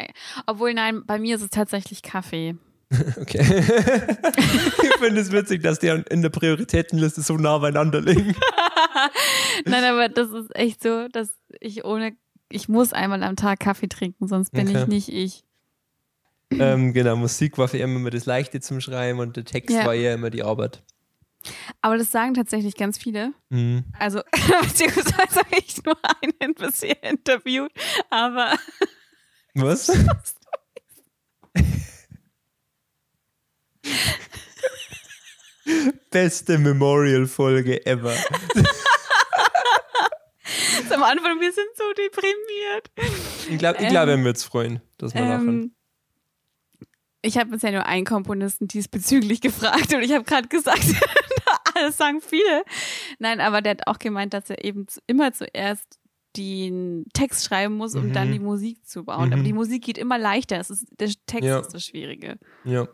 Obwohl, 0.46 0.74
nein, 0.74 1.02
bei 1.06 1.18
mir 1.18 1.36
ist 1.36 1.42
es 1.42 1.50
tatsächlich 1.50 2.02
Kaffee. 2.02 2.56
Okay. 3.20 3.40
ich 3.40 4.96
finde 4.98 5.20
es 5.20 5.32
witzig, 5.32 5.62
dass 5.62 5.80
die 5.80 5.88
in 5.88 6.22
der 6.22 6.28
Prioritätenliste 6.28 7.22
so 7.22 7.36
nah 7.36 7.58
beieinander 7.58 8.00
liegen. 8.00 8.36
Nein, 9.64 9.82
aber 9.84 10.08
das 10.08 10.28
ist 10.30 10.54
echt 10.54 10.82
so, 10.82 11.08
dass 11.08 11.30
ich 11.60 11.84
ohne. 11.84 12.12
Ich 12.50 12.68
muss 12.68 12.92
einmal 12.92 13.22
am 13.24 13.34
Tag 13.34 13.58
Kaffee 13.60 13.88
trinken, 13.88 14.28
sonst 14.28 14.50
bin 14.52 14.68
Okay. 14.68 14.82
ich 14.82 14.86
nicht 14.86 15.08
ich. 15.08 15.44
ähm, 16.52 16.92
genau, 16.92 17.16
Musik 17.16 17.58
war 17.58 17.66
für 17.66 17.78
ihn 17.78 17.96
immer 17.96 18.10
das 18.10 18.26
Leichte 18.26 18.60
zum 18.60 18.80
Schreiben 18.80 19.18
und 19.18 19.34
der 19.36 19.44
Text 19.44 19.74
Ja. 19.74 19.86
war 19.86 19.94
ja 19.94 20.14
immer 20.14 20.30
die 20.30 20.44
Arbeit. 20.44 20.82
Aber 21.80 21.96
das 21.98 22.10
sagen 22.10 22.34
tatsächlich 22.34 22.76
ganz 22.76 22.98
viele. 22.98 23.32
Mhm. 23.50 23.84
Also, 23.98 24.20
beziehungsweise 24.62 25.40
habe 25.40 25.56
ich 25.58 25.82
nur 25.84 25.96
einen 26.22 26.54
bisher 26.54 27.02
interviewt, 27.02 27.72
aber 28.10 28.54
Was? 29.54 29.90
Beste 36.10 36.58
Memorial-Folge 36.58 37.86
ever. 37.86 38.14
am 40.94 41.02
Anfang, 41.02 41.40
wir 41.40 41.52
sind 41.52 41.68
so 41.76 41.84
deprimiert. 41.92 42.90
Ich 43.50 43.58
glaube, 43.58 43.78
ich 43.78 43.84
Ähm, 43.84 43.90
glaub, 43.90 44.08
er 44.08 44.24
wird 44.24 44.36
es 44.36 44.44
freuen, 44.44 44.80
dass 44.98 45.14
wir. 45.14 45.22
Ähm, 45.22 45.74
ich 47.24 47.38
habe 47.38 47.50
bisher 47.50 47.72
nur 47.72 47.86
einen 47.86 48.04
Komponisten 48.04 48.68
diesbezüglich 48.68 49.40
gefragt 49.40 49.92
und 49.94 50.02
ich 50.02 50.12
habe 50.12 50.24
gerade 50.24 50.48
gesagt, 50.48 50.84
alles 51.74 51.96
sagen 51.96 52.20
viele. 52.20 52.64
Nein, 53.18 53.40
aber 53.40 53.62
der 53.62 53.72
hat 53.72 53.86
auch 53.86 53.98
gemeint, 53.98 54.34
dass 54.34 54.50
er 54.50 54.64
eben 54.64 54.86
immer 55.06 55.32
zuerst 55.32 55.98
den 56.36 57.04
Text 57.14 57.44
schreiben 57.44 57.76
muss, 57.76 57.94
um 57.94 58.08
Mhm. 58.08 58.12
dann 58.12 58.32
die 58.32 58.40
Musik 58.40 58.84
zu 58.86 59.04
bauen. 59.04 59.32
Aber 59.32 59.36
Mhm. 59.36 59.44
die 59.44 59.52
Musik 59.52 59.84
geht 59.84 59.98
immer 59.98 60.18
leichter. 60.18 60.58
Es 60.58 60.68
ist, 60.70 60.86
der 60.98 61.08
Text 61.26 61.44
Ja. 61.46 61.60
ist 61.60 61.72
das 61.74 61.84
Schwierige. 61.84 62.38
Ja. 62.64 62.88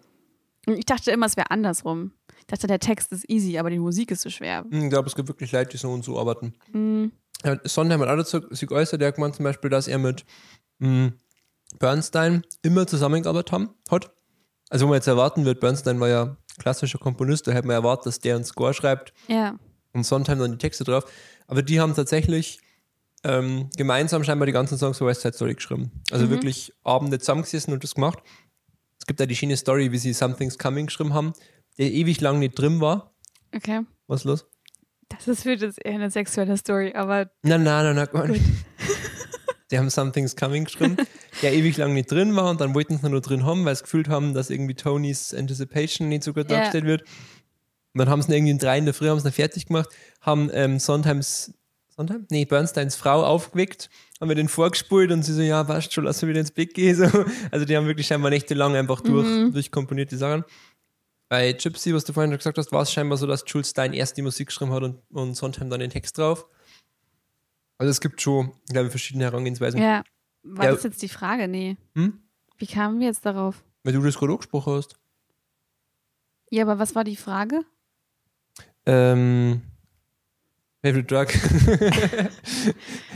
Und 0.66 0.77
ich 0.79 0.85
dachte 0.85 1.11
immer, 1.11 1.25
es 1.27 1.38
wäre 1.38 1.51
andersrum. 1.51 2.12
Ich 2.38 2.47
dachte, 2.47 2.66
der 2.66 2.81
Text 2.81 3.12
ist 3.12 3.29
easy, 3.31 3.57
aber 3.59 3.71
die 3.71 3.79
Musik 3.79 4.11
ist 4.11 4.21
so 4.21 4.29
schwer. 4.31 4.66
Ich 4.71 4.90
glaube, 4.90 5.09
es 5.09 5.14
gibt 5.16 5.29
wirklich 5.29 5.53
Leute, 5.53 5.71
die 5.71 5.79
so 5.79 5.90
und 5.90 6.05
so 6.05 6.19
arbeiten. 6.19 6.53
Mhm. 6.73 7.12
Ja, 7.43 7.57
Sondheim 7.64 8.01
hat 8.03 8.09
dazu 8.19 8.40
sich 8.51 8.69
geäußert, 8.69 9.01
der 9.01 9.09
hat 9.09 9.14
gemeint 9.14 9.35
zum 9.37 9.45
Beispiel, 9.45 9.71
dass 9.71 9.88
er 9.88 9.97
mit 9.99 10.27
mh, 10.81 11.12
Bernstein 11.79 12.43
immer 12.62 12.87
zusammengearbeitet 12.87 13.53
haben, 13.53 13.71
hat. 13.90 14.12
Also, 14.70 14.87
wo 14.87 14.88
man 14.90 14.96
jetzt 14.96 15.06
erwarten 15.09 15.44
wird, 15.44 15.61
Bernstein 15.61 16.00
war 16.00 16.09
ja 16.09 16.37
klassischer 16.59 16.98
Komponist, 16.98 17.46
da 17.46 17.52
hätte 17.52 17.66
man 17.66 17.74
erwartet, 17.74 18.06
dass 18.06 18.18
der 18.20 18.37
einen 18.37 18.44
Score 18.44 18.72
schreibt 18.72 19.12
Ja. 19.28 19.59
und 19.92 20.04
Sondheim 20.06 20.38
dann 20.38 20.52
die 20.52 20.59
Texte 20.59 20.85
drauf. 20.85 21.04
Aber 21.46 21.62
die 21.62 21.80
haben 21.80 21.94
tatsächlich 21.94 22.61
ähm, 23.22 23.68
gemeinsam 23.76 24.24
scheinbar 24.24 24.46
die 24.46 24.52
ganzen 24.52 24.78
Songs 24.78 24.96
für 24.96 25.04
West 25.06 25.20
Side 25.20 25.35
Story 25.35 25.54
geschrieben. 25.54 25.90
Also 26.11 26.24
Mhm. 26.24 26.30
wirklich 26.30 26.72
Abende 26.85 27.18
zusammengesessen 27.18 27.72
und 27.74 27.85
das 27.85 27.94
gemacht. 27.94 28.18
Es 28.98 29.04
gibt 29.06 29.20
da 29.20 29.26
die 29.26 29.37
schöne 29.37 29.56
Story, 29.59 29.92
wie 29.92 29.98
sie 29.98 30.14
Something's 30.14 30.56
Coming 30.59 30.87
geschrieben 30.87 31.12
haben, 31.12 31.35
der 31.76 31.90
ewig 31.92 32.20
lang 32.22 32.38
nicht 32.38 32.59
drin 32.59 32.80
war. 32.80 33.12
Okay. 33.54 33.80
Was 34.06 34.20
ist 34.20 34.24
los? 34.24 34.46
Das 35.11 35.26
ist 35.28 35.42
für 35.42 35.56
das 35.56 35.76
eher 35.76 35.94
eine 35.96 36.11
sexuelle 36.11 36.56
Story, 36.56 36.92
aber 36.94 37.30
Nein, 37.42 37.62
nein, 37.64 37.85
nein, 37.85 37.96
nein, 37.96 38.09
gar 38.12 38.26
nicht. 38.28 38.42
Die 39.70 39.78
haben 39.78 39.88
Something's 39.90 40.35
Coming 40.37 40.64
geschrieben, 40.64 40.96
der 41.42 41.52
ewig 41.52 41.76
lang 41.76 41.94
nicht 41.94 42.11
drin 42.11 42.35
war 42.37 42.50
und 42.50 42.61
dann 42.61 42.74
wollten 42.74 42.98
sie 42.98 43.09
nur 43.09 43.20
drin 43.20 43.44
haben, 43.44 43.64
weil 43.64 43.76
sie 43.76 43.83
gefühlt 43.83 44.09
haben, 44.09 44.35
dass 44.35 44.50
irgendwie 44.50 44.74
Tonys 44.74 45.33
Anticipation 45.35 46.09
nicht 46.09 46.24
so 46.24 46.33
gut 46.33 46.50
Ja. 46.50 46.56
dargestellt 46.56 46.85
wird. 46.87 47.02
Und 47.02 47.98
dann 47.98 48.09
haben 48.09 48.22
sie 48.22 48.33
irgendwie 48.33 48.50
in 48.52 48.59
drei 48.59 48.78
in 48.78 48.85
der 48.85 48.94
Früh 48.94 49.09
haben 49.09 49.20
sie 49.20 49.30
fertig 49.33 49.66
gemacht, 49.66 49.88
haben 50.20 50.50
ähm, 50.52 50.78
Sondheims, 50.78 51.52
Sondheim? 51.88 52.26
Nee, 52.30 52.44
Bernsteins 52.44 52.94
Frau 52.96 53.24
aufgeweckt, 53.24 53.90
haben 54.20 54.28
wir 54.28 54.37
den 54.37 54.48
vorgespult 54.48 55.11
und 55.12 55.22
sie 55.24 55.35
so, 55.35 55.42
ja, 55.42 55.62
passt 55.64 55.92
schon, 55.92 56.04
lass 56.04 56.22
mich 56.22 56.30
wieder 56.30 56.40
ins 56.40 56.50
Bett 56.52 56.74
gehen. 56.74 56.94
So. 57.12 57.24
Also 57.50 57.64
die 57.66 57.76
haben 57.76 57.87
wirklich 57.87 58.06
scheinbar 58.06 58.30
nächtelang 58.30 58.74
einfach 58.76 59.00
durch, 59.00 59.26
Mhm. 59.26 59.52
durchkomponiert 59.52 60.11
die 60.11 60.16
Sachen. 60.16 60.44
Bei 61.28 61.52
Gypsy, 61.52 61.94
was 61.94 62.04
du 62.04 62.12
vorhin 62.12 62.30
schon 62.33 62.38
gesagt 62.38 62.59
hast, 62.59 62.72
war 62.72 62.83
es 62.83 62.92
scheinbar 62.92 63.16
so, 63.18 63.26
dass 63.26 63.44
Jules 63.46 63.70
Stein 63.70 63.92
erst 63.92 64.16
die 64.16 64.22
Musik 64.22 64.48
geschrieben 64.48 64.72
hat 64.72 64.83
und, 64.83 64.98
und 65.12 65.35
Sondheim 65.37 65.70
dann 65.70 65.78
den 65.80 65.90
Text 65.90 66.18
drauf. 66.18 66.46
Also 67.81 67.90
es 67.90 68.01
gibt 68.03 68.21
schon, 68.21 68.53
glaube 68.69 68.87
ich, 68.87 68.90
verschiedene 68.90 69.25
Herangehensweisen. 69.25 69.81
ja. 69.81 70.03
War 70.43 70.66
Ja. 70.66 70.71
das 70.73 70.83
jetzt 70.83 71.01
die 71.03 71.09
Frage? 71.09 71.49
Nee. 71.49 71.77
Hm? 71.95 72.19
Wie 72.59 72.66
kamen 72.66 73.01
wir 73.01 73.07
jetzt 73.07 73.25
darauf? 73.25 73.62
Weil 73.85 73.95
du 73.95 74.03
das 74.03 74.19
gerade 74.19 74.33
angesprochen 74.33 74.75
hast. 74.75 74.97
Ja, 76.51 76.62
aber 76.64 76.79
was 76.79 76.95
war 76.95 77.05
die 77.05 77.16
Frage? 77.16 77.62
Ähm, 78.85 79.62
Favorite 80.83 81.05
Drug. 81.14 81.29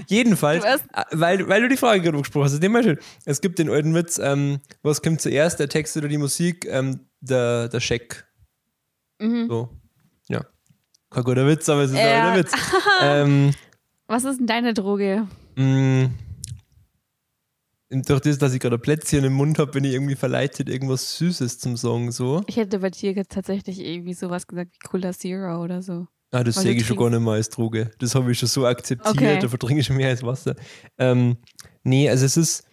Jedenfalls, 0.09 0.64
äh, 0.64 0.79
weil, 1.12 1.48
weil 1.48 1.62
du 1.62 1.68
die 1.68 1.77
Frage 1.77 2.00
gerade 2.03 2.16
angesprochen 2.16 2.44
hast, 2.44 2.53
ist 2.55 2.64
immer 2.64 2.83
schön. 2.83 2.98
Es 3.24 3.40
gibt 3.40 3.59
den 3.59 3.70
alten 3.70 3.94
Witz, 3.94 4.18
ähm, 4.18 4.61
was 4.83 5.03
kommt 5.03 5.20
zuerst, 5.20 5.61
der 5.61 5.68
Text 5.68 5.96
oder 5.96 6.09
die 6.09 6.18
Musik? 6.18 6.66
Ähm, 6.66 7.00
der, 7.20 7.68
der 7.68 7.81
Scheck. 7.81 8.27
Mhm. 9.18 9.48
So. 9.48 9.68
Ja. 10.29 10.44
Kein 11.11 11.24
guter 11.24 11.46
Witz, 11.46 11.68
aber 11.68 11.83
es 11.83 11.90
ist 11.92 11.98
Ja. 11.98 12.29
auch 12.29 12.33
ein 12.33 12.38
Witz. 12.38 12.53
ähm, 13.03 13.50
Was 14.14 14.22
ist 14.22 14.38
denn 14.38 14.46
deine 14.46 14.74
Droge? 14.74 15.27
mh, 15.57 16.09
durch 17.90 18.20
das, 18.20 18.38
dass 18.38 18.55
ich 18.55 18.61
gerade 18.61 18.79
Plätzchen 18.79 19.24
im 19.24 19.33
Mund 19.33 19.59
habe, 19.59 19.72
bin 19.72 19.83
ich 19.83 19.92
irgendwie 19.92 20.14
verleitet, 20.14 20.68
irgendwas 20.68 21.18
Süßes 21.18 21.59
zum 21.59 21.77
Sagen. 21.77 22.12
So. 22.12 22.44
Ich 22.46 22.57
hätte 22.57 22.79
bei 22.79 22.90
dir 22.90 23.11
jetzt 23.11 23.33
tatsächlich 23.33 23.81
irgendwie 23.81 24.14
sowas 24.14 24.46
gesagt 24.46 24.70
wie 24.72 24.87
Cola 24.88 25.12
Zero 25.12 25.61
oder 25.61 25.83
so. 25.83 26.07
Ah, 26.31 26.44
das 26.44 26.55
sehe 26.55 26.74
ich 26.74 26.87
schon 26.87 26.96
gar 26.96 27.11
nicht 27.11 27.18
mehr 27.22 27.33
als 27.33 27.48
Droge. 27.50 27.90
Das 27.98 28.14
habe 28.14 28.31
ich 28.31 28.38
schon 28.38 28.48
so 28.48 28.66
akzeptiert, 28.66 29.16
Okay. 29.16 29.38
da 29.40 29.48
verdringe 29.48 29.81
ich 29.81 29.87
schon 29.87 29.96
mehr 29.96 30.11
als 30.11 30.22
Wasser. 30.22 30.55
Ähm, 30.96 31.38
nee, 31.83 32.09
also 32.09 32.24
es 32.24 32.37
ist, 32.37 32.68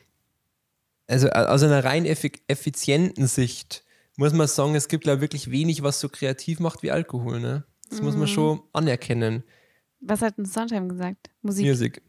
also 1.08 1.26
äh, 1.28 1.32
aus 1.32 1.64
einer 1.64 1.84
rein 1.84 2.06
effi 2.06 2.32
effizienten 2.48 3.26
Sicht 3.26 3.84
muss 4.16 4.34
man 4.34 4.46
sagen, 4.48 4.76
es 4.76 4.88
gibt 4.90 5.06
glaube 5.06 5.22
wirklich 5.22 5.50
wenig, 5.50 5.82
was 5.82 6.00
so 6.00 6.08
kreativ 6.08 6.60
macht 6.60 6.84
wie 6.84 6.92
Alkohol. 6.92 7.40
Ne? 7.40 7.64
Das 7.90 8.04
muss 8.04 8.14
man 8.14 8.24
Mhm. 8.26 8.34
schon 8.34 8.62
anerkennen. 8.74 9.44
Was 10.02 10.22
hat 10.22 10.38
denn 10.38 10.46
Sondheim 10.46 10.90
gesagt? 10.90 11.30
Musik. 11.42 11.66
Music. 11.66 12.02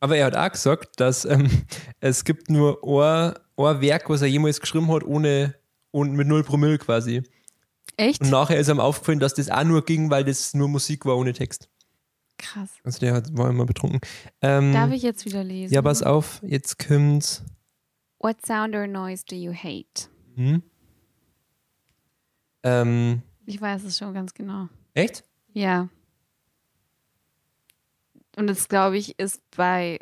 Aber 0.00 0.16
er 0.16 0.26
hat 0.26 0.36
auch 0.36 0.50
gesagt, 0.52 1.00
dass 1.00 1.24
ähm, 1.24 1.48
es 2.00 2.24
gibt 2.24 2.50
nur 2.50 2.82
ein, 2.84 3.34
ein 3.56 3.80
Werk, 3.80 4.08
was 4.10 4.22
er 4.22 4.28
jemals 4.28 4.60
geschrieben 4.60 4.90
hat, 4.92 5.04
ohne 5.04 5.54
und 5.90 6.12
mit 6.12 6.26
0 6.28 6.44
Promille 6.44 6.78
quasi. 6.78 7.22
Echt? 7.96 8.20
Und 8.20 8.30
nachher 8.30 8.58
ist 8.58 8.68
ihm 8.68 8.78
aufgefallen, 8.78 9.18
dass 9.18 9.34
das 9.34 9.50
auch 9.50 9.64
nur 9.64 9.84
ging, 9.84 10.10
weil 10.10 10.24
das 10.24 10.54
nur 10.54 10.68
Musik 10.68 11.04
war 11.06 11.16
ohne 11.16 11.32
Text. 11.32 11.68
Krass. 12.38 12.70
Also 12.84 13.00
der 13.00 13.14
hat, 13.14 13.36
war 13.36 13.50
immer 13.50 13.66
betrunken. 13.66 14.00
Ähm, 14.42 14.72
Darf 14.72 14.92
ich 14.92 15.02
jetzt 15.02 15.24
wieder 15.24 15.42
lesen? 15.42 15.74
ja, 15.74 15.82
pass 15.82 16.02
auf, 16.04 16.40
jetzt 16.46 16.78
kommt's. 16.78 17.42
What 18.20 18.44
sound 18.46 18.76
or 18.76 18.86
noise 18.86 19.24
do 19.28 19.34
you 19.34 19.52
hate? 19.52 20.08
Hm? 20.36 20.62
Ähm, 22.62 23.22
Ich 23.46 23.60
weiß 23.60 23.84
es 23.84 23.98
schon 23.98 24.14
ganz 24.14 24.34
genau. 24.34 24.68
echt? 24.94 25.24
Ja. 25.52 25.88
Und 28.38 28.46
das, 28.46 28.68
glaube 28.68 28.96
ich, 28.98 29.18
ist 29.18 29.40
bei, 29.56 29.98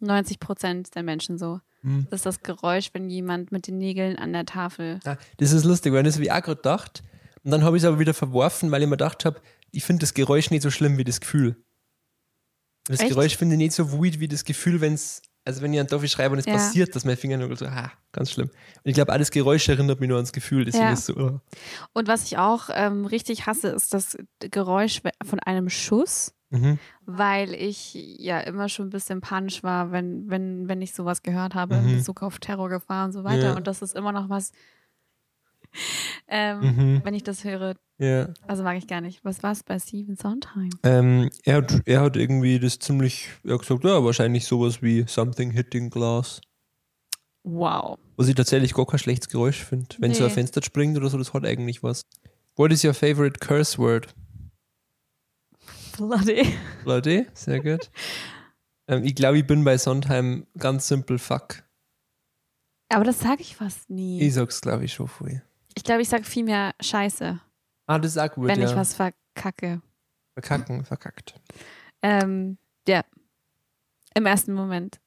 90 0.00 0.40
Prozent 0.40 0.94
der 0.94 1.02
Menschen 1.02 1.38
so. 1.38 1.60
Hm. 1.82 2.06
Das 2.10 2.20
ist 2.20 2.26
das 2.26 2.40
Geräusch, 2.42 2.90
wenn 2.92 3.08
jemand 3.08 3.52
mit 3.52 3.66
den 3.66 3.78
Nägeln 3.78 4.16
an 4.16 4.32
der 4.32 4.44
Tafel. 4.44 5.00
Ah, 5.04 5.16
das 5.38 5.52
ist 5.52 5.64
lustig, 5.64 5.92
weil 5.92 6.02
das 6.02 6.14
habe 6.14 6.24
ich 6.24 6.32
auch 6.32 6.42
gerade 6.42 6.56
gedacht. 6.56 7.02
Und 7.44 7.50
dann 7.50 7.64
habe 7.64 7.76
ich 7.76 7.82
es 7.82 7.88
aber 7.88 7.98
wieder 7.98 8.14
verworfen, 8.14 8.70
weil 8.70 8.82
ich 8.82 8.88
mir 8.88 8.96
gedacht 8.96 9.24
habe, 9.24 9.40
ich 9.72 9.84
finde 9.84 10.00
das 10.00 10.14
Geräusch 10.14 10.50
nicht 10.50 10.62
so 10.62 10.70
schlimm 10.70 10.98
wie 10.98 11.04
das 11.04 11.20
Gefühl. 11.20 11.56
Das 12.86 13.00
Echt? 13.00 13.10
Geräusch 13.10 13.36
finde 13.36 13.54
ich 13.54 13.58
nicht 13.58 13.72
so 13.72 13.92
weird 13.92 14.20
wie 14.20 14.28
das 14.28 14.44
Gefühl, 14.44 14.80
wenn 14.80 14.94
es, 14.94 15.22
also 15.44 15.62
wenn 15.62 15.72
ich 15.72 15.78
einen 15.80 15.88
Tafel 15.88 16.08
schreibe 16.08 16.32
und 16.34 16.38
es 16.40 16.46
Ja. 16.46 16.52
passiert, 16.54 16.94
dass 16.94 17.04
mein 17.04 17.16
Fingernagel 17.16 17.56
so, 17.56 17.66
ah, 17.66 17.92
ganz 18.12 18.30
schlimm. 18.32 18.48
Und 18.48 18.88
ich 18.88 18.94
glaube, 18.94 19.12
alles 19.12 19.30
Geräusch 19.30 19.68
erinnert 19.68 20.00
mich 20.00 20.08
nur 20.08 20.18
ans 20.18 20.32
Gefühl, 20.32 20.64
deswegen 20.64 20.84
Ja. 20.86 20.92
ist 20.92 21.06
so, 21.06 21.16
oh. 21.16 21.40
Und 21.92 22.08
was 22.08 22.24
ich 22.24 22.38
auch 22.38 22.70
ähm, 22.72 23.06
richtig 23.06 23.46
hasse, 23.46 23.68
ist 23.68 23.94
das 23.94 24.16
Geräusch 24.40 25.00
von 25.24 25.38
einem 25.40 25.68
Schuss, 25.68 26.34
mhm. 26.52 26.78
weil 27.06 27.54
ich 27.54 27.94
ja 27.94 28.38
immer 28.40 28.68
schon 28.68 28.86
ein 28.86 28.90
bisschen 28.90 29.20
panisch 29.20 29.62
war, 29.62 29.90
wenn, 29.92 30.30
wenn, 30.30 30.68
wenn 30.68 30.80
ich 30.82 30.94
sowas 30.94 31.22
gehört 31.22 31.54
habe 31.54 31.76
Mhm. 31.76 31.88
in 31.88 31.96
Bezug 31.96 32.22
auf 32.22 32.38
Terrorgefahr 32.38 33.06
und 33.06 33.12
so 33.12 33.24
weiter. 33.24 33.50
Ja. 33.50 33.56
Und 33.56 33.66
das 33.66 33.82
ist 33.82 33.96
immer 33.96 34.12
noch 34.12 34.28
was, 34.28 34.52
ähm, 36.28 36.60
Mhm. 36.60 37.00
wenn 37.04 37.14
ich 37.14 37.22
das 37.24 37.44
höre, 37.44 37.74
ja. 37.98 38.28
also 38.46 38.62
mag 38.62 38.76
ich 38.76 38.86
gar 38.86 39.00
nicht. 39.00 39.24
Was 39.24 39.42
war 39.42 39.52
es 39.52 39.62
bei 39.62 39.78
Steven 39.78 40.16
Sondheim? 40.16 40.70
Ähm, 40.82 41.30
er, 41.44 41.56
hat, 41.56 41.80
er 41.86 42.00
hat 42.02 42.16
irgendwie 42.16 42.58
das 42.58 42.78
ziemlich, 42.78 43.28
er 43.44 43.54
hat 43.54 43.60
gesagt, 43.62 43.84
ja, 43.84 44.04
wahrscheinlich 44.04 44.44
sowas 44.46 44.82
wie 44.82 45.04
Something 45.06 45.50
Hitting 45.50 45.90
Glass. 45.90 46.40
Wow. 47.44 47.98
Was 48.16 48.28
ich 48.28 48.34
tatsächlich 48.36 48.72
gar 48.74 48.86
kein 48.86 48.98
schlechtes 49.00 49.28
Geräusch 49.28 49.64
finde. 49.64 49.96
Wenn 49.98 50.14
so 50.14 50.22
ein 50.22 50.28
Nee. 50.28 50.34
Fenster 50.34 50.62
springt 50.62 50.96
oder 50.96 51.08
so, 51.08 51.18
das 51.18 51.32
hat 51.34 51.44
eigentlich 51.44 51.82
was. 51.82 52.02
What 52.54 52.70
is 52.70 52.84
your 52.84 52.94
favorite 52.94 53.40
curse 53.40 53.78
word? 53.78 54.06
Bloody. 55.96 56.54
Leute, 56.84 57.26
sehr 57.34 57.60
gut. 57.60 57.90
ähm, 58.88 59.04
ich 59.04 59.14
glaube, 59.14 59.38
ich 59.38 59.46
bin 59.46 59.64
bei 59.64 59.78
Sondheim 59.78 60.46
ganz 60.58 60.88
simpel 60.88 61.18
fuck. 61.18 61.62
Aber 62.88 63.04
das 63.04 63.20
sage 63.20 63.40
ich 63.40 63.56
fast 63.56 63.88
nie. 63.88 64.20
Ich 64.20 64.34
sag's, 64.34 64.60
glaube 64.60 64.84
ich, 64.84 64.92
schon 64.92 65.08
viel. 65.08 65.42
Ich 65.74 65.84
glaube, 65.84 66.02
ich 66.02 66.08
sage 66.08 66.24
viel 66.24 66.44
mehr 66.44 66.74
Scheiße, 66.80 67.40
Ah, 67.86 67.98
das 67.98 68.12
ist 68.12 68.18
auch 68.18 68.32
gut, 68.32 68.48
wenn 68.48 68.60
ja. 68.60 68.70
ich 68.70 68.76
was 68.76 68.94
verkacke. 68.94 69.82
Verkacken, 70.34 70.84
verkackt. 70.84 71.34
Ähm, 72.00 72.56
ja. 72.88 73.04
Im 74.14 74.26
ersten 74.26 74.54
Moment. 74.54 74.98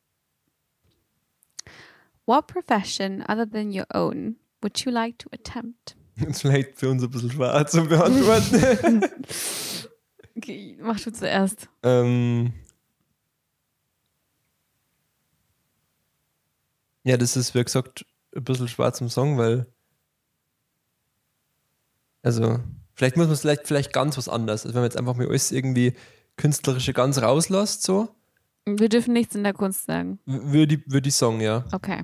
What 2.25 2.47
profession 2.47 3.23
other 3.23 3.49
than 3.49 3.71
your 3.71 3.87
own 3.93 4.37
would 4.61 4.79
you 4.79 4.91
like 4.91 5.17
to 5.19 5.29
attempt? 5.31 5.95
Das 6.17 6.29
ist 6.29 6.41
vielleicht 6.43 6.79
für 6.79 6.89
uns 6.89 7.03
ein 7.03 7.09
bisschen 7.09 7.31
schwer 7.31 7.67
zu 7.67 7.83
beantworten. 7.83 9.03
Okay, 10.37 10.77
mach 10.81 10.99
du 10.99 11.11
zuerst. 11.13 11.69
ähm, 11.83 12.53
ja, 17.03 17.17
das 17.17 17.37
ist, 17.37 17.53
wie 17.55 17.63
gesagt, 17.63 18.05
ein 18.35 18.43
bisschen 18.43 18.67
schwer 18.67 18.91
zum 18.93 19.09
Song, 19.09 19.37
weil 19.37 19.67
also, 22.23 22.59
vielleicht 22.95 23.17
muss 23.17 23.27
man 23.27 23.33
es 23.33 23.41
vielleicht, 23.41 23.67
vielleicht 23.67 23.93
ganz 23.93 24.17
was 24.17 24.27
anderes. 24.27 24.63
Also 24.65 24.73
wenn 24.73 24.81
man 24.81 24.89
jetzt 24.89 24.97
einfach 24.97 25.15
mal 25.15 25.27
alles 25.27 25.51
irgendwie 25.51 25.93
künstlerische 26.37 26.91
ganz 26.91 27.21
rauslässt, 27.21 27.83
so, 27.83 28.09
Wir 28.65 28.89
dürfen 28.89 29.13
nichts 29.13 29.35
in 29.35 29.43
der 29.43 29.53
Kunst 29.53 29.85
sagen. 29.85 30.19
würde 30.25 30.75
ich, 30.75 30.91
würde 30.91 31.07
ich 31.07 31.15
sagen, 31.15 31.39
ja. 31.39 31.65
Okay. 31.71 32.03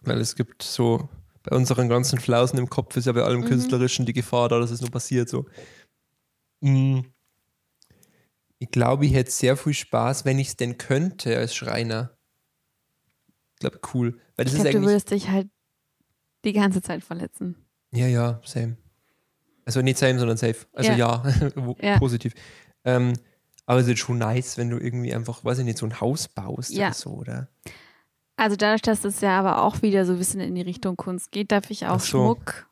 Weil 0.00 0.18
es 0.18 0.34
gibt 0.34 0.62
so, 0.62 1.10
bei 1.42 1.54
unseren 1.54 1.90
ganzen 1.90 2.18
Flausen 2.18 2.58
im 2.58 2.70
Kopf 2.70 2.96
ist 2.96 3.04
ja 3.06 3.12
bei 3.12 3.22
allem 3.22 3.40
Mhm. 3.42 3.46
Künstlerischen 3.46 4.06
die 4.06 4.14
Gefahr 4.14 4.48
da, 4.48 4.58
dass 4.58 4.70
es 4.70 4.80
nur 4.80 4.90
passiert. 4.90 5.28
So. 5.28 5.44
Mm. 6.60 7.00
Ich 8.62 8.70
glaube, 8.70 9.06
ich 9.06 9.14
hätte 9.14 9.30
sehr 9.30 9.56
viel 9.56 9.74
Spaß, 9.74 10.24
wenn 10.24 10.38
ich 10.38 10.48
es 10.48 10.56
denn 10.56 10.76
könnte 10.78 11.36
als 11.36 11.54
Schreiner. 11.54 12.16
Ich 13.54 13.60
glaube, 13.60 13.80
cool. 13.94 14.20
Weil 14.36 14.44
das 14.44 14.54
Ich 14.54 14.58
ist 14.60 14.64
glaube, 14.64 14.70
du 14.72 14.78
eigentlich. 14.78 14.88
würdest 14.90 15.10
dich 15.10 15.28
halt 15.30 15.48
die 16.44 16.52
ganze 16.52 16.80
Zeit 16.82 17.02
verletzen. 17.02 17.56
Ja, 17.90 18.06
ja, 18.06 18.40
same. 18.44 18.76
Also 19.64 19.82
nicht 19.82 19.98
same, 19.98 20.18
sondern 20.18 20.36
safe. 20.36 20.66
Also 20.72 20.92
ja, 20.92 21.22
Wo- 21.56 21.76
Ja. 21.80 21.98
positiv. 21.98 22.34
Ähm, 22.84 23.14
aber 23.66 23.80
es 23.80 23.88
ist 23.88 23.98
schon 23.98 24.18
nice, 24.18 24.56
wenn 24.58 24.70
du 24.70 24.78
irgendwie 24.78 25.14
einfach, 25.14 25.44
weiß 25.44 25.58
ich 25.60 25.64
nicht, 25.64 25.78
so 25.78 25.86
ein 25.86 26.00
Haus 26.00 26.28
baust 26.28 26.70
Ja. 26.70 26.88
oder 26.88 26.94
so, 26.94 27.10
oder? 27.10 27.48
Also 28.40 28.56
dadurch, 28.56 28.80
dass 28.80 29.04
es 29.04 29.20
ja 29.20 29.38
aber 29.38 29.62
auch 29.62 29.82
wieder 29.82 30.06
so 30.06 30.12
ein 30.12 30.18
bisschen 30.18 30.40
in 30.40 30.54
die 30.54 30.62
Richtung 30.62 30.96
Kunst 30.96 31.30
geht, 31.30 31.52
darf 31.52 31.70
ich 31.70 31.86
auch 31.86 32.00
so. 32.00 32.06
Schmuck, 32.18 32.66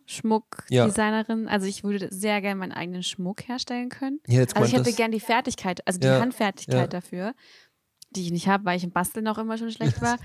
Ja. 0.71 0.85
Schmuckdesignerin. 0.87 1.47
Also 1.47 1.67
ich 1.67 1.85
würde 1.85 2.09
sehr 2.11 2.41
gerne 2.41 2.59
meinen 2.59 2.73
eigenen 2.73 3.03
Schmuck 3.03 3.47
herstellen 3.47 3.91
können. 3.91 4.21
Ja, 4.27 4.41
Also 4.55 4.65
ich 4.65 4.73
hätte 4.73 4.85
das- 4.85 4.97
gern 4.97 5.13
die 5.13 5.21
Fertigkeit, 5.21 5.87
also 5.87 6.01
die 6.01 6.07
Ja, 6.07 6.21
Handfertigkeit 6.21 6.75
ja. 6.81 6.87
dafür, 6.87 7.35
die 8.11 8.23
ich 8.23 8.31
nicht 8.31 8.49
habe, 8.49 8.65
weil 8.65 8.79
ich 8.79 8.85
im 8.85 8.93
Basteln 8.93 9.29
auch 9.29 9.37
immer 9.37 9.59
schon 9.59 9.71
schlecht 9.71 10.01
war. 10.03 10.19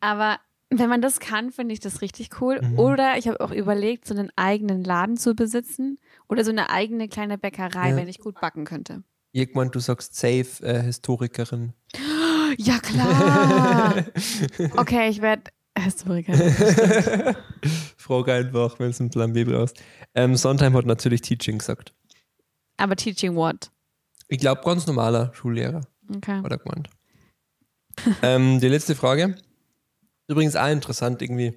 Aber 0.00 0.38
wenn 0.68 0.88
man 0.88 1.00
das 1.00 1.20
kann, 1.20 1.52
finde 1.52 1.74
ich 1.74 1.80
das 1.80 2.00
richtig 2.00 2.40
cool. 2.40 2.60
Mhm. 2.60 2.78
Oder 2.80 3.16
ich 3.18 3.28
habe 3.28 3.40
auch 3.40 3.52
überlegt, 3.52 4.06
so 4.06 4.14
einen 4.14 4.30
eigenen 4.34 4.82
Laden 4.82 5.16
zu 5.16 5.34
besitzen 5.36 5.98
oder 6.28 6.44
so 6.44 6.50
eine 6.50 6.70
eigene 6.70 7.08
kleine 7.08 7.38
Bäckerei, 7.38 7.90
Ja. 7.90 7.96
wenn 7.96 8.08
ich 8.08 8.18
gut 8.18 8.40
backen 8.40 8.64
könnte. 8.64 9.04
Gemeint, 9.34 9.74
du 9.74 9.78
sagst 9.78 10.14
safe 10.16 10.62
äh, 10.62 10.82
Historikerin. 10.82 11.72
Ja, 12.58 12.78
klar. 12.78 14.04
okay, 14.76 15.08
ich 15.08 15.20
werde 15.22 15.50
Historikerin. 15.78 16.52
Frage 17.96 18.32
einfach, 18.32 18.78
wenn 18.78 18.90
es 18.90 19.00
einen 19.00 19.10
Plan 19.10 19.32
B 19.32 19.44
brauchst. 19.44 19.82
Ähm, 20.14 20.36
Sondheim 20.36 20.74
hat 20.76 20.84
natürlich 20.86 21.22
Teaching 21.22 21.58
gesagt. 21.58 21.94
Aber 22.76 22.96
teaching 22.96 23.34
what? 23.36 23.70
Ich 24.28 24.38
glaube, 24.38 24.62
ganz 24.64 24.86
normaler 24.86 25.32
Schullehrer, 25.34 25.82
Okay. 26.14 26.42
hat 26.42 26.50
er 26.50 26.58
gemeint. 26.58 26.90
ähm, 28.22 28.60
die 28.60 28.68
letzte 28.68 28.94
Frage. 28.94 29.36
Übrigens 30.28 30.56
auch 30.56 30.68
interessant 30.68 31.20
irgendwie, 31.22 31.54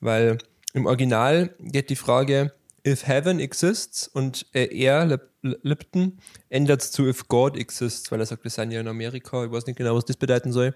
weil 0.00 0.38
im 0.74 0.86
Original 0.86 1.54
geht 1.58 1.90
die 1.90 1.96
Frage, 1.96 2.52
if 2.86 3.06
heaven 3.06 3.40
exists 3.40 4.06
und 4.08 4.46
äh, 4.52 4.66
er, 4.76 5.20
Lipton, 5.42 6.18
ändert 6.48 6.82
es 6.82 6.92
zu 6.92 7.06
if 7.06 7.28
God 7.28 7.56
exists, 7.56 8.10
weil 8.10 8.20
er 8.20 8.26
sagt, 8.26 8.44
wir 8.44 8.50
sind 8.50 8.72
ja 8.72 8.80
in 8.80 8.88
Amerika, 8.88 9.44
ich 9.44 9.50
weiß 9.50 9.66
nicht 9.66 9.76
genau, 9.76 9.96
was 9.96 10.04
das 10.04 10.16
bedeuten 10.16 10.52
soll. 10.52 10.74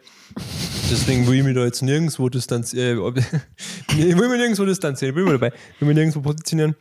Deswegen 0.90 1.26
will 1.26 1.38
ich 1.38 1.44
mich 1.44 1.54
da 1.54 1.64
jetzt 1.64 1.82
nirgendwo 1.82 2.28
distanzieren. 2.28 3.16
Äh, 3.16 3.20
ich 3.90 4.18
will 4.18 4.28
mich 4.28 4.38
nirgendwo 4.38 4.64
distanzieren, 4.64 5.10
ich 5.10 5.14
bin 5.14 5.24
immer 5.24 5.38
dabei. 5.38 5.52
Ich 5.74 5.80
will 5.80 5.88
mich 5.88 5.96
nirgendwo 5.96 6.20
positionieren. 6.20 6.74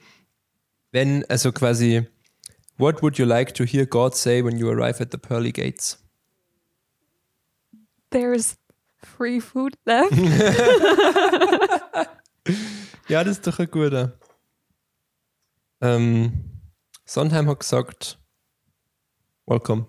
Wenn, 0.92 1.26
also 1.30 1.52
quasi, 1.52 2.06
what 2.78 3.02
would 3.02 3.18
you 3.18 3.26
like 3.26 3.54
to 3.56 3.66
hear 3.66 3.86
God 3.86 4.16
say 4.16 4.44
when 4.44 4.58
you 4.58 4.70
arrive 4.70 5.02
at 5.02 5.12
the 5.12 5.18
pearly 5.18 5.52
gates? 5.52 6.00
There's 8.12 8.56
free 8.98 9.40
food 9.40 9.76
left. 9.86 10.12
Ja, 13.10 13.24
das 13.24 13.38
ist 13.38 13.48
doch 13.48 13.60
ein 13.60 13.70
guter. 13.70 14.18
Ähm, 15.82 16.53
Sondheim 17.06 17.48
hat 17.50 17.60
gesagt, 17.60 18.18
welcome. 19.46 19.88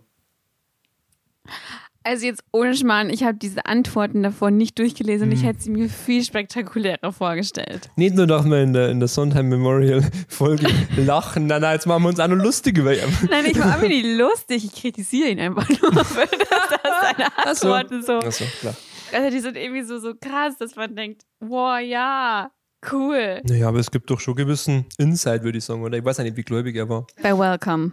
Also 2.06 2.26
jetzt 2.26 2.44
ohne 2.52 2.74
Schmarrn, 2.76 3.08
ich 3.08 3.22
habe 3.24 3.38
diese 3.38 3.64
Antworten 3.64 4.22
davor 4.22 4.50
nicht 4.50 4.78
durchgelesen 4.78 5.28
und 5.28 5.32
ich 5.32 5.40
Mhm. 5.40 5.46
hätte 5.46 5.60
sie 5.62 5.70
mir 5.70 5.88
viel 5.88 6.22
spektakulärer 6.22 7.12
vorgestellt. 7.12 7.88
Nicht 7.96 8.14
nur, 8.14 8.26
dass 8.26 8.44
wir 8.44 8.62
in 8.62 8.74
der, 8.74 8.90
in 8.90 8.98
der 8.98 9.08
Sondheim 9.08 9.48
Memorial 9.48 10.02
Folge 10.28 10.66
lachen, 10.98 11.46
nein, 11.46 11.62
nein, 11.62 11.72
jetzt 11.74 11.86
machen 11.86 12.02
wir 12.02 12.10
uns 12.10 12.20
auch 12.20 12.28
noch 12.28 12.36
lustig 12.36 12.76
über 12.76 12.94
ihn. 12.94 13.10
Nein, 13.30 13.46
ich 13.46 13.58
war 13.58 13.78
mir 13.78 13.88
nicht 13.88 14.04
lustig, 14.18 14.66
ich 14.66 14.74
kritisiere 14.82 15.30
ihn 15.30 15.40
einfach 15.40 15.66
nur 15.66 15.92
für 16.04 16.26
das, 16.26 16.80
seine 17.00 17.28
Ach 17.36 17.54
so. 17.54 17.72
Antworten 17.72 18.02
so. 18.02 18.18
Achso, 18.18 18.44
klar. 18.60 18.74
Also 19.14 19.30
die 19.30 19.40
sind 19.40 19.56
irgendwie 19.56 19.82
so, 19.84 19.98
so 19.98 20.12
krass, 20.14 20.58
dass 20.58 20.76
man 20.76 20.94
denkt, 20.94 21.22
wow, 21.40 21.78
ja, 21.80 22.50
cool. 22.92 23.40
Naja, 23.44 23.68
aber 23.68 23.78
es 23.78 23.90
gibt 23.90 24.10
doch 24.10 24.20
schon 24.20 24.34
gewissen 24.34 24.86
Insight, 24.98 25.42
würde 25.42 25.58
ich 25.58 25.64
sagen, 25.64 25.82
oder? 25.82 25.98
Ich 25.98 26.04
weiß 26.04 26.20
auch 26.20 26.24
nicht, 26.24 26.36
wie 26.36 26.42
gläubig 26.42 26.76
er 26.76 26.88
war. 26.88 27.06
Bei 27.22 27.36
Welcome. 27.36 27.92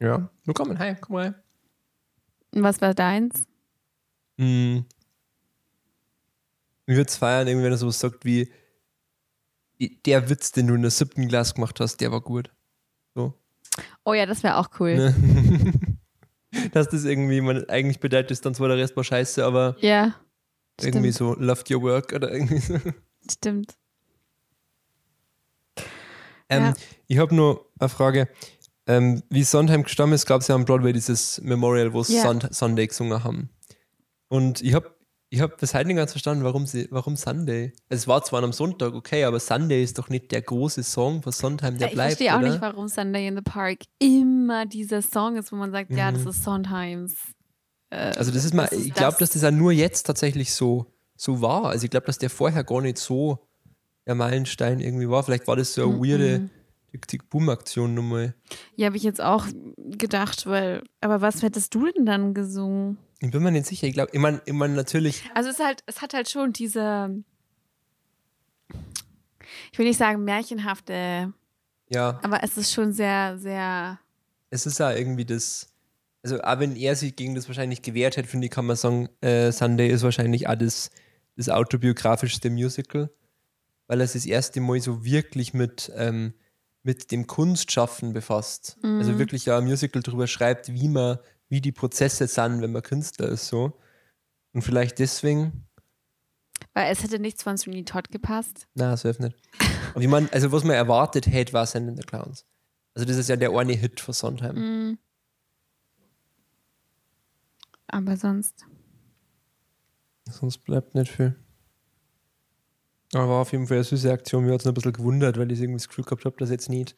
Ja. 0.00 0.28
Willkommen, 0.44 0.78
hi, 0.78 0.96
komm 1.00 1.16
rein. 1.16 1.34
Und 2.54 2.62
was 2.62 2.80
war 2.80 2.94
deins? 2.94 3.44
Hm. 4.38 4.84
Ich 6.86 6.94
würde 6.96 7.08
es 7.08 7.16
feiern, 7.16 7.48
irgendwie, 7.48 7.64
wenn 7.64 7.72
er 7.72 7.78
sowas 7.78 7.98
sagt 7.98 8.24
wie, 8.24 8.50
der 10.06 10.28
Witz, 10.28 10.52
den 10.52 10.66
du 10.66 10.74
in 10.74 10.82
der 10.82 10.90
siebten 10.90 11.28
Glas 11.28 11.54
gemacht 11.54 11.80
hast, 11.80 12.00
der 12.00 12.12
war 12.12 12.20
gut. 12.20 12.50
So. 13.14 13.34
Oh 14.04 14.12
ja, 14.14 14.26
das 14.26 14.42
wäre 14.42 14.56
auch 14.58 14.68
cool. 14.78 14.94
Ne? 14.96 15.72
Dass 16.72 16.88
das 16.88 17.04
irgendwie, 17.04 17.40
man 17.40 17.68
eigentlich 17.68 17.98
bedeutet 18.00 18.30
ist, 18.30 18.46
dann 18.46 18.54
zwar 18.54 18.68
der 18.68 18.76
Rest 18.76 18.96
war 18.96 19.02
scheiße, 19.04 19.44
aber 19.44 19.76
Ja, 19.80 20.14
irgendwie 20.80 21.12
stimmt. 21.12 21.36
so 21.36 21.42
loved 21.42 21.70
your 21.70 21.82
work 21.82 22.12
oder 22.12 22.30
irgendwie 22.32 22.58
so. 22.58 22.78
Stimmt. 23.30 23.74
Ähm, 26.48 26.62
Ja. 26.64 26.74
Ich 27.06 27.18
habe 27.18 27.34
nur 27.34 27.70
eine 27.78 27.88
Frage. 27.88 28.28
Ähm, 28.86 29.22
wie 29.30 29.44
Sondheim 29.44 29.82
gestorben 29.84 30.12
ist, 30.12 30.26
gab 30.26 30.42
es 30.42 30.48
ja 30.48 30.54
am 30.54 30.64
Broadway 30.66 30.92
dieses 30.92 31.40
Memorial, 31.40 31.92
wo 31.94 32.02
sie 32.02 32.16
Ja. 32.16 32.22
Sun 32.22 32.40
Sunday 32.50 32.86
gesungen 32.86 33.24
haben. 33.24 33.48
Und 34.28 34.60
ich 34.62 34.74
habe 34.74 34.90
ich 35.30 35.40
hab 35.40 35.58
bis 35.58 35.74
heute 35.74 35.86
nicht 35.88 35.96
ganz 35.96 36.12
verstanden, 36.12 36.44
warum, 36.44 36.66
sie, 36.66 36.86
warum 36.90 37.16
Sunday. 37.16 37.72
Es 37.88 38.06
war 38.06 38.22
zwar 38.22 38.42
am 38.44 38.52
Sonntag, 38.52 38.94
okay, 38.94 39.24
aber 39.24 39.40
Sunday 39.40 39.82
ist 39.82 39.98
doch 39.98 40.08
nicht 40.08 40.30
der 40.30 40.42
große 40.42 40.82
Song 40.84 41.22
von 41.22 41.32
Sondheim, 41.32 41.76
der 41.78 41.88
ich 41.88 41.94
bleibt, 41.94 42.10
verstehe 42.18 42.34
auch 42.34 42.38
oder? 42.40 42.50
nicht, 42.50 42.60
warum 42.60 42.86
Sunday 42.88 43.26
in 43.26 43.34
the 43.36 43.42
Park 43.42 43.78
immer 43.98 44.64
dieser 44.66 45.02
Song 45.02 45.36
ist, 45.36 45.50
wo 45.50 45.56
man 45.56 45.72
sagt, 45.72 45.90
ja, 45.90 46.10
Mhm. 46.12 46.22
das 46.24 46.36
ist 46.36 46.44
Sondheims 46.44 47.14
Also 47.90 48.30
das 48.32 48.44
ist 48.44 48.54
mal, 48.54 48.64
das 48.68 48.72
ist 48.78 48.86
ich 48.86 48.94
glaube, 48.94 49.12
das- 49.12 49.30
dass 49.30 49.30
das 49.30 49.42
ja 49.42 49.50
nur 49.50 49.72
jetzt 49.72 50.04
tatsächlich 50.04 50.52
so, 50.54 50.86
so 51.16 51.40
war. 51.40 51.64
Also 51.66 51.84
ich 51.84 51.90
glaube, 51.90 52.06
dass 52.06 52.18
der 52.18 52.30
vorher 52.30 52.62
gar 52.64 52.80
nicht 52.82 52.98
so 52.98 53.38
der 54.06 54.14
Meilenstein 54.14 54.80
irgendwie 54.80 55.08
war. 55.08 55.22
Vielleicht 55.22 55.46
war 55.46 55.56
das 55.56 55.74
so 55.74 55.90
eine 55.90 55.98
weirde 56.00 56.50
Tick-Tick-Boom-Aktion 56.90 57.94
nochmal. 57.94 58.34
Ja, 58.76 58.86
habe 58.86 58.96
ich 58.96 59.02
jetzt 59.02 59.20
auch 59.20 59.46
gedacht, 59.76 60.46
weil, 60.46 60.82
aber 61.00 61.20
was 61.20 61.42
hättest 61.42 61.74
du 61.74 61.90
denn 61.90 62.06
dann 62.06 62.34
gesungen? 62.34 62.98
Ich 63.20 63.30
bin 63.30 63.42
mir 63.42 63.50
nicht 63.50 63.66
sicher. 63.66 63.86
Ich 63.86 63.94
glaube, 63.94 64.10
ich 64.12 64.20
meine 64.20 64.42
ich 64.44 64.52
mein, 64.52 64.74
natürlich, 64.74 65.24
Also 65.34 65.50
es 65.50 65.58
ist 65.58 65.64
halt, 65.64 65.82
es 65.86 66.02
hat 66.02 66.14
halt 66.14 66.30
schon 66.30 66.52
diese, 66.52 67.22
ich 69.72 69.78
will 69.78 69.86
nicht 69.86 69.98
sagen 69.98 70.22
märchenhafte, 70.24 71.32
ja, 71.88 72.20
aber 72.22 72.42
es 72.42 72.56
ist 72.56 72.72
schon 72.72 72.92
sehr, 72.92 73.38
sehr, 73.38 73.98
es 74.50 74.66
ist 74.66 74.78
ja 74.78 74.92
irgendwie 74.92 75.24
das, 75.24 75.72
also 76.22 76.40
auch 76.42 76.58
wenn 76.60 76.76
er 76.76 76.94
sich 76.96 77.16
gegen 77.16 77.34
das 77.34 77.48
wahrscheinlich 77.48 77.82
gewehrt 77.82 78.16
hätte, 78.16 78.28
finde 78.28 78.46
ich, 78.46 78.50
kann 78.50 78.66
man 78.66 78.76
sagen, 78.76 79.08
äh, 79.20 79.50
Sunday 79.52 79.88
ist 79.88 80.02
wahrscheinlich 80.02 80.48
auch 80.48 80.54
das, 80.54 80.90
das 81.36 81.48
autobiografischste 81.48 82.50
Musical, 82.50 83.10
weil 83.86 84.00
er 84.00 84.06
sich 84.06 84.22
das 84.22 84.30
erste 84.30 84.60
Mal 84.60 84.80
so 84.80 85.04
wirklich 85.04 85.54
mit, 85.54 85.92
ähm, 85.94 86.34
mit 86.82 87.10
dem 87.10 87.26
Kunstschaffen 87.26 88.12
befasst. 88.12 88.78
Also 88.82 89.18
wirklich 89.18 89.46
ja 89.46 89.58
ein 89.58 89.64
Musical 89.64 90.02
darüber 90.02 90.26
schreibt, 90.26 90.72
wie 90.72 90.88
man, 90.88 91.18
wie 91.48 91.60
die 91.60 91.72
Prozesse 91.72 92.26
sind, 92.26 92.60
wenn 92.60 92.72
man 92.72 92.82
Künstler 92.82 93.28
ist, 93.28 93.48
so. 93.48 93.78
Und 94.52 94.62
vielleicht 94.62 94.98
deswegen, 94.98 95.66
weil 96.74 96.92
es 96.92 97.02
hätte 97.02 97.18
nichts 97.18 97.42
von 97.42 97.56
Sweeney 97.56 97.84
Todd 97.84 98.10
gepasst. 98.10 98.66
na, 98.74 98.96
so 98.96 99.08
nicht. 99.08 99.36
Aber 99.92 100.00
ich 100.00 100.08
meine, 100.08 100.32
also 100.32 100.50
was 100.50 100.64
man 100.64 100.74
erwartet 100.74 101.26
hätte, 101.26 101.52
war 101.52 101.66
Sending 101.66 101.96
the 101.96 102.02
Clowns. 102.02 102.44
Also 102.94 103.06
das 103.06 103.16
ist 103.16 103.28
ja 103.28 103.36
der 103.36 103.50
eine 103.52 103.72
Hit 103.74 104.00
von 104.00 104.14
Sondheim. 104.14 104.56
Mhm. 104.56 104.98
Aber 107.86 108.16
sonst. 108.16 108.66
Sonst 110.28 110.58
bleibt 110.58 110.94
nicht 110.94 111.12
viel. 111.12 111.36
Aber 113.14 113.28
war 113.28 113.42
auf 113.42 113.52
jeden 113.52 113.66
Fall 113.66 113.78
eine 113.78 113.84
süße 113.84 114.10
Aktion. 114.12 114.44
Mir 114.44 114.52
hat 114.52 114.60
es 114.60 114.64
noch 114.64 114.72
ein 114.72 114.74
bisschen 114.74 114.92
gewundert, 114.92 115.38
weil 115.38 115.50
ich 115.52 115.60
irgendwie 115.60 115.78
das 115.78 115.88
Gefühl 115.88 116.04
gehabt 116.04 116.24
habe, 116.24 116.36
dass 116.38 116.50
jetzt 116.50 116.68
nicht, 116.68 116.96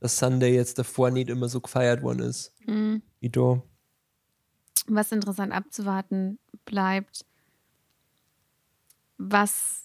dass 0.00 0.18
Sunday 0.18 0.54
jetzt 0.54 0.78
davor 0.78 1.10
nicht 1.10 1.28
immer 1.28 1.48
so 1.48 1.60
gefeiert 1.60 2.02
worden 2.02 2.20
ist. 2.20 2.52
Mhm. 2.66 3.02
Wie 3.20 3.30
da. 3.30 3.62
Was 4.86 5.12
interessant 5.12 5.52
abzuwarten 5.52 6.38
bleibt, 6.64 7.24
was 9.18 9.82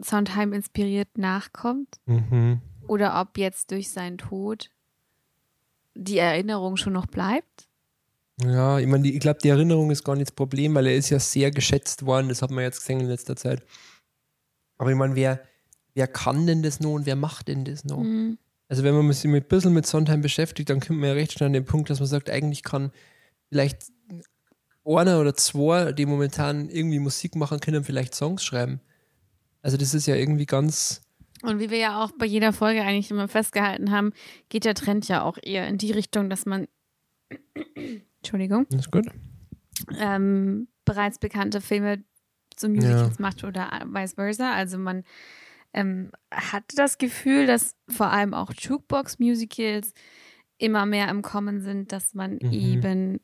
Sondheim 0.00 0.52
inspiriert 0.52 1.16
nachkommt 1.16 2.00
Mhm. 2.06 2.60
oder 2.88 3.20
ob 3.20 3.38
jetzt 3.38 3.70
durch 3.70 3.90
seinen 3.90 4.18
Tod 4.18 4.70
die 5.94 6.18
Erinnerung 6.18 6.76
schon 6.76 6.92
noch 6.92 7.06
bleibt. 7.06 7.68
Ja, 8.42 8.78
ich 8.78 8.86
meine, 8.86 9.08
ich 9.08 9.20
glaube, 9.20 9.38
die 9.42 9.48
Erinnerung 9.48 9.90
ist 9.90 10.04
gar 10.04 10.14
nicht 10.14 10.28
das 10.28 10.34
Problem, 10.34 10.74
weil 10.74 10.86
er 10.88 10.96
ist 10.96 11.08
ja 11.08 11.18
sehr 11.18 11.50
geschätzt 11.50 12.04
worden. 12.04 12.28
Das 12.28 12.42
hat 12.42 12.50
man 12.50 12.64
jetzt 12.64 12.80
gesehen 12.80 13.00
in 13.00 13.06
letzter 13.06 13.36
Zeit. 13.36 13.62
Aber 14.78 14.90
ich 14.90 14.96
meine, 14.96 15.14
wer, 15.14 15.40
wer 15.94 16.06
kann 16.06 16.46
denn 16.46 16.62
das 16.62 16.80
noch 16.80 16.92
und 16.92 17.06
wer 17.06 17.16
macht 17.16 17.48
denn 17.48 17.64
das 17.64 17.84
noch? 17.84 17.98
Mhm. 17.98 18.38
Also 18.68 18.82
wenn 18.82 18.94
man 18.94 19.12
sich 19.12 19.30
mit 19.30 19.44
ein 19.44 19.48
bisschen 19.48 19.72
mit 19.72 19.86
Sondheim 19.86 20.22
beschäftigt, 20.22 20.70
dann 20.70 20.80
kommt 20.80 20.98
man 20.98 21.08
ja 21.10 21.14
recht 21.14 21.32
schnell 21.32 21.46
an 21.48 21.52
den 21.52 21.64
Punkt, 21.64 21.88
dass 21.88 22.00
man 22.00 22.08
sagt, 22.08 22.30
eigentlich 22.30 22.62
kann 22.62 22.90
vielleicht 23.48 23.84
einer 24.84 25.20
oder 25.20 25.34
zwei, 25.34 25.92
die 25.92 26.06
momentan 26.06 26.68
irgendwie 26.68 26.98
Musik 26.98 27.36
machen 27.36 27.60
können, 27.60 27.84
vielleicht 27.84 28.14
Songs 28.14 28.44
schreiben. 28.44 28.80
Also 29.62 29.76
das 29.76 29.94
ist 29.94 30.06
ja 30.06 30.14
irgendwie 30.14 30.46
ganz, 30.46 31.02
Und 31.42 31.58
wie 31.58 31.70
wir 31.70 31.78
ja 31.78 32.04
auch 32.04 32.12
bei 32.18 32.26
jeder 32.26 32.52
Folge 32.52 32.82
eigentlich 32.82 33.10
immer 33.10 33.28
festgehalten 33.28 33.90
haben, 33.90 34.12
geht 34.48 34.64
der 34.64 34.74
Trend 34.74 35.08
ja 35.08 35.22
auch 35.22 35.38
eher 35.42 35.66
in 35.66 35.78
die 35.78 35.92
Richtung, 35.92 36.30
dass 36.30 36.46
man 36.46 36.68
Entschuldigung, 38.22 38.66
das 38.70 38.82
ist 38.82 38.92
gut. 38.92 39.06
ähm, 39.98 40.68
bereits 40.84 41.18
bekannte 41.18 41.60
Filme 41.60 42.04
zu 42.56 42.68
Musicals 42.68 43.18
macht 43.18 43.44
oder 43.44 43.70
vice 43.86 44.14
versa. 44.14 44.52
Also 44.52 44.78
man 44.78 45.04
ähm, 45.72 46.10
hat 46.30 46.64
das 46.76 46.98
Gefühl, 46.98 47.46
dass 47.46 47.76
vor 47.88 48.10
allem 48.10 48.34
auch 48.34 48.52
Jukebox-Musicals 48.52 49.92
immer 50.58 50.86
mehr 50.86 51.08
im 51.10 51.22
Kommen 51.22 51.60
sind, 51.60 51.92
dass 51.92 52.14
man 52.14 52.38
Mhm. 52.42 52.52
eben 52.52 53.20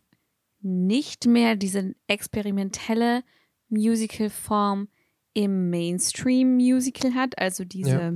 nicht 0.61 1.27
mehr 1.27 1.57
diese 1.57 1.95
experimentelle 2.07 3.25
Musical-Form 3.69 4.89
im 5.35 5.71
Mainstream-Musical 5.71 7.15
hat, 7.15 7.39
also 7.39 7.65
diese 7.65 7.91
Ja. 7.91 8.13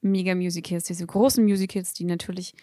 Mega-Musicals, 0.00 0.84
diese 0.84 1.06
großen 1.06 1.44
Musicals, 1.44 1.92
die 1.92 2.04
natürlich 2.04 2.54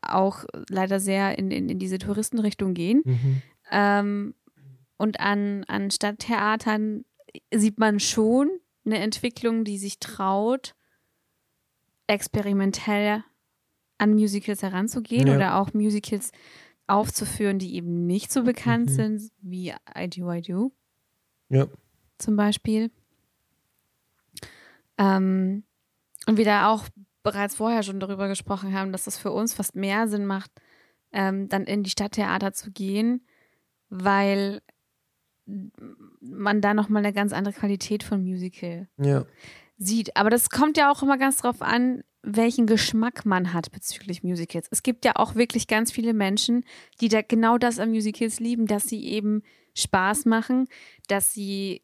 auch 0.00 0.44
leider 0.70 0.98
sehr 0.98 1.38
in, 1.38 1.50
in, 1.50 1.68
in 1.68 1.78
diese 1.78 1.98
Touristenrichtung 1.98 2.72
gehen. 2.72 3.02
Mhm. 3.04 3.42
Ähm, 3.70 4.34
und 5.02 5.18
an, 5.18 5.64
an 5.64 5.90
Stadttheatern 5.90 7.04
sieht 7.52 7.76
man 7.80 7.98
schon 7.98 8.48
eine 8.86 8.98
Entwicklung, 8.98 9.64
die 9.64 9.76
sich 9.76 9.98
traut, 9.98 10.76
experimentell 12.06 13.24
an 13.98 14.14
Musicals 14.14 14.62
heranzugehen 14.62 15.26
Ja. 15.26 15.34
oder 15.36 15.56
auch 15.56 15.72
Musicals 15.74 16.30
aufzuführen, 16.86 17.58
die 17.58 17.74
eben 17.74 18.06
nicht 18.06 18.32
so 18.32 18.44
bekannt 18.44 18.90
Mhm. 18.90 18.94
sind, 18.94 19.32
wie 19.40 19.74
I 19.96 20.08
Do, 20.08 20.30
I 20.32 20.40
Do 20.40 20.72
Ja. 21.48 21.66
zum 22.18 22.36
Beispiel. 22.36 22.90
Ähm, 24.98 25.64
und 26.26 26.36
wir 26.36 26.44
da 26.44 26.68
auch 26.70 26.86
bereits 27.24 27.56
vorher 27.56 27.82
schon 27.82 27.98
darüber 27.98 28.28
gesprochen 28.28 28.72
haben, 28.72 28.92
dass 28.92 29.06
es 29.08 29.16
für 29.18 29.32
uns 29.32 29.54
fast 29.54 29.74
mehr 29.74 30.06
Sinn 30.06 30.26
macht, 30.26 30.50
ähm, 31.12 31.48
dann 31.48 31.64
in 31.64 31.82
die 31.82 31.90
Stadttheater 31.90 32.52
zu 32.52 32.70
gehen, 32.70 33.26
weil 33.88 34.60
man 36.20 36.60
da 36.60 36.74
nochmal 36.74 37.04
eine 37.04 37.12
ganz 37.12 37.32
andere 37.32 37.54
Qualität 37.54 38.02
von 38.02 38.22
Musical 38.22 38.88
Ja. 38.98 39.24
sieht. 39.76 40.16
Aber 40.16 40.30
das 40.30 40.50
kommt 40.50 40.76
ja 40.76 40.90
auch 40.90 41.02
immer 41.02 41.18
ganz 41.18 41.38
drauf 41.38 41.62
an, 41.62 42.02
welchen 42.22 42.66
Geschmack 42.66 43.26
man 43.26 43.52
hat 43.52 43.72
bezüglich 43.72 44.22
Musicals. 44.22 44.68
Es 44.70 44.82
gibt 44.84 45.04
ja 45.04 45.16
auch 45.16 45.34
wirklich 45.34 45.66
ganz 45.66 45.90
viele 45.90 46.14
Menschen, 46.14 46.64
die 47.00 47.08
da 47.08 47.22
genau 47.22 47.58
das 47.58 47.78
an 47.80 47.90
Musicals 47.90 48.38
lieben, 48.38 48.66
dass 48.66 48.84
sie 48.84 49.04
eben 49.04 49.42
Spaß 49.74 50.26
machen, 50.26 50.68
dass 51.08 51.32
sie 51.32 51.82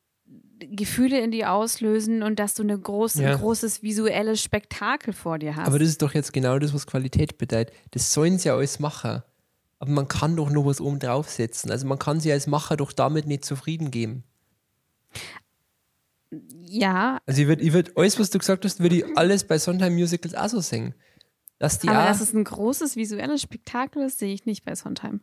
Gefühle 0.60 1.20
in 1.20 1.30
dir 1.30 1.52
auslösen 1.52 2.22
und 2.22 2.38
dass 2.38 2.54
du 2.54 2.62
eine 2.62 2.78
große, 2.78 3.22
Ja. 3.22 3.32
ein 3.32 3.38
großes 3.38 3.82
visuelles 3.82 4.42
Spektakel 4.42 5.12
vor 5.12 5.38
dir 5.38 5.56
hast. 5.56 5.66
Aber 5.66 5.78
das 5.78 5.88
ist 5.88 6.02
doch 6.02 6.14
jetzt 6.14 6.32
genau 6.32 6.58
das, 6.58 6.74
was 6.74 6.86
Qualität 6.86 7.38
bedeutet. 7.38 7.74
Das 7.92 8.12
sollen 8.12 8.38
sie 8.38 8.48
ja 8.48 8.56
alles 8.56 8.78
machen. 8.78 9.22
Aber 9.78 9.90
man 9.90 10.08
kann 10.08 10.36
doch 10.36 10.50
noch 10.50 10.66
was 10.66 10.80
oben 10.80 10.98
draufsetzen. 10.98 11.70
Also 11.70 11.86
man 11.86 11.98
kann 11.98 12.20
sich 12.20 12.32
als 12.32 12.46
Macher 12.46 12.76
doch 12.76 12.92
damit 12.92 13.26
nicht 13.26 13.44
zufrieden 13.44 13.90
geben. 13.90 14.24
ja, 16.30 17.18
Also 17.26 17.42
ich 17.42 17.48
würde, 17.48 17.62
ich 17.62 17.72
würd, 17.72 17.96
alles, 17.96 18.18
was 18.18 18.30
du 18.30 18.38
gesagt 18.38 18.64
hast, 18.64 18.80
würde 18.80 18.96
ich 18.96 19.16
alles 19.16 19.44
bei 19.44 19.58
Sondheim 19.58 19.94
Musicals 19.94 20.34
auch 20.34 20.48
so 20.48 20.60
singen. 20.60 20.94
Dass 21.58 21.78
die 21.78 21.88
aber 21.88 22.04
auch, 22.04 22.08
dass 22.08 22.20
es 22.20 22.32
ein 22.32 22.44
großes 22.44 22.96
visuelles 22.96 23.42
Spektakel 23.42 24.02
ist, 24.04 24.18
sehe 24.18 24.32
ich 24.32 24.46
nicht 24.46 24.64
bei 24.64 24.74
Sondheim. 24.74 25.20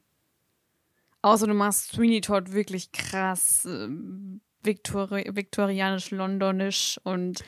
Außer 1.22 1.48
du 1.48 1.54
machst 1.54 1.94
Sweeney 1.94 2.22
Todd 2.22 2.54
wirklich 2.54 2.92
krass 2.92 3.66
ähm, 3.66 4.42
Viktori 4.64 5.30
viktorianisch, 5.34 6.12
londonisch 6.12 7.00
und 7.04 7.44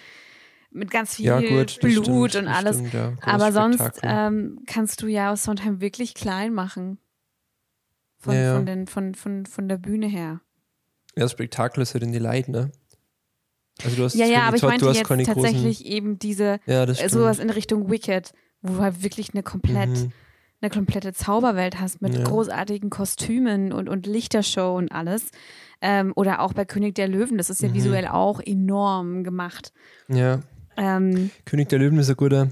mit 0.72 0.92
ganz 0.92 1.16
viel 1.16 1.26
ja 1.26 1.40
gut, 1.40 1.80
Blut 1.80 2.32
stimmt, 2.32 2.36
und 2.36 2.48
alles. 2.48 2.78
Stimmt, 2.78 2.94
ja. 2.94 3.14
Aber 3.22 3.52
sonst 3.52 4.00
ähm, 4.04 4.60
kannst 4.68 5.02
du 5.02 5.08
ja 5.08 5.36
Sondheim 5.36 5.82
wirklich 5.82 6.14
klein 6.14 6.54
machen. 6.54 7.00
Von, 8.20 8.36
Ja. 8.36 8.56
Von, 8.56 8.66
den, 8.66 8.88
von, 8.88 9.16
von, 9.16 9.46
von 9.46 9.68
der 9.70 9.78
Bühne 9.78 10.08
her. 10.08 10.42
ja, 11.16 11.24
das 11.24 11.32
Spektakel 11.32 11.82
ist 11.82 11.94
halt 11.94 12.04
in 12.04 12.12
die 12.12 12.20
Leid, 12.20 12.48
ne? 12.50 12.72
Also 13.84 13.96
du 13.96 14.04
hast 14.06 14.16
Ja, 14.16 14.26
ja, 14.26 14.42
aber 14.48 14.58
ich 14.58 14.64
meinte 14.64 14.86
jetzt 14.88 15.08
tatsächlich 15.08 15.86
eben 15.86 16.18
diese, 16.18 16.60
ja, 16.66 16.84
äh, 16.84 17.10
sowas 17.10 17.38
in 17.40 17.50
Richtung 17.52 17.90
Wicked, 17.92 18.34
wo 18.62 18.74
du 18.74 18.80
halt 18.82 19.04
wirklich 19.04 19.34
eine 19.34 19.44
komplett, 19.44 19.90
Mhm. 19.90 20.12
eine 20.62 20.72
komplette 20.72 21.14
Zauberwelt 21.14 21.80
hast 21.80 22.02
mit 22.02 22.16
Ja. 22.16 22.24
großartigen 22.24 22.90
Kostümen 22.90 23.72
und, 23.72 23.88
und 23.88 24.08
Lichtershow 24.08 24.76
und 24.76 24.92
alles. 24.92 25.30
Ähm, 25.80 26.12
oder 26.16 26.42
auch 26.42 26.54
bei 26.54 26.66
König 26.66 26.96
der 26.96 27.08
Löwen, 27.08 27.38
das 27.38 27.52
ist 27.52 27.62
ja 27.62 27.70
Mhm. 27.70 27.74
visuell 27.76 28.08
auch 28.08 28.40
enorm 28.44 29.24
gemacht. 29.24 29.72
Ja, 30.08 30.40
Ähm, 30.78 31.32
König 31.46 31.70
der 31.70 31.80
Löwen 31.80 32.00
ist 32.00 32.10
ein 32.10 32.16
guter, 32.16 32.50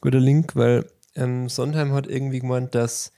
guter 0.00 0.20
Link, 0.20 0.56
weil 0.56 0.86
ähm, 1.14 1.48
Sondheim 1.48 1.92
hat 1.92 2.06
irgendwie 2.06 2.40
gemeint, 2.40 2.74
dass 2.74 3.12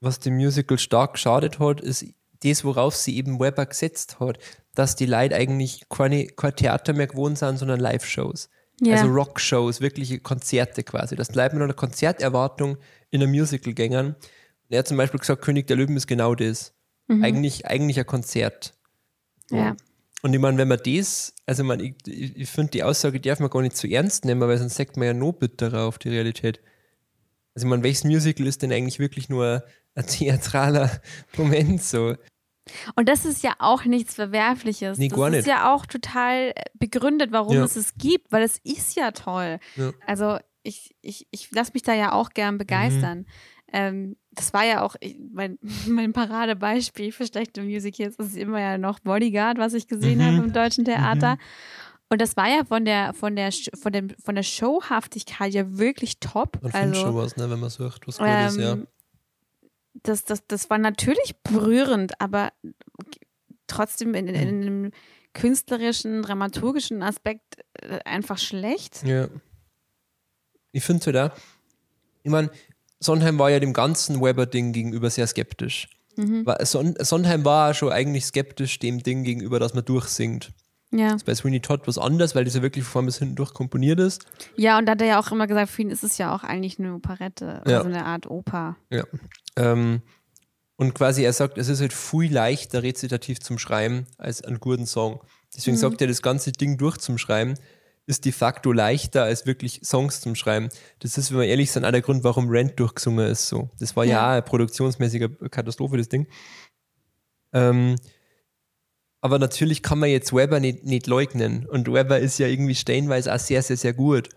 was 0.00 0.20
dem 0.20 0.36
Musical 0.36 0.78
stark 0.78 1.14
geschadet 1.14 1.58
hat, 1.58 1.80
ist 1.80 2.04
das, 2.42 2.64
worauf 2.64 2.94
sie 2.94 3.16
eben 3.16 3.40
Weber 3.40 3.66
gesetzt 3.66 4.20
hat, 4.20 4.38
dass 4.74 4.94
die 4.94 5.06
Leute 5.06 5.34
eigentlich 5.34 5.88
keine, 5.88 6.26
kein 6.26 6.54
Theater 6.54 6.92
mehr 6.92 7.06
gewohnt 7.06 7.38
sind, 7.38 7.58
sondern 7.58 7.80
Live-Shows. 7.80 8.50
ja. 8.80 8.96
Also 8.96 9.06
Rock-Shows, 9.06 9.80
wirkliche 9.80 10.20
Konzerte 10.20 10.82
quasi. 10.82 11.16
Dass 11.16 11.28
die 11.28 11.38
Leute 11.38 11.54
mit 11.54 11.64
einer 11.64 11.72
Konzerterwartung 11.72 12.76
in 13.10 13.22
ein 13.22 13.30
Musical 13.30 13.72
gängern. 13.72 14.08
Und 14.08 14.16
er 14.68 14.80
hat 14.80 14.88
zum 14.88 14.98
Beispiel 14.98 15.20
gesagt, 15.20 15.42
König 15.42 15.66
der 15.66 15.76
Löwen 15.76 15.96
ist 15.96 16.06
genau 16.06 16.34
das. 16.34 16.74
Eigentlich, 17.08 17.66
eigentlich 17.66 17.98
ein 17.98 18.06
Konzert. 18.06 18.74
Mhm. 19.50 19.58
ja. 19.58 19.76
Und 20.26 20.34
ich 20.34 20.40
meine, 20.40 20.58
wenn 20.58 20.66
man 20.66 20.80
das, 20.84 21.32
also 21.46 21.62
man, 21.62 21.78
ich, 21.78 21.94
ich 22.04 22.50
finde 22.50 22.72
die 22.72 22.82
Aussage 22.82 23.20
darf 23.20 23.38
man 23.38 23.48
gar 23.48 23.62
nicht 23.62 23.76
zu 23.76 23.86
ernst 23.86 24.24
nehmen, 24.24 24.40
weil 24.40 24.58
sonst 24.58 24.74
sagt 24.74 24.96
man 24.96 25.06
ja 25.06 25.14
noch 25.14 25.34
bitterer 25.34 25.84
auf 25.84 25.98
die 25.98 26.08
Realität. 26.08 26.60
Also 27.54 27.64
ich 27.64 27.70
meine, 27.70 27.84
welches 27.84 28.02
Musical 28.02 28.44
ist 28.48 28.60
denn 28.60 28.72
eigentlich 28.72 28.98
wirklich 28.98 29.28
nur 29.28 29.62
ein 29.94 30.06
theatraler 30.08 30.90
Moment 31.36 31.80
so? 31.80 32.16
Und 32.96 33.08
das 33.08 33.24
ist 33.24 33.44
ja 33.44 33.54
auch 33.60 33.84
nichts 33.84 34.16
Verwerfliches. 34.16 34.98
Nee, 34.98 35.06
das 35.10 35.18
ist 35.20 35.30
nicht. 35.30 35.46
ja 35.46 35.72
auch 35.72 35.86
total 35.86 36.52
begründet, 36.74 37.30
warum 37.30 37.54
Ja. 37.54 37.62
es 37.62 37.76
es 37.76 37.94
gibt, 37.94 38.32
weil 38.32 38.42
es 38.42 38.58
ist 38.64 38.96
ja 38.96 39.12
toll. 39.12 39.60
Ja. 39.76 39.92
Also 40.08 40.38
ich, 40.64 40.96
ich, 41.02 41.28
ich 41.30 41.52
lasse 41.52 41.70
mich 41.72 41.84
da 41.84 41.94
ja 41.94 42.10
auch 42.10 42.30
gern 42.30 42.58
begeistern. 42.58 43.18
Mhm. 43.18 43.26
Ähm, 43.72 44.16
das 44.36 44.52
war 44.54 44.64
ja 44.64 44.82
auch 44.82 44.94
mein, 45.32 45.58
mein 45.88 46.12
Paradebeispiel 46.12 47.10
für 47.12 47.26
schlechte 47.26 47.62
Musicals. 47.62 48.16
Das 48.16 48.28
ist 48.28 48.36
immer 48.36 48.60
ja 48.60 48.78
noch 48.78 49.00
Bodyguard, 49.00 49.58
was 49.58 49.74
ich 49.74 49.88
gesehen 49.88 50.18
Mhm. 50.18 50.22
habe 50.24 50.36
im 50.46 50.52
deutschen 50.52 50.84
Theater. 50.84 51.38
Und 52.08 52.20
das 52.20 52.36
war 52.36 52.48
ja 52.48 52.64
von 52.64 52.84
der, 52.84 53.14
von 53.14 53.34
der, 53.34 53.50
von 53.74 53.92
dem, 53.92 54.10
von 54.22 54.36
der 54.36 54.44
Showhaftigkeit 54.44 55.52
ja 55.52 55.76
wirklich 55.76 56.20
top. 56.20 56.62
Man 56.62 56.70
findet 56.70 56.94
also, 56.94 57.06
schon 57.06 57.16
was, 57.16 57.36
ne, 57.36 57.50
wenn 57.50 57.58
man 57.58 57.70
sucht, 57.70 58.06
was 58.06 58.18
gut 58.18 58.28
ist, 58.28 58.58
ja. 58.58 58.72
ähm, 58.74 58.86
das, 60.04 60.24
das, 60.24 60.46
das 60.46 60.70
war 60.70 60.78
natürlich 60.78 61.34
berührend, 61.42 62.20
aber 62.20 62.52
trotzdem 63.66 64.14
in, 64.14 64.28
in, 64.28 64.34
in 64.36 64.62
einem 64.62 64.90
künstlerischen, 65.32 66.22
dramaturgischen 66.22 67.02
Aspekt 67.02 67.58
äh, 67.82 67.98
einfach 68.04 68.38
schlecht. 68.38 69.02
Ja. 69.02 69.28
Ich 70.70 70.84
finde 70.84 71.06
halt 71.06 71.32
auch, 71.32 71.36
ich 72.22 72.30
meine, 72.30 72.50
Sondheim 73.00 73.38
war 73.38 73.50
ja 73.50 73.60
dem 73.60 73.72
ganzen 73.72 74.20
Weber-Ding 74.22 74.72
gegenüber 74.72 75.10
sehr 75.10 75.26
skeptisch. 75.26 75.88
Mhm. 76.16 76.46
Son 76.62 76.94
Sondheim 76.98 77.44
war 77.44 77.74
schon 77.74 77.92
eigentlich 77.92 78.24
skeptisch 78.24 78.78
dem 78.78 79.02
Ding 79.02 79.22
gegenüber, 79.24 79.58
dass 79.60 79.74
man 79.74 79.84
durchsingt. 79.84 80.52
Ja. 80.92 81.16
Bei 81.26 81.34
Sweeney 81.34 81.60
Todd 81.60 81.82
was 81.86 81.98
anders, 81.98 82.34
weil 82.34 82.44
das 82.44 82.54
ja 82.54 82.62
wirklich 82.62 82.84
von 82.84 82.92
vorn 82.92 83.06
bis 83.06 83.18
hinten 83.18 83.34
durch 83.34 83.52
komponiert 83.52 83.98
ist. 84.00 84.24
ja, 84.56 84.78
und 84.78 84.86
da 84.86 84.92
hat 84.92 85.00
er 85.02 85.08
ja 85.08 85.20
auch 85.20 85.30
immer 85.32 85.46
gesagt, 85.46 85.68
für 85.70 85.82
ihn 85.82 85.90
ist 85.90 86.04
es 86.04 86.16
ja 86.16 86.34
auch 86.34 86.42
eigentlich 86.44 86.78
eine 86.78 86.94
Operette, 86.94 87.62
Ja. 87.66 87.78
also 87.78 87.88
eine 87.88 88.06
Art 88.06 88.30
Oper. 88.30 88.76
Ja. 88.90 89.04
Ähm, 89.56 90.00
und 90.76 90.94
quasi 90.94 91.22
er 91.24 91.32
sagt, 91.32 91.58
es 91.58 91.68
ist 91.68 91.80
halt 91.80 91.92
viel 91.92 92.32
leichter 92.32 92.82
rezitativ 92.82 93.40
zum 93.40 93.58
Schreiben 93.58 94.06
als 94.16 94.42
einen 94.42 94.60
guten 94.60 94.86
Song. 94.86 95.20
Deswegen 95.54 95.76
sagt 95.76 96.00
er, 96.02 96.06
das 96.06 96.22
ganze 96.22 96.52
Ding 96.52 96.76
durchzuschreiben 96.78 97.58
ist 98.06 98.24
de 98.24 98.32
facto 98.32 98.72
leichter 98.72 99.24
als 99.24 99.46
wirklich 99.46 99.80
Songs 99.84 100.20
zum 100.20 100.34
Schreiben. 100.36 100.68
Das 101.00 101.18
ist, 101.18 101.32
wenn 101.32 101.40
wir 101.40 101.46
ehrlich 101.46 101.72
sind, 101.72 101.84
auch 101.84 101.90
der 101.90 102.02
Grund, 102.02 102.22
warum 102.24 102.48
Rent 102.48 102.78
durchgesungen 102.78 103.26
ist. 103.26 103.48
So. 103.48 103.70
Das 103.80 103.96
war 103.96 104.04
ja, 104.04 104.36
Ja. 104.36 104.40
produktionsmäßige 104.40 105.28
Katastrophe, 105.50 105.96
das 105.96 106.08
Ding. 106.08 106.28
Ähm, 107.52 107.96
aber 109.20 109.38
natürlich 109.38 109.82
kann 109.82 109.98
man 109.98 110.08
jetzt 110.10 110.32
Weber 110.32 110.60
nicht, 110.60 110.84
nicht 110.84 111.06
leugnen. 111.08 111.66
Und 111.66 111.92
Weber 111.92 112.18
ist 112.20 112.38
ja 112.38 112.46
irgendwie 112.46 112.76
stellenweise 112.76 113.34
auch 113.34 113.38
sehr, 113.40 113.62
sehr, 113.62 113.76
sehr 113.76 113.92
gut. 113.92 114.28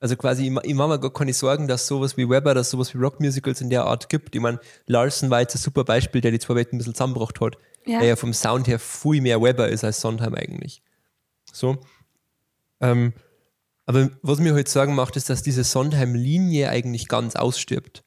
Also 0.00 0.16
quasi, 0.16 0.48
ich, 0.48 0.64
ich 0.64 0.74
mache 0.74 0.88
mir 0.88 0.98
gar 0.98 1.12
keine 1.12 1.32
Sorgen, 1.32 1.68
dass 1.68 1.86
sowas 1.86 2.16
wie 2.16 2.28
Weber, 2.28 2.52
dass 2.52 2.70
sowas 2.70 2.92
wie 2.94 2.98
Rockmusicals 2.98 3.60
in 3.60 3.70
der 3.70 3.84
Art 3.84 4.08
gibt. 4.08 4.34
Ich 4.34 4.40
meine, 4.40 4.58
Larson 4.86 5.30
war 5.30 5.40
jetzt 5.40 5.54
ein 5.54 5.58
super 5.58 5.84
Beispiel, 5.84 6.20
der 6.20 6.32
die 6.32 6.40
zwei 6.40 6.56
Welten 6.56 6.74
ein 6.76 6.78
bisschen 6.78 6.94
zusammengebracht 6.94 7.40
hat. 7.40 7.56
Ja. 7.86 8.00
Der 8.00 8.08
ja 8.08 8.16
vom 8.16 8.32
Sound 8.34 8.66
her 8.66 8.78
viel 8.80 9.20
mehr 9.20 9.40
Weber 9.40 9.68
ist 9.68 9.84
als 9.84 10.00
Sondheim 10.00 10.34
eigentlich. 10.34 10.82
So. 11.52 11.78
Ähm, 12.80 13.12
aber 13.86 14.10
was 14.22 14.38
mir 14.38 14.54
heute 14.54 14.70
Sorgen 14.70 14.94
macht, 14.94 15.16
ist, 15.16 15.30
dass 15.30 15.42
diese 15.42 15.64
Sondheim-Linie 15.64 16.70
eigentlich 16.70 17.08
ganz 17.08 17.36
ausstirbt. 17.36 18.02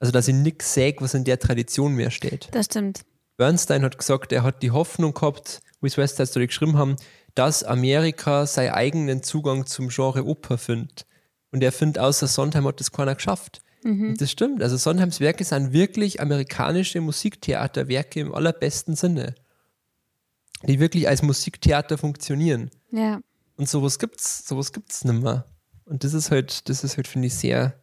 Also, 0.00 0.12
dass 0.12 0.28
ich 0.28 0.34
nichts 0.34 0.74
sehe, 0.74 0.94
was 0.98 1.14
in 1.14 1.24
der 1.24 1.38
Tradition 1.38 1.94
mehr 1.94 2.10
steht. 2.10 2.48
Das 2.52 2.66
stimmt. 2.66 3.02
Bernstein 3.36 3.82
hat 3.82 3.98
gesagt, 3.98 4.32
er 4.32 4.42
hat 4.42 4.62
die 4.62 4.70
Hoffnung 4.70 5.14
gehabt, 5.14 5.60
wie 5.80 5.86
es 5.86 5.96
West 5.96 6.16
Side 6.16 6.26
Story 6.26 6.46
geschrieben 6.46 6.76
haben, 6.76 6.96
dass 7.34 7.64
Amerika 7.64 8.46
seinen 8.46 8.72
eigenen 8.72 9.22
Zugang 9.22 9.66
zum 9.66 9.88
Genre 9.88 10.24
Oper 10.24 10.58
findet. 10.58 11.06
Und 11.50 11.62
er 11.62 11.72
findet, 11.72 11.98
außer 12.00 12.26
Sondheim 12.26 12.66
hat 12.66 12.80
das 12.80 12.92
keiner 12.92 13.14
geschafft. 13.14 13.62
Und 13.84 14.20
das 14.20 14.30
stimmt. 14.30 14.62
Also 14.62 14.76
Sondheims 14.76 15.20
Werke 15.20 15.44
sind 15.44 15.72
wirklich 15.72 16.20
amerikanische 16.20 17.00
Musiktheaterwerke 17.00 18.20
im 18.20 18.34
allerbesten 18.34 18.96
Sinne. 18.96 19.34
Die 20.62 20.80
wirklich 20.80 21.06
als 21.06 21.22
Musiktheater 21.22 21.98
funktionieren. 21.98 22.70
Ja. 22.90 23.20
Und 23.56 23.68
sowas 23.68 23.98
gibt's, 23.98 24.46
sowas 24.46 24.72
gibt's 24.72 25.04
nicht 25.04 25.22
mehr. 25.22 25.46
Und 25.84 26.04
das 26.04 26.14
ist 26.14 26.30
halt, 26.30 26.68
das 26.68 26.82
ist 26.82 26.96
halt, 26.96 27.06
finde 27.06 27.28
ich, 27.28 27.34
sehr 27.34 27.78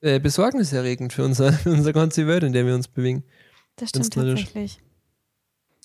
äh, 0.00 0.18
besorgniserregend 0.18 1.12
für, 1.12 1.24
unser, 1.24 1.52
für 1.52 1.70
unsere 1.70 1.92
ganze 1.92 2.26
Welt, 2.26 2.42
in 2.42 2.52
der 2.52 2.66
wir 2.66 2.74
uns 2.74 2.88
bewegen. 2.88 3.24
Das 3.76 3.90
stimmt 3.90 4.12
tatsächlich. 4.12 4.80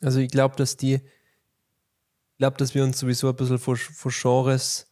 Also 0.01 0.19
ich 0.19 0.29
glaube, 0.29 0.55
dass 0.55 0.77
die, 0.77 0.95
ich 0.95 2.37
glaube, 2.37 2.57
dass 2.57 2.75
wir 2.75 2.83
uns 2.83 2.99
sowieso 2.99 3.29
ein 3.29 3.35
bisschen 3.35 3.59
vor, 3.59 3.77
vor 3.77 4.11
Genres 4.11 4.87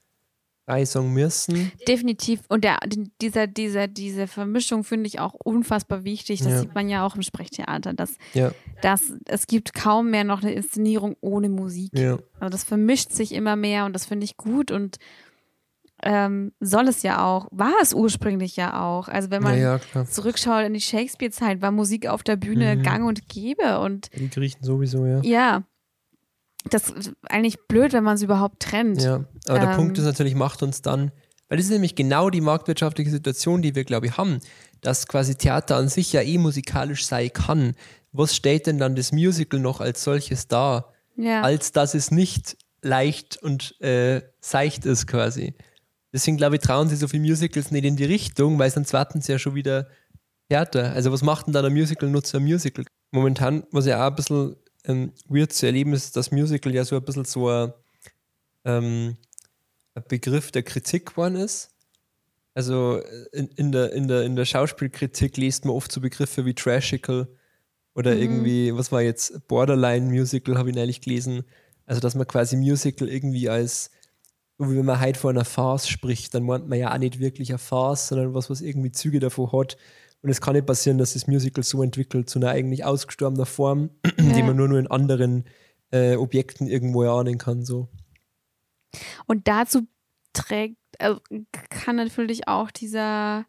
sagen 0.67 1.13
müssen. 1.13 1.71
Definitiv. 1.87 2.41
Und 2.49 2.63
der, 2.63 2.77
die- 2.87 3.11
dieser, 3.21 3.47
dieser, 3.47 3.87
diese 3.87 4.27
Vermischung 4.27 4.83
finde 4.83 5.07
ich 5.07 5.19
auch 5.19 5.33
unfassbar 5.33 6.03
wichtig. 6.03 6.39
Das 6.39 6.51
Ja. 6.53 6.59
sieht 6.61 6.73
man 6.75 6.89
ja 6.89 7.05
auch 7.05 7.15
im 7.15 7.21
Sprechtheater, 7.21 7.93
dass, 7.93 8.17
Ja, 8.33 8.51
dass 8.81 9.13
es 9.25 9.47
gibt 9.47 9.73
kaum 9.73 10.09
mehr 10.09 10.23
noch 10.23 10.41
eine 10.41 10.53
Inszenierung 10.53 11.15
ohne 11.21 11.49
Musik. 11.49 11.91
ja, 11.93 12.17
Also 12.39 12.49
das 12.49 12.63
vermischt 12.63 13.11
sich 13.11 13.31
immer 13.33 13.55
mehr 13.55 13.85
und 13.85 13.93
das 13.93 14.05
finde 14.05 14.25
ich 14.25 14.37
gut 14.37 14.71
und 14.71 14.97
ähm, 16.03 16.51
soll 16.59 16.87
es 16.87 17.03
ja 17.03 17.25
auch, 17.25 17.47
war 17.51 17.73
es 17.81 17.93
ursprünglich 17.93 18.55
ja 18.57 18.83
auch. 18.85 19.07
Also 19.07 19.29
wenn 19.31 19.41
ja, 19.43 19.49
man 19.49 19.59
ja, 19.59 19.79
klar. 19.79 20.05
zurückschaut 20.05 20.65
in 20.65 20.73
die 20.73 20.81
Shakespeare-Zeit, 20.81 21.61
war 21.61 21.71
Musik 21.71 22.07
auf 22.07 22.21
der 22.21 22.35
Bühne 22.35 22.75
Mhm. 22.75 22.83
gang 22.83 23.07
und 23.07 23.29
gäbe 23.29 23.79
und 23.79 24.09
Die 24.15 24.29
Griechen 24.29 24.61
sowieso, 24.63 25.05
ja. 25.05 25.21
ja, 25.23 25.63
das 26.69 26.89
ist 26.89 27.13
eigentlich 27.29 27.57
blöd, 27.67 27.93
wenn 27.93 28.03
man 28.03 28.15
es 28.15 28.21
überhaupt 28.21 28.61
trennt. 28.61 29.01
Ja, 29.01 29.25
aber 29.47 29.59
der 29.59 29.69
Ähm, 29.71 29.75
Punkt 29.75 29.97
ist 29.97 30.05
natürlich, 30.05 30.35
macht 30.35 30.63
uns 30.63 30.81
dann, 30.81 31.11
weil 31.49 31.57
das 31.57 31.65
ist 31.67 31.71
nämlich 31.71 31.95
genau 31.95 32.29
die 32.29 32.41
marktwirtschaftliche 32.41 33.11
Situation, 33.11 33.61
die 33.61 33.75
wir, 33.75 33.83
glaube 33.83 34.07
ich, 34.07 34.17
haben, 34.17 34.39
dass 34.81 35.07
quasi 35.07 35.35
Theater 35.35 35.77
an 35.77 35.89
sich 35.89 36.11
ja 36.13 36.21
eh 36.21 36.37
musikalisch 36.37 37.05
sein 37.05 37.31
kann. 37.33 37.75
Was 38.11 38.35
steht 38.35 38.67
denn 38.67 38.77
dann 38.77 38.95
das 38.95 39.11
Musical 39.11 39.59
noch 39.59 39.81
als 39.81 40.03
solches 40.03 40.47
da, 40.47 40.91
Ja. 41.15 41.41
als 41.41 41.71
dass 41.71 41.93
es 41.93 42.11
nicht 42.11 42.57
leicht 42.81 43.37
und 43.41 43.79
äh, 43.81 44.21
seicht 44.41 44.85
ist 44.85 45.07
quasi? 45.07 45.53
Deswegen, 46.13 46.37
glaube 46.37 46.55
ich, 46.55 46.61
trauen 46.61 46.87
sie 46.87 46.95
so 46.95 47.07
viele 47.07 47.23
Musicals 47.23 47.71
nicht 47.71 47.83
in 47.83 47.95
die 47.97 48.05
Richtung, 48.05 48.57
weil 48.57 48.71
sonst 48.71 48.93
warten 48.93 49.21
sie 49.21 49.33
ja 49.33 49.39
schon 49.39 49.53
wieder 49.55 49.87
Theater. 50.49 50.93
Also 50.93 51.11
was 51.11 51.21
macht 51.23 51.47
denn 51.47 51.53
dann 51.53 51.65
ein 51.65 51.73
Musical 51.73 52.09
nur 52.09 52.23
zu 52.23 52.37
einem 52.37 52.45
Musical? 52.45 52.85
Momentan, 53.11 53.63
was 53.71 53.85
ja 53.85 54.01
auch 54.01 54.09
ein 54.11 54.15
bisschen 54.15 54.55
ähm, 54.87 55.11
weird 55.27 55.53
zu 55.53 55.65
erleben 55.65 55.93
ist, 55.93 56.15
dass 56.15 56.31
Musical 56.31 56.73
ja 56.73 56.85
so 56.85 56.95
ein 56.95 57.03
bisschen 57.03 57.25
so 57.25 57.49
ein, 57.49 57.73
ähm, 58.65 59.17
ein 59.95 60.03
Begriff 60.07 60.51
der 60.51 60.63
Kritik 60.63 61.07
geworden 61.07 61.35
ist. 61.35 61.71
Also 62.53 62.99
äh, 62.99 63.27
in, 63.33 63.47
in, 63.49 63.71
der, 63.71 63.91
in, 63.93 64.07
der, 64.07 64.23
in 64.23 64.35
der 64.35 64.45
Schauspielkritik 64.45 65.37
liest 65.37 65.65
man 65.65 65.75
oft 65.75 65.91
so 65.91 66.01
Begriffe 66.01 66.45
wie 66.45 66.53
Trashical 66.53 67.27
oder 67.93 68.15
Mhm. 68.15 68.21
irgendwie, 68.21 68.75
was 68.75 68.91
war 68.91 69.01
jetzt, 69.01 69.47
Borderline 69.47 70.05
Musical, 70.07 70.57
habe 70.57 70.69
ich 70.69 70.75
neulich 70.75 71.01
gelesen. 71.01 71.43
Also, 71.85 72.01
dass 72.01 72.15
man 72.15 72.27
quasi 72.27 72.55
Musical 72.57 73.07
irgendwie 73.07 73.49
als, 73.49 73.91
so 74.57 74.71
wie 74.71 74.77
wenn 74.77 74.85
man 74.85 74.99
heute 75.01 75.19
von 75.19 75.35
einer 75.35 75.45
Farce 75.45 75.87
spricht, 75.87 76.33
dann 76.33 76.43
meint 76.43 76.67
man 76.67 76.79
ja 76.79 76.93
auch 76.93 76.97
nicht 76.97 77.19
wirklich 77.19 77.49
eine 77.49 77.57
Farce, 77.57 78.07
sondern 78.09 78.33
was, 78.33 78.49
was 78.49 78.61
irgendwie 78.61 78.91
Züge 78.91 79.19
davon 79.19 79.51
hat. 79.51 79.77
Und 80.25 80.31
es 80.31 80.41
kann 80.41 80.55
nicht 80.55 80.65
passieren, 80.65 80.97
dass 80.97 81.13
das 81.13 81.27
Musical 81.27 81.63
so 81.63 81.83
entwickelt, 81.83 82.27
zu 82.31 82.39
einer 82.39 82.49
eigentlich 82.49 82.83
ausgestorbener 82.83 83.45
Form, 83.45 83.91
die 84.19 84.39
Ja. 84.39 84.43
man 84.43 84.55
nur, 84.55 84.67
nur 84.67 84.79
in 84.79 84.87
anderen 84.87 85.45
äh, 85.91 86.15
Objekten 86.15 86.65
irgendwo 86.65 87.03
erahnen 87.03 87.37
kann. 87.37 87.63
So. 87.63 87.89
Und 89.27 89.47
dazu 89.47 89.81
trägt, 90.33 90.77
also 90.97 91.21
kann 91.69 91.97
natürlich 91.97 92.47
auch 92.47 92.71
dieser 92.71 93.45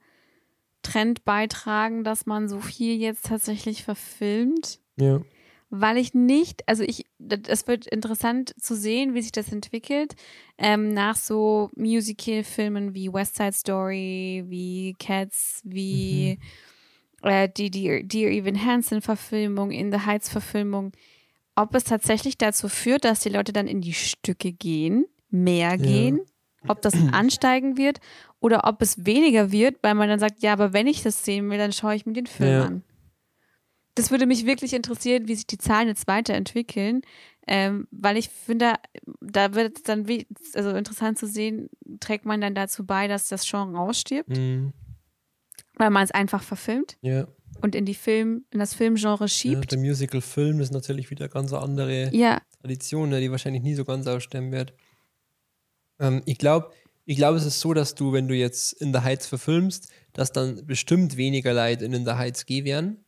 Trend 0.82 1.24
beitragen, 1.24 2.04
dass 2.04 2.26
man 2.26 2.46
so 2.46 2.60
viel 2.60 2.98
jetzt 2.98 3.24
tatsächlich 3.24 3.82
verfilmt, 3.82 4.78
Ja. 5.00 5.22
Weil 5.70 5.96
ich 5.96 6.14
nicht, 6.14 6.62
also 6.68 6.84
ich, 6.84 7.04
es 7.48 7.66
wird 7.66 7.86
interessant 7.86 8.54
zu 8.60 8.76
sehen, 8.76 9.14
wie 9.14 9.22
sich 9.22 9.32
das 9.32 9.50
entwickelt, 9.52 10.14
ähm, 10.58 10.92
nach 10.94 11.16
so 11.16 11.70
Musical-Filmen 11.76 12.94
wie 12.94 13.12
West 13.12 13.36
Side 13.36 13.52
Story, 13.52 14.44
wie 14.46 14.94
Cats, 14.98 15.60
wie 15.64 16.38
äh, 17.22 17.48
die, 17.48 17.70
die 17.70 18.06
Dear 18.06 18.30
Evan 18.30 18.64
Hansen-Verfilmung, 18.64 19.70
In 19.72 19.90
the 19.90 19.98
Heights-Verfilmung, 20.00 20.92
ob 21.56 21.74
es 21.74 21.84
tatsächlich 21.84 22.38
dazu 22.38 22.68
führt, 22.68 23.04
dass 23.04 23.20
die 23.20 23.30
Leute 23.30 23.52
dann 23.52 23.66
in 23.66 23.80
die 23.80 23.94
Stücke 23.94 24.52
gehen, 24.52 25.06
mehr 25.30 25.78
gehen, 25.78 26.20
ob 26.68 26.80
das 26.82 26.94
ansteigen 27.12 27.76
wird 27.76 27.98
oder 28.40 28.64
ob 28.64 28.82
es 28.82 29.04
weniger 29.04 29.50
wird, 29.50 29.76
weil 29.82 29.94
man 29.94 30.08
dann 30.08 30.20
sagt, 30.20 30.42
ja, 30.42 30.52
aber 30.52 30.72
wenn 30.72 30.86
ich 30.86 31.02
das 31.02 31.24
sehen 31.24 31.50
will, 31.50 31.58
dann 31.58 31.72
schaue 31.72 31.96
ich 31.96 32.06
mir 32.06 32.12
den 32.12 32.26
Film 32.26 32.50
Ja. 32.50 32.66
an. 32.66 32.82
Das 33.96 34.10
würde 34.12 34.26
mich 34.26 34.46
wirklich 34.46 34.72
interessieren, 34.74 35.26
wie 35.26 35.34
sich 35.34 35.46
die 35.46 35.58
Zahlen 35.58 35.88
jetzt 35.88 36.06
weiterentwickeln, 36.06 37.00
ähm, 37.48 37.88
weil 37.90 38.16
ich 38.16 38.28
finde, 38.28 38.74
da 39.20 39.54
wird 39.54 39.78
es 39.78 39.82
dann 39.82 40.06
wie, 40.06 40.26
also 40.54 40.70
interessant 40.70 41.18
zu 41.18 41.26
sehen, 41.26 41.68
trägt 42.00 42.24
man 42.26 42.40
dann 42.40 42.54
dazu 42.54 42.84
bei, 42.86 43.08
dass 43.08 43.28
das 43.28 43.48
Genre 43.48 43.78
ausstirbt, 43.80 44.28
Mhm. 44.28 44.72
weil 45.74 45.90
man 45.90 46.04
es 46.04 46.10
einfach 46.10 46.42
verfilmt 46.42 46.98
Ja. 47.00 47.26
und 47.62 47.74
in 47.74 47.84
die 47.86 47.94
Film, 47.94 48.44
in 48.50 48.58
das 48.58 48.74
Filmgenre 48.74 49.24
ja. 49.24 49.28
schiebt. 49.28 49.72
Der 49.72 49.78
Musical-Film 49.78 50.60
ist 50.60 50.72
natürlich 50.72 51.10
wieder 51.10 51.28
ganz 51.28 51.52
andere 51.52 52.10
Ja, 52.14 52.40
Tradition, 52.60 53.08
ne, 53.08 53.20
die 53.20 53.30
wahrscheinlich 53.30 53.62
nie 53.62 53.74
so 53.74 53.84
ganz 53.84 54.06
aussterben 54.06 54.52
wird. 54.52 54.74
Ähm, 56.00 56.22
ich 56.26 56.38
glaube, 56.38 56.70
ich 57.06 57.16
glaube, 57.16 57.38
es 57.38 57.46
ist 57.46 57.60
so, 57.60 57.72
dass 57.72 57.94
du, 57.94 58.12
wenn 58.12 58.26
du 58.28 58.34
jetzt 58.34 58.72
in 58.74 58.92
der 58.92 59.04
Heights 59.04 59.26
verfilmst, 59.26 59.90
dass 60.12 60.32
dann 60.32 60.66
bestimmt 60.66 61.16
weniger 61.16 61.54
Leute 61.54 61.84
in 61.84 61.92
In 61.92 62.04
der 62.04 62.18
Heights 62.18 62.44
gehen 62.46 62.64
werden. 62.64 63.04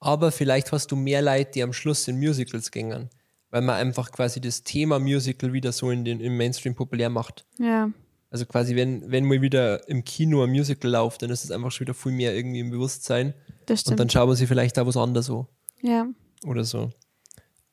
Aber 0.00 0.32
vielleicht 0.32 0.72
hast 0.72 0.90
du 0.90 0.96
mehr 0.96 1.22
Leute, 1.22 1.52
die 1.52 1.62
am 1.62 1.72
Schluss 1.72 2.08
in 2.08 2.18
Musicals 2.18 2.70
gingen, 2.70 3.10
weil 3.50 3.62
man 3.62 3.76
einfach 3.76 4.10
quasi 4.10 4.40
das 4.40 4.62
Thema 4.62 4.98
Musical 4.98 5.52
wieder 5.52 5.72
so 5.72 5.90
in 5.90 6.04
den, 6.04 6.20
im 6.20 6.36
Mainstream 6.36 6.74
populär 6.74 7.10
macht. 7.10 7.44
Ja. 7.58 7.90
Also 8.30 8.46
quasi, 8.46 8.76
wenn, 8.76 9.10
wenn 9.10 9.24
mal 9.24 9.42
wieder 9.42 9.88
im 9.88 10.04
Kino 10.04 10.42
ein 10.42 10.50
Musical 10.50 10.90
läuft, 10.90 11.22
dann 11.22 11.30
ist 11.30 11.44
es 11.44 11.50
einfach 11.50 11.70
schon 11.70 11.86
wieder 11.86 11.94
viel 11.94 12.12
mehr 12.12 12.34
irgendwie 12.34 12.60
im 12.60 12.70
Bewusstsein. 12.70 13.34
Das 13.66 13.80
Und 13.80 13.80
stimmt. 13.80 14.00
dann 14.00 14.10
schauen 14.10 14.28
wir 14.28 14.36
sie 14.36 14.46
vielleicht 14.46 14.76
da 14.76 14.86
was 14.86 14.96
anderes 14.96 15.26
so 15.26 15.48
ja. 15.82 16.06
oder 16.44 16.64
so. 16.64 16.90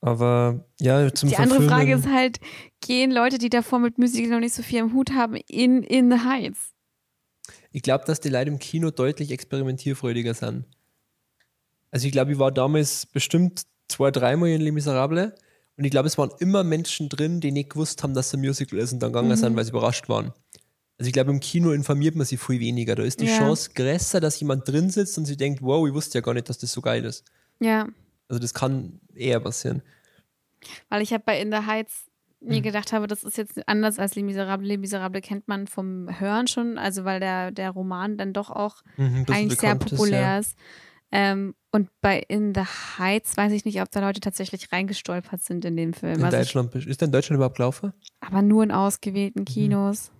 Aber 0.01 0.65
ja, 0.79 1.11
zum 1.13 1.29
Die 1.29 1.37
andere 1.37 1.63
Frage 1.63 1.95
ist 1.95 2.07
halt, 2.07 2.39
gehen 2.81 3.11
Leute, 3.11 3.37
die 3.37 3.49
davor 3.49 3.79
mit 3.79 3.97
Musical 3.97 4.31
noch 4.31 4.39
nicht 4.39 4.53
so 4.53 4.63
viel 4.63 4.81
am 4.81 4.93
Hut 4.93 5.11
haben, 5.11 5.35
in, 5.47 5.83
in 5.83 6.11
the 6.11 6.19
Heights? 6.19 6.73
Ich 7.71 7.81
glaube, 7.81 8.05
dass 8.05 8.19
die 8.19 8.29
Leute 8.29 8.49
im 8.49 8.59
Kino 8.59 8.91
deutlich 8.91 9.31
experimentierfreudiger 9.31 10.33
sind. 10.33 10.65
Also 11.91 12.05
ich 12.07 12.11
glaube, 12.11 12.31
ich 12.33 12.39
war 12.39 12.51
damals 12.51 13.05
bestimmt 13.05 13.63
zwei, 13.87 14.11
dreimal 14.11 14.49
in 14.49 14.61
Les 14.61 14.73
Miserables 14.73 15.31
und 15.77 15.83
ich 15.85 15.91
glaube, 15.91 16.07
es 16.07 16.17
waren 16.17 16.31
immer 16.39 16.63
Menschen 16.63 17.07
drin, 17.09 17.39
die 17.39 17.51
nicht 17.51 17.69
gewusst 17.69 18.03
haben, 18.03 18.13
dass 18.13 18.27
es 18.27 18.33
ein 18.33 18.41
Musical 18.41 18.79
ist 18.79 18.93
und 18.93 18.99
dann 18.99 19.11
gegangen 19.13 19.35
sind, 19.37 19.55
weil 19.55 19.63
sie 19.63 19.71
überrascht 19.71 20.09
waren. 20.09 20.33
Also 20.99 21.07
ich 21.07 21.13
glaube, 21.13 21.29
im 21.31 21.39
Kino 21.39 21.71
informiert 21.71 22.15
man 22.15 22.25
sich 22.25 22.39
viel 22.39 22.59
weniger. 22.59 22.95
Da 22.95 23.03
ist 23.03 23.21
die 23.21 23.27
Ja. 23.27 23.37
Chance 23.37 23.69
größer, 23.75 24.19
dass 24.19 24.39
jemand 24.39 24.67
drin 24.67 24.89
sitzt 24.89 25.17
und 25.17 25.25
sie 25.25 25.37
denkt, 25.37 25.61
wow, 25.61 25.87
ich 25.87 25.93
wusste 25.93 26.17
ja 26.17 26.21
gar 26.21 26.33
nicht, 26.33 26.49
dass 26.49 26.57
das 26.57 26.71
so 26.71 26.81
geil 26.81 27.05
ist. 27.05 27.23
Ja. 27.59 27.87
Also 28.27 28.39
das 28.39 28.53
kann 28.53 28.99
eher 29.13 29.39
passieren. 29.39 29.83
Weil 30.89 31.03
ich 31.03 31.13
habe 31.13 31.23
bei 31.25 31.39
In 31.39 31.51
the 31.51 31.65
Heights 31.67 32.05
mir 32.39 32.61
gedacht 32.61 32.93
habe, 32.93 33.07
das 33.07 33.23
ist 33.23 33.37
jetzt 33.37 33.67
anders 33.67 33.99
als 33.99 34.15
Les 34.15 34.23
Miserables. 34.23 34.67
Les 34.67 34.77
Miserables 34.77 35.23
kennt 35.23 35.47
man 35.47 35.67
vom 35.67 36.19
Hören 36.19 36.47
schon, 36.47 36.77
also 36.77 37.03
weil 37.05 37.19
der, 37.19 37.51
der 37.51 37.71
Roman 37.71 38.17
dann 38.17 38.33
doch 38.33 38.49
auch 38.49 38.81
Mhm, 38.97 39.25
eigentlich 39.29 39.59
sehr 39.59 39.75
bekannt 39.75 39.83
ist, 39.85 39.89
populär 39.97 40.21
ja. 40.21 40.39
ist. 40.39 40.55
Ähm, 41.11 41.55
und 41.71 41.89
bei 42.01 42.19
In 42.27 42.53
the 42.53 42.61
Heights 42.97 43.37
weiß 43.37 43.51
ich 43.53 43.63
nicht, 43.65 43.81
ob 43.81 43.89
da 43.91 43.99
Leute 44.01 44.19
tatsächlich 44.19 44.71
reingestolpert 44.71 45.41
sind 45.41 45.63
in 45.65 45.77
den 45.77 45.93
Film. 45.93 46.15
In 46.19 46.23
Also 46.25 46.37
ich, 46.37 46.87
ist 46.87 47.01
der 47.01 47.05
in 47.07 47.11
Deutschland 47.11 47.37
überhaupt 47.37 47.57
gelaufen? 47.57 47.93
aber 48.19 48.41
nur 48.41 48.63
in 48.63 48.69
Mhm. 48.69 48.75
ausgewählten 48.75 49.45
Kinos. 49.45 50.11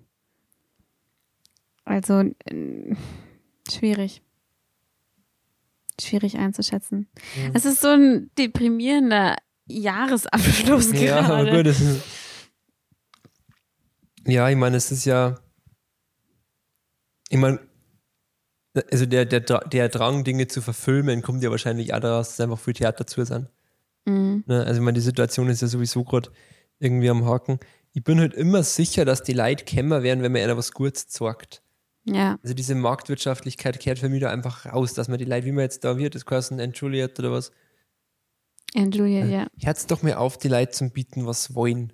Also 1.84 2.20
äh, 2.46 2.96
schwierig. 3.70 4.22
Schwierig 6.00 6.38
einzuschätzen. 6.38 7.08
Mhm. 7.36 7.52
Es 7.54 7.66
ist 7.66 7.82
so 7.82 7.88
ein 7.90 8.30
deprimierender 8.38 9.36
Jahresabschluss 9.68 10.92
Ja, 10.94 11.20
aber 11.22 11.44
gerade. 11.46 11.52
gut, 11.58 11.66
das 11.66 11.82
ist, 11.82 12.02
ja, 14.26 14.50
ich 14.50 14.56
meine, 14.56 14.78
es 14.78 14.92
ist 14.92 15.06
ja, 15.06 15.40
ich 17.30 17.38
meine, 17.38 17.60
also 18.92 19.06
der, 19.06 19.26
der, 19.26 19.40
der 19.42 19.90
Drang, 19.90 20.24
Dinge 20.24 20.48
zu 20.48 20.62
verfilmen, 20.62 21.22
kommt 21.22 21.44
ja 21.44 21.52
wahrscheinlich 21.52 21.94
auch 21.94 22.00
daraus, 22.00 22.30
dass 22.30 22.40
einfach 22.40 22.60
viel 22.60 22.74
Theater 22.74 23.06
zu 23.08 23.24
sind. 23.26 23.48
Mhm. 24.06 24.44
Ne? 24.48 24.60
Also 24.66 24.80
ich 24.80 24.84
meine, 24.86 24.96
die 24.96 25.02
Situation 25.02 25.50
ist 25.50 25.62
ja 25.62 25.68
sowieso 25.68 26.04
gerade 26.04 26.30
irgendwie 26.80 27.10
am 27.10 27.26
Haken. 27.26 27.60
Ich 27.94 28.04
bin 28.04 28.20
halt 28.20 28.34
immer 28.34 28.64
sicher, 28.64 29.06
dass 29.06 29.24
die 29.24 29.34
Leute 29.34 29.66
kämmer 29.66 30.04
werden, 30.04 30.22
wenn 30.24 30.32
man 30.32 30.42
einer 30.42 30.58
was 30.58 30.72
Gutes 30.72 31.06
sagt. 31.10 31.62
Ja, 32.06 32.38
Also 32.42 32.54
diese 32.54 32.74
Marktwirtschaftlichkeit 32.76 33.80
kehrt 33.80 34.00
für 34.00 34.08
mich 34.08 34.22
da 34.22 34.30
einfach 34.30 34.66
raus, 34.66 34.94
dass 34.94 35.08
man 35.10 35.18
die 35.18 35.26
Leute, 35.26 35.46
wie 35.46 35.52
man 35.52 35.64
jetzt 35.64 35.84
da 35.84 35.98
wird, 35.98 36.16
das 36.16 36.26
Kosten 36.26 36.58
entschuldigt 36.60 37.20
oder 37.20 37.32
was, 37.32 37.52
and 38.76 38.96
Julia, 38.96 39.26
ja. 39.26 39.48
Hört 39.62 39.92
doch 39.92 40.04
mal 40.04 40.14
auf, 40.14 40.38
die 40.38 40.48
Leute 40.48 40.72
zu 40.72 40.90
bieten, 40.90 41.26
was 41.26 41.54
wollen. 41.56 41.92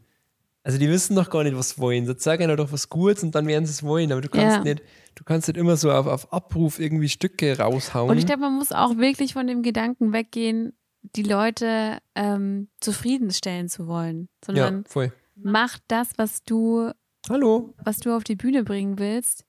Also 0.63 0.77
die 0.77 0.88
wissen 0.89 1.15
doch 1.15 1.29
gar 1.29 1.43
nicht, 1.43 1.57
was 1.57 1.77
wollen. 1.79 2.05
So 2.05 2.13
sag 2.17 2.41
ihnen 2.41 2.55
doch 2.57 2.71
was 2.71 2.89
Gutes 2.89 3.23
und 3.23 3.34
dann 3.36 3.47
werden 3.47 3.65
sie 3.65 3.71
es 3.71 3.84
wollen. 3.84 4.11
Aber 4.11 4.21
du 4.21 4.29
kannst 4.29 4.57
Ja. 4.57 4.63
nicht, 4.63 4.81
du 5.16 5.24
kannst 5.24 5.47
nicht 5.47 5.57
immer 5.57 5.78
so 5.78 5.91
auf, 5.91 6.07
auf 6.07 6.34
Abruf 6.34 6.80
irgendwie 6.80 7.09
Stücke 7.09 7.57
raushauen. 7.57 8.09
Und 8.09 8.18
ich 8.18 8.26
glaube, 8.26 8.41
man 8.41 8.53
muss 8.55 8.72
auch 8.72 8.97
wirklich 8.97 9.34
von 9.34 9.47
dem 9.47 9.61
Gedanken 9.64 10.14
weggehen, 10.14 10.74
die 11.01 11.24
Leute 11.24 11.99
ähm, 12.16 12.70
zufriedenstellen 12.80 13.70
zu 13.70 13.88
wollen, 13.88 14.30
ja, 14.41 14.45
sondern 14.45 14.86
voll. 14.86 15.11
mach 15.36 15.78
das, 15.88 16.09
was 16.18 16.43
du, 16.43 16.91
Hallo. 17.30 17.74
was 17.84 17.99
du 17.99 18.16
auf 18.16 18.24
die 18.24 18.36
Bühne 18.36 18.64
bringen 18.64 18.97
willst. 18.99 19.45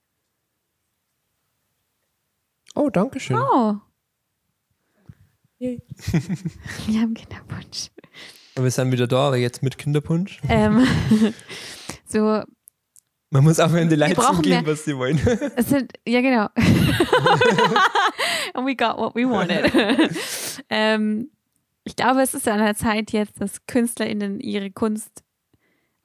Oh, 2.75 2.89
danke 2.89 3.19
schön. 3.21 3.37
Oh, 3.37 3.77
Yay. 5.57 5.81
wir 6.87 7.01
haben 7.01 7.13
Kinderwunsch. 7.13 7.89
Und 8.57 8.63
wir 8.63 8.71
sind 8.71 8.91
wieder 8.91 9.07
da, 9.07 9.27
aber 9.27 9.37
jetzt 9.37 9.63
mit 9.63 9.77
Kinderpunsch. 9.77 10.41
ähm, 10.49 10.85
so, 12.05 12.43
Man 13.35 13.43
muss 13.43 13.59
aufhören, 13.59 13.89
die 13.89 13.95
Leute 13.97 14.15
zu 14.15 14.21
brauchen 14.21 14.41
geben, 14.43 14.65
was 14.65 14.85
sie 14.85 14.95
wollen. 14.97 15.17
es 15.57 15.67
sind, 15.67 15.91
ja 16.07 16.21
genau. 16.21 16.47
And 18.53 18.65
we 18.65 18.75
got 18.77 18.97
what 18.97 19.13
we 19.13 19.25
wanted. 19.29 19.71
ähm, 20.69 21.29
ich 21.83 21.97
glaube, 21.97 22.21
es 22.21 22.33
ist 22.33 22.47
an 22.47 22.59
der 22.59 22.75
Zeit 22.75 23.11
jetzt, 23.11 23.41
dass 23.41 23.65
KünstlerInnen 23.67 24.39
ihre 24.39 24.71
Kunst 24.71 25.21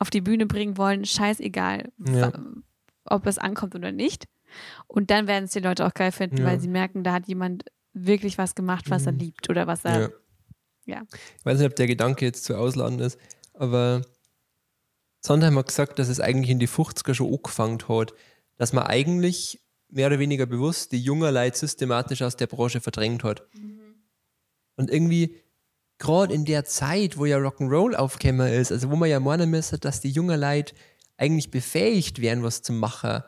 auf 0.00 0.10
die 0.10 0.20
Bühne 0.20 0.46
bringen 0.46 0.76
wollen, 0.76 1.04
scheißegal, 1.04 1.92
Ja. 2.04 2.32
ob 3.04 3.26
es 3.26 3.38
ankommt 3.38 3.76
oder 3.76 3.92
nicht. 3.92 4.24
Und 4.88 5.12
dann 5.12 5.28
werden 5.28 5.44
es 5.44 5.52
die 5.52 5.60
Leute 5.60 5.86
auch 5.86 5.94
geil 5.94 6.10
finden, 6.10 6.38
Ja. 6.38 6.46
weil 6.46 6.58
sie 6.58 6.66
merken, 6.68 7.04
da 7.04 7.12
hat 7.12 7.28
jemand 7.28 7.64
wirklich 7.92 8.38
was 8.38 8.56
gemacht, 8.56 8.90
was 8.90 9.06
er 9.06 9.12
Mhm. 9.12 9.18
liebt 9.18 9.48
oder 9.50 9.68
was 9.68 9.84
er. 9.84 10.00
Ja. 10.00 10.08
Ja. 10.86 11.02
Ich 11.38 11.44
weiß 11.44 11.58
nicht, 11.58 11.68
ob 11.68 11.76
der 11.76 11.86
Gedanke 11.86 12.24
jetzt 12.24 12.42
zu 12.42 12.56
ausladend 12.56 13.00
ist, 13.00 13.20
aber 13.54 14.02
Sondheim 15.20 15.58
hat 15.58 15.66
gesagt, 15.68 15.98
dass 15.98 16.08
es 16.08 16.20
eigentlich 16.20 16.50
in 16.50 16.58
die 16.58 16.68
50er 16.68 17.14
schon 17.14 17.32
angefangen 17.32 17.78
hat, 17.88 18.14
dass 18.56 18.72
man 18.72 18.84
eigentlich 18.84 19.60
mehr 19.88 20.06
oder 20.06 20.18
weniger 20.18 20.46
bewusst 20.46 20.92
die 20.92 21.02
jungen 21.02 21.32
Leute 21.32 21.58
systematisch 21.58 22.22
aus 22.22 22.36
der 22.36 22.46
Branche 22.46 22.80
verdrängt 22.80 23.24
hat. 23.24 23.42
Und 24.76 24.90
irgendwie, 24.90 25.36
gerade 25.98 26.32
in 26.32 26.44
der 26.44 26.64
Zeit, 26.64 27.18
wo 27.18 27.26
ja 27.26 27.36
Rock'n'Roll 27.36 27.94
aufgekommen 27.94 28.52
ist, 28.52 28.72
also 28.72 28.90
wo 28.90 28.96
man 28.96 29.10
ja 29.10 29.20
meinen 29.20 29.50
müsste, 29.50 29.78
dass 29.78 30.00
die 30.00 30.10
jungen 30.10 30.40
Leute 30.40 30.74
eigentlich 31.16 31.50
befähigt 31.50 32.20
wären, 32.20 32.42
was 32.42 32.62
zu 32.62 32.72
machen, 32.72 33.22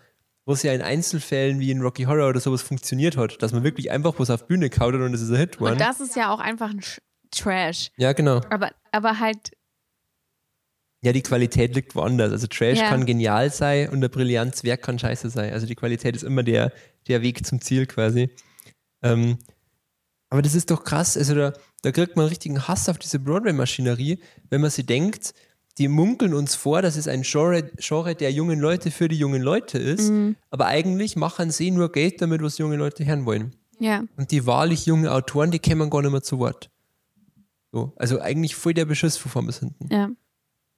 wo 0.47 0.55
es 0.55 0.63
ja 0.63 0.73
in 0.73 0.83
Einzelfällen 0.83 1.61
wie 1.61 1.71
in 1.71 1.83
Rocky 1.83 2.05
Horror 2.05 2.31
oder 2.31 2.41
sowas 2.41 2.63
funktioniert 2.63 3.17
hat, 3.17 3.43
dass 3.43 3.53
man 3.53 3.65
wirklich 3.65 3.91
einfach 3.91 4.15
was 4.19 4.31
auf 4.31 4.47
Bühne 4.47 4.71
kaut 4.71 4.95
und 4.95 5.15
es 5.15 5.21
ist 5.21 5.31
ein 5.31 5.37
Hit 5.37 5.57
geworden. 5.57 5.75
Und 5.75 5.81
das 5.81 6.01
ist 6.01 6.17
ja 6.17 6.33
auch 6.33 6.41
einfach 6.41 6.71
ein 6.71 6.83
Trash. 7.31 7.91
Ja, 7.97 8.13
genau. 8.13 8.41
Aber, 8.51 8.71
aber 8.91 9.19
halt, 9.19 9.53
Ja, 11.05 11.13
die 11.13 11.23
Qualität 11.23 11.75
liegt 11.75 11.95
woanders. 11.97 12.31
Also 12.33 12.47
Trash 12.47 12.79
Ja. 12.79 12.89
kann 12.89 13.05
genial 13.07 13.51
sein 13.53 13.89
und 13.91 14.03
ein 14.05 14.11
brillantes 14.11 14.63
Werk 14.65 14.83
kann 14.83 14.99
scheiße 14.99 15.31
sein. 15.31 15.53
Also 15.53 15.67
die 15.67 15.75
Qualität 15.75 16.15
ist 16.15 16.23
immer 16.23 16.43
der, 16.45 16.73
der 17.09 17.23
Weg 17.23 17.45
zum 17.45 17.61
Ziel 17.61 17.87
quasi. 17.87 18.31
Ähm, 19.03 19.39
aber 20.31 20.43
das 20.43 20.55
ist 20.55 20.71
doch 20.71 20.85
krass. 20.85 21.17
Also 21.17 21.35
da, 21.35 21.53
da 21.83 21.91
kriegt 21.93 22.17
man 22.17 22.27
richtigen 22.27 22.69
Hass 22.69 22.89
auf 22.89 22.99
diese 22.99 23.19
Broadway-Maschinerie, 23.19 24.21
wenn 24.49 24.61
man 24.61 24.71
sie 24.71 24.85
denkt, 24.85 25.35
die 25.79 25.89
munkeln 25.89 26.35
uns 26.35 26.55
vor, 26.55 26.83
dass 26.83 26.97
es 26.97 27.09
ein 27.09 27.23
Genre, 27.23 27.71
Genre 27.79 28.15
der 28.15 28.31
jungen 28.31 28.61
Leute 28.61 28.91
für 28.91 29.09
die 29.09 29.17
jungen 29.17 29.43
Leute 29.43 29.79
ist, 29.79 30.11
Mhm. 30.11 30.37
aber 30.51 30.67
eigentlich 30.67 31.17
machen 31.17 31.51
sie 31.51 31.71
nur 31.71 31.91
Geld 31.91 32.21
damit, 32.23 32.43
was 32.43 32.59
junge 32.59 32.77
Leute 32.77 33.05
hören 33.07 33.25
wollen. 33.27 33.57
ja. 33.81 34.05
Und 34.17 34.31
die 34.31 34.47
wahrlich 34.47 34.87
jungen 34.87 35.09
Autoren, 35.09 35.51
die 35.51 35.59
kämen 35.59 35.91
gar 35.91 36.03
nicht 36.03 36.13
mehr 36.13 36.23
zu 36.23 36.39
Wort. 36.39 36.71
So, 37.73 37.93
also 37.97 38.21
eigentlich 38.21 38.55
voll 38.55 38.75
der 38.75 38.85
Beschiss 38.85 39.17
von 39.17 39.31
vorn 39.33 39.47
bis 39.47 39.59
hinten. 39.61 39.89
Ja. 39.93 40.11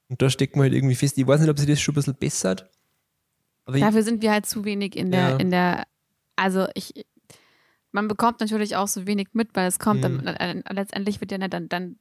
Und 0.09 0.21
da 0.23 0.29
steckt 0.31 0.55
man 0.57 0.65
halt 0.65 0.75
irgendwie 0.75 0.95
fest. 0.95 1.17
Ich 1.19 1.27
weiß 1.27 1.41
nicht, 1.41 1.51
ob 1.51 1.59
sich 1.59 1.69
das 1.69 1.81
schon 1.81 1.93
ein 1.93 1.97
bisschen 1.97 2.15
bessert. 2.15 2.71
Aber 3.67 3.77
ich, 3.77 3.83
Dafür 3.83 4.03
sind 4.03 4.23
wir 4.23 4.31
halt 4.33 4.47
zu 4.47 4.65
wenig 4.65 4.97
in 4.97 5.11
der, 5.11 5.31
Ja. 5.31 5.37
in 5.37 5.51
der, 5.51 5.85
also 6.37 6.67
ich, 6.75 6.93
man 7.93 8.09
bekommt 8.09 8.41
natürlich 8.41 8.77
auch 8.77 8.89
so 8.89 9.07
wenig 9.07 9.29
mit, 9.33 9.51
weil 9.55 9.67
es 9.67 9.79
kommt, 9.79 10.01
Mhm. 10.03 10.23
dann, 10.25 10.27
äh, 10.27 10.63
letztendlich 10.73 11.21
wird 11.21 11.33
ja 11.33 11.39
dann, 11.39 11.69
dann, 11.69 11.97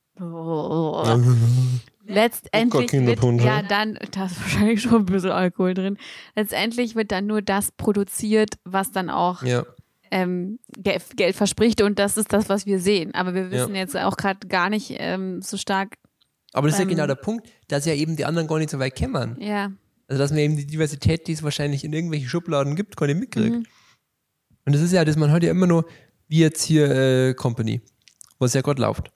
letztendlich 2.06 2.92
wird, 2.92 3.24
ja 3.24 3.46
ja. 3.62 3.62
dann, 3.64 3.98
da 4.12 4.26
ist 4.26 4.42
wahrscheinlich 4.42 4.82
schon 4.82 5.02
ein 5.02 5.06
bisschen 5.06 5.32
Alkohol 5.32 5.74
drin, 5.74 5.98
letztendlich 6.36 6.96
wird 6.96 7.12
dann 7.12 7.28
nur 7.28 7.42
das 7.42 7.72
produziert, 7.72 8.56
was 8.66 8.92
dann 8.92 9.10
auch 9.10 9.44
ja, 9.44 9.66
ähm, 10.12 10.60
Geld, 10.78 11.04
Geld 11.16 11.36
verspricht 11.36 11.82
und 11.82 12.00
das 12.00 12.18
ist 12.18 12.34
das, 12.34 12.50
was 12.50 12.66
wir 12.66 12.80
sehen. 12.80 13.14
Aber 13.16 13.34
wir 13.34 13.52
wissen 13.52 13.76
jetzt 13.76 13.96
auch 13.98 14.18
gerade 14.18 14.48
gar 14.48 14.70
nicht 14.70 14.94
ähm, 15.00 15.42
so 15.42 15.58
stark, 15.58 15.96
aber 16.54 16.68
das 16.68 16.76
ist 16.76 16.80
ja 16.80 16.84
Ähm. 16.84 16.90
genau 16.90 17.08
der 17.08 17.16
Punkt, 17.16 17.50
dass 17.68 17.86
ja 17.86 17.94
eben 17.94 18.16
die 18.16 18.26
anderen 18.26 18.48
gar 18.48 18.58
nicht 18.60 18.70
so 18.70 18.80
weit 18.80 18.96
kämmern. 18.96 19.38
ja, 19.42 19.72
Also, 20.08 20.22
dass 20.22 20.32
man 20.32 20.40
eben 20.40 20.56
die 20.58 20.66
Diversität, 20.68 21.28
die 21.28 21.34
es 21.34 21.44
wahrscheinlich 21.44 21.84
in 21.84 21.94
irgendwelchen 21.94 22.30
Schubladen 22.30 22.76
gibt, 22.76 22.96
gar 22.98 23.08
nicht 23.08 23.20
mitkriegt. 23.20 23.56
Mhm. 23.56 23.66
Und 24.66 24.74
das 24.76 24.82
ist 24.82 24.92
ja, 24.94 25.04
das 25.04 25.16
man 25.18 25.32
hat 25.32 25.44
ja 25.44 25.52
immer 25.52 25.68
nur, 25.68 25.86
wie 26.28 26.40
jetzt 26.40 26.64
hier 26.64 26.90
äh, 26.90 27.34
Company, 27.34 27.82
was 28.40 28.54
ja 28.54 28.62
gerade 28.62 28.82
läuft. 28.82 29.12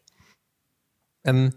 Ähm, 1.25 1.53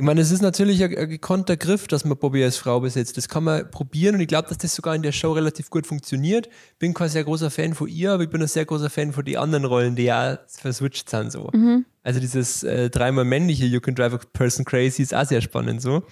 ich 0.00 0.06
meine, 0.06 0.22
es 0.22 0.30
ist 0.30 0.40
natürlich 0.40 0.82
ein, 0.82 0.96
ein 0.96 1.10
gekonnter 1.10 1.58
Griff, 1.58 1.86
dass 1.86 2.06
man 2.06 2.16
Bobby 2.16 2.42
als 2.42 2.56
Frau 2.56 2.80
besetzt. 2.80 3.18
Das 3.18 3.28
kann 3.28 3.44
man 3.44 3.70
probieren 3.70 4.14
und 4.14 4.22
ich 4.22 4.28
glaube, 4.28 4.48
dass 4.48 4.56
das 4.56 4.74
sogar 4.74 4.94
in 4.94 5.02
der 5.02 5.12
Show 5.12 5.32
relativ 5.32 5.68
gut 5.68 5.86
funktioniert. 5.86 6.48
Bin 6.78 6.94
kein 6.94 7.10
sehr 7.10 7.22
großer 7.22 7.50
Fan 7.50 7.74
von 7.74 7.86
ihr, 7.86 8.12
aber 8.12 8.22
ich 8.22 8.30
bin 8.30 8.40
ein 8.40 8.48
sehr 8.48 8.64
großer 8.64 8.88
Fan 8.88 9.12
von 9.12 9.26
den 9.26 9.36
anderen 9.36 9.66
Rollen, 9.66 9.96
die 9.96 10.04
ja 10.04 10.38
verswitcht 10.46 11.10
sind 11.10 11.30
so. 11.30 11.50
Mhm. 11.52 11.84
Also 12.02 12.18
dieses 12.18 12.62
äh, 12.62 12.88
dreimal 12.88 13.26
männliche 13.26 13.66
You 13.66 13.82
Can 13.82 13.94
Drive 13.94 14.14
a 14.14 14.20
Person 14.32 14.64
Crazy 14.64 15.02
ist 15.02 15.14
auch 15.14 15.26
sehr 15.26 15.42
spannend 15.42 15.82
so. 15.82 16.02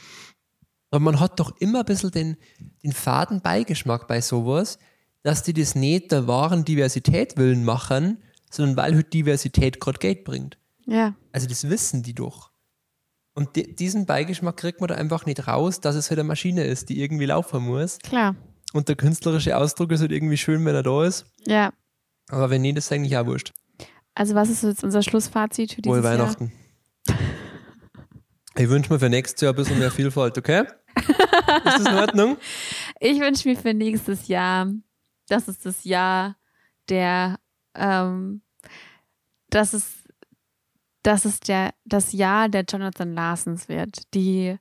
Aber 0.91 1.01
man 1.01 1.19
hat 1.19 1.41
doch 1.41 1.57
immer 1.59 1.79
ein 1.79 1.87
bisschen 1.87 2.11
den, 2.11 2.37
den 2.83 2.93
faden 2.93 3.41
Beigeschmack 3.41 4.07
bei 4.07 4.21
sowas, 4.21 4.79
dass 5.23 5.45
die 5.45 5.55
das 5.55 5.75
nicht 5.75 6.13
der 6.13 6.29
wahren 6.29 6.67
Diversität 6.67 7.39
willen 7.39 7.65
machen, 7.65 8.19
sondern 8.51 8.77
weil 8.77 8.95
halt 8.95 9.15
Diversität 9.15 9.81
gerade 9.81 9.99
Geld 9.99 10.25
bringt. 10.25 10.59
Ja. 10.85 11.15
Also 11.33 11.47
das 11.47 11.71
wissen 11.71 12.03
die 12.03 12.15
doch. 12.15 12.51
Und 13.39 13.55
di 13.55 13.73
diesen 13.73 14.05
Beigeschmack 14.05 14.57
kriegt 14.57 14.81
man 14.81 14.89
da 14.89 14.97
einfach 14.97 15.25
nicht 15.25 15.47
raus, 15.47 15.81
dass 15.81 15.95
es 15.95 16.11
halt 16.11 16.19
eine 16.19 16.27
Maschine 16.27 16.65
ist, 16.65 16.89
die 16.89 17.01
irgendwie 17.01 17.27
laufen 17.27 17.63
muss. 17.63 17.99
Klar. 18.01 18.35
Und 18.73 18.89
der 18.89 18.97
künstlerische 18.97 19.57
Ausdruck 19.57 19.93
ist 19.93 20.01
halt 20.01 20.11
irgendwie 20.11 20.37
schön, 20.37 20.65
wenn 20.65 20.75
er 20.75 20.83
da 20.83 21.05
ist. 21.05 21.25
Ja. 21.47 21.73
Aber 22.31 22.51
wenn 22.51 22.63
nicht, 22.63 22.77
ist 22.77 22.91
eigentlich 22.91 23.17
auch 23.17 23.27
wurscht. 23.27 23.53
Also 24.17 24.35
was 24.35 24.51
ist 24.51 24.65
jetzt 24.65 24.83
unser 24.83 25.05
Schlussfazit 25.05 25.75
für 25.75 25.83
dieses 25.83 25.97
Wohl 25.97 26.03
Weihnachten. 26.03 26.53
Ich 28.57 28.69
wünsche 28.69 28.93
mir 28.93 28.99
für 28.99 29.09
nächstes 29.09 29.41
Jahr 29.41 29.53
ein 29.53 29.57
bisschen 29.57 29.79
mehr 29.79 29.93
Vielfalt, 29.93 30.37
okay? 30.37 30.65
ist 30.97 31.79
das 31.79 31.87
in 31.87 31.95
Ordnung? 31.95 32.31
Jahr? 32.31 32.39
Ich 32.99 33.21
wünsche 33.21 33.49
mir 33.49 33.55
für 33.55 33.73
nächstes 33.73 34.27
Jahr, 34.27 34.73
das 35.29 35.47
ist 35.47 35.65
das 35.65 35.85
Jahr 35.85 36.37
der, 36.89 37.39
ähm, 37.77 38.43
das 39.49 39.75
ist, 39.75 39.98
das 41.03 41.25
ist 41.25 41.49
der, 41.49 41.73
das 41.85 42.13
Jahr 42.13 42.49
der 42.49 42.65
Jonathan 42.69 43.15
Larsons 43.15 43.69
wird. 43.69 44.15
Die 44.15 44.57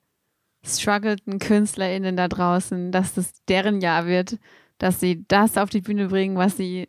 struggleten 0.64 1.40
KünstlerInnen 1.40 2.16
da 2.18 2.28
draußen, 2.28 2.92
dass 2.92 3.14
das 3.14 3.44
deren 3.46 3.82
Jahr 3.82 4.06
wird, 4.06 4.38
dass 4.78 5.00
sie 5.00 5.26
das 5.28 5.58
auf 5.58 5.70
die 5.70 5.82
Bühne 5.82 6.08
bringen, 6.08 6.38
was 6.38 6.58
sie 6.58 6.88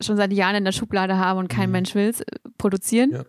schon 0.00 0.16
seit 0.16 0.32
Jahren 0.32 0.56
in 0.56 0.64
der 0.64 0.72
Schublade 0.72 1.16
haben 1.16 1.38
und 1.38 1.48
kein 1.48 1.68
Mhm. 1.70 1.72
Mensch 1.72 1.94
will, 1.94 2.14
produzieren. 2.58 3.12
Ja. 3.12 3.24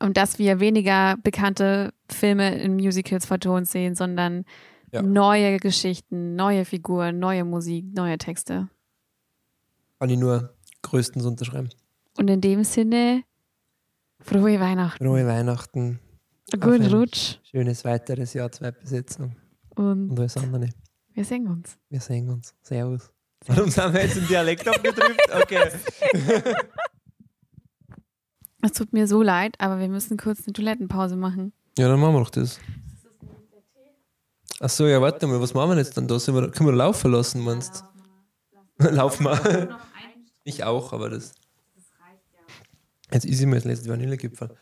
Und 0.00 0.16
dass 0.16 0.38
wir 0.38 0.60
weniger 0.60 1.16
bekannte 1.16 1.92
Filme 2.08 2.54
in 2.60 2.74
Musicals 2.76 3.26
vertont 3.26 3.66
sehen, 3.66 3.96
sondern 3.96 4.44
Ja. 4.92 5.02
neue 5.02 5.56
Geschichten, 5.58 6.36
neue 6.36 6.64
Figuren, 6.64 7.18
neue 7.18 7.44
Musik, 7.44 7.84
neue 7.94 8.16
Texte. 8.16 8.68
Kann 9.98 10.10
ich 10.10 10.18
nur 10.18 10.54
größtens 10.82 11.24
unterschreiben. 11.26 11.70
Und 12.16 12.28
in 12.30 12.40
dem 12.40 12.62
Sinne, 12.62 13.24
frohe 14.28 14.60
Weihnachten, 14.60 15.04
Frohe 15.04 15.26
Weihnachten, 15.26 16.00
guten 16.52 16.86
Rutsch 16.86 17.38
schönes 17.50 17.84
weiteres 17.84 18.34
Jahr, 18.34 18.50
Zweitbesetzung 18.52 19.36
und 19.76 20.10
und 20.10 20.18
alles 20.20 20.36
andere. 20.36 20.68
wir 21.14 21.24
sehen 21.24 21.46
uns. 21.48 21.78
Wir 21.88 22.00
sehen 22.00 22.28
uns. 22.28 22.54
Servus. 22.62 23.10
Warum 23.46 23.70
sind 23.70 23.92
wir 23.94 24.02
jetzt 24.02 24.16
im 24.16 24.26
Dialekt 24.26 24.66
abgedrückt? 24.68 25.22
Okay. 25.42 25.70
Es 28.60 28.72
tut 28.72 28.92
mir 28.92 29.06
so 29.06 29.22
leid, 29.22 29.54
aber 29.58 29.78
wir 29.78 29.88
müssen 29.88 30.16
kurz 30.16 30.40
eine 30.44 30.52
Toilettenpause 30.52 31.14
machen. 31.14 31.52
Ja, 31.78 31.86
dann 31.88 32.00
machen 32.00 32.14
wir 32.14 32.24
doch 32.24 32.30
das. 32.30 32.58
Ach 34.58 34.68
so, 34.68 34.88
ja, 34.88 35.00
warte 35.00 35.28
mal, 35.28 35.40
was 35.40 35.54
machen 35.54 35.70
wir 35.70 35.76
jetzt 35.76 35.96
dann 35.96 36.08
da? 36.08 36.18
Sollen 36.18 36.42
wir, 36.42 36.50
können 36.50 36.68
wir 36.68 36.74
laufen 36.74 37.12
lassen, 37.12 37.40
meinst 37.44 37.84
du? 38.78 38.88
Laufen 38.90 39.24
wir. 39.26 39.78
Ich 40.42 40.64
auch, 40.64 40.92
aber 40.92 41.08
das. 41.08 41.34
Jetzt 43.12 43.24
ist 43.24 43.40
ich 43.40 43.46
mir 43.46 43.54
das 43.56 43.64
letzte 43.64 43.88
Vanillegipfel. 43.88 44.56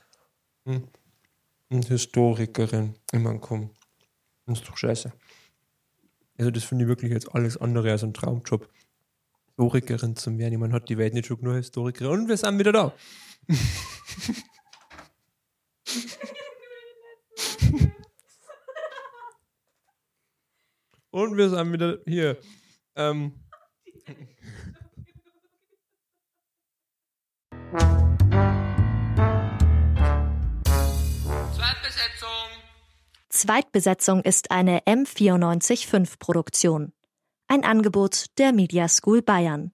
Hm. 0.67 0.89
Und 1.69 1.89
Historikerin. 1.89 2.95
Ich 3.13 3.19
meine, 3.19 3.41
komm. 3.41 3.71
Das 4.47 4.61
ist 4.61 4.69
doch 4.69 4.77
scheiße. 4.77 5.13
Also, 6.39 6.51
das 6.51 6.65
finde 6.65 6.85
ich 6.85 6.89
wirklich 6.89 7.13
jetzt 7.13 7.35
alles 7.35 7.57
andere 7.57 7.91
als 7.91 8.05
ein 8.05 8.15
Traumjob. 8.15 8.69
Historikerin 9.47 10.17
zu 10.17 10.37
werden. 10.39 10.53
Ich 10.53 10.59
meine, 10.59 10.75
hat 10.75 10.89
die 10.89 10.99
Welt 10.99 11.15
nicht 11.15 11.27
schon 11.27 11.39
genug 11.39 11.55
Historikerin? 11.57 12.13
Und 12.13 12.29
wir 12.29 12.37
sind 12.37 12.59
wieder 12.59 12.73
da. 12.73 12.93
Und 21.11 21.37
wir 21.39 21.49
sind 21.49 21.73
wieder 21.73 21.99
hier. 22.05 22.39
Ähm, 22.95 23.33
Zweitbesetzung 33.37 34.23
ist 34.23 34.51
eine 34.51 34.81
M945 34.87 36.19
Produktion. 36.19 36.93
Ein 37.49 37.65
Angebot 37.65 38.27
der 38.39 38.53
Media 38.53 38.89
School 38.89 39.21
Bayern. 39.21 39.73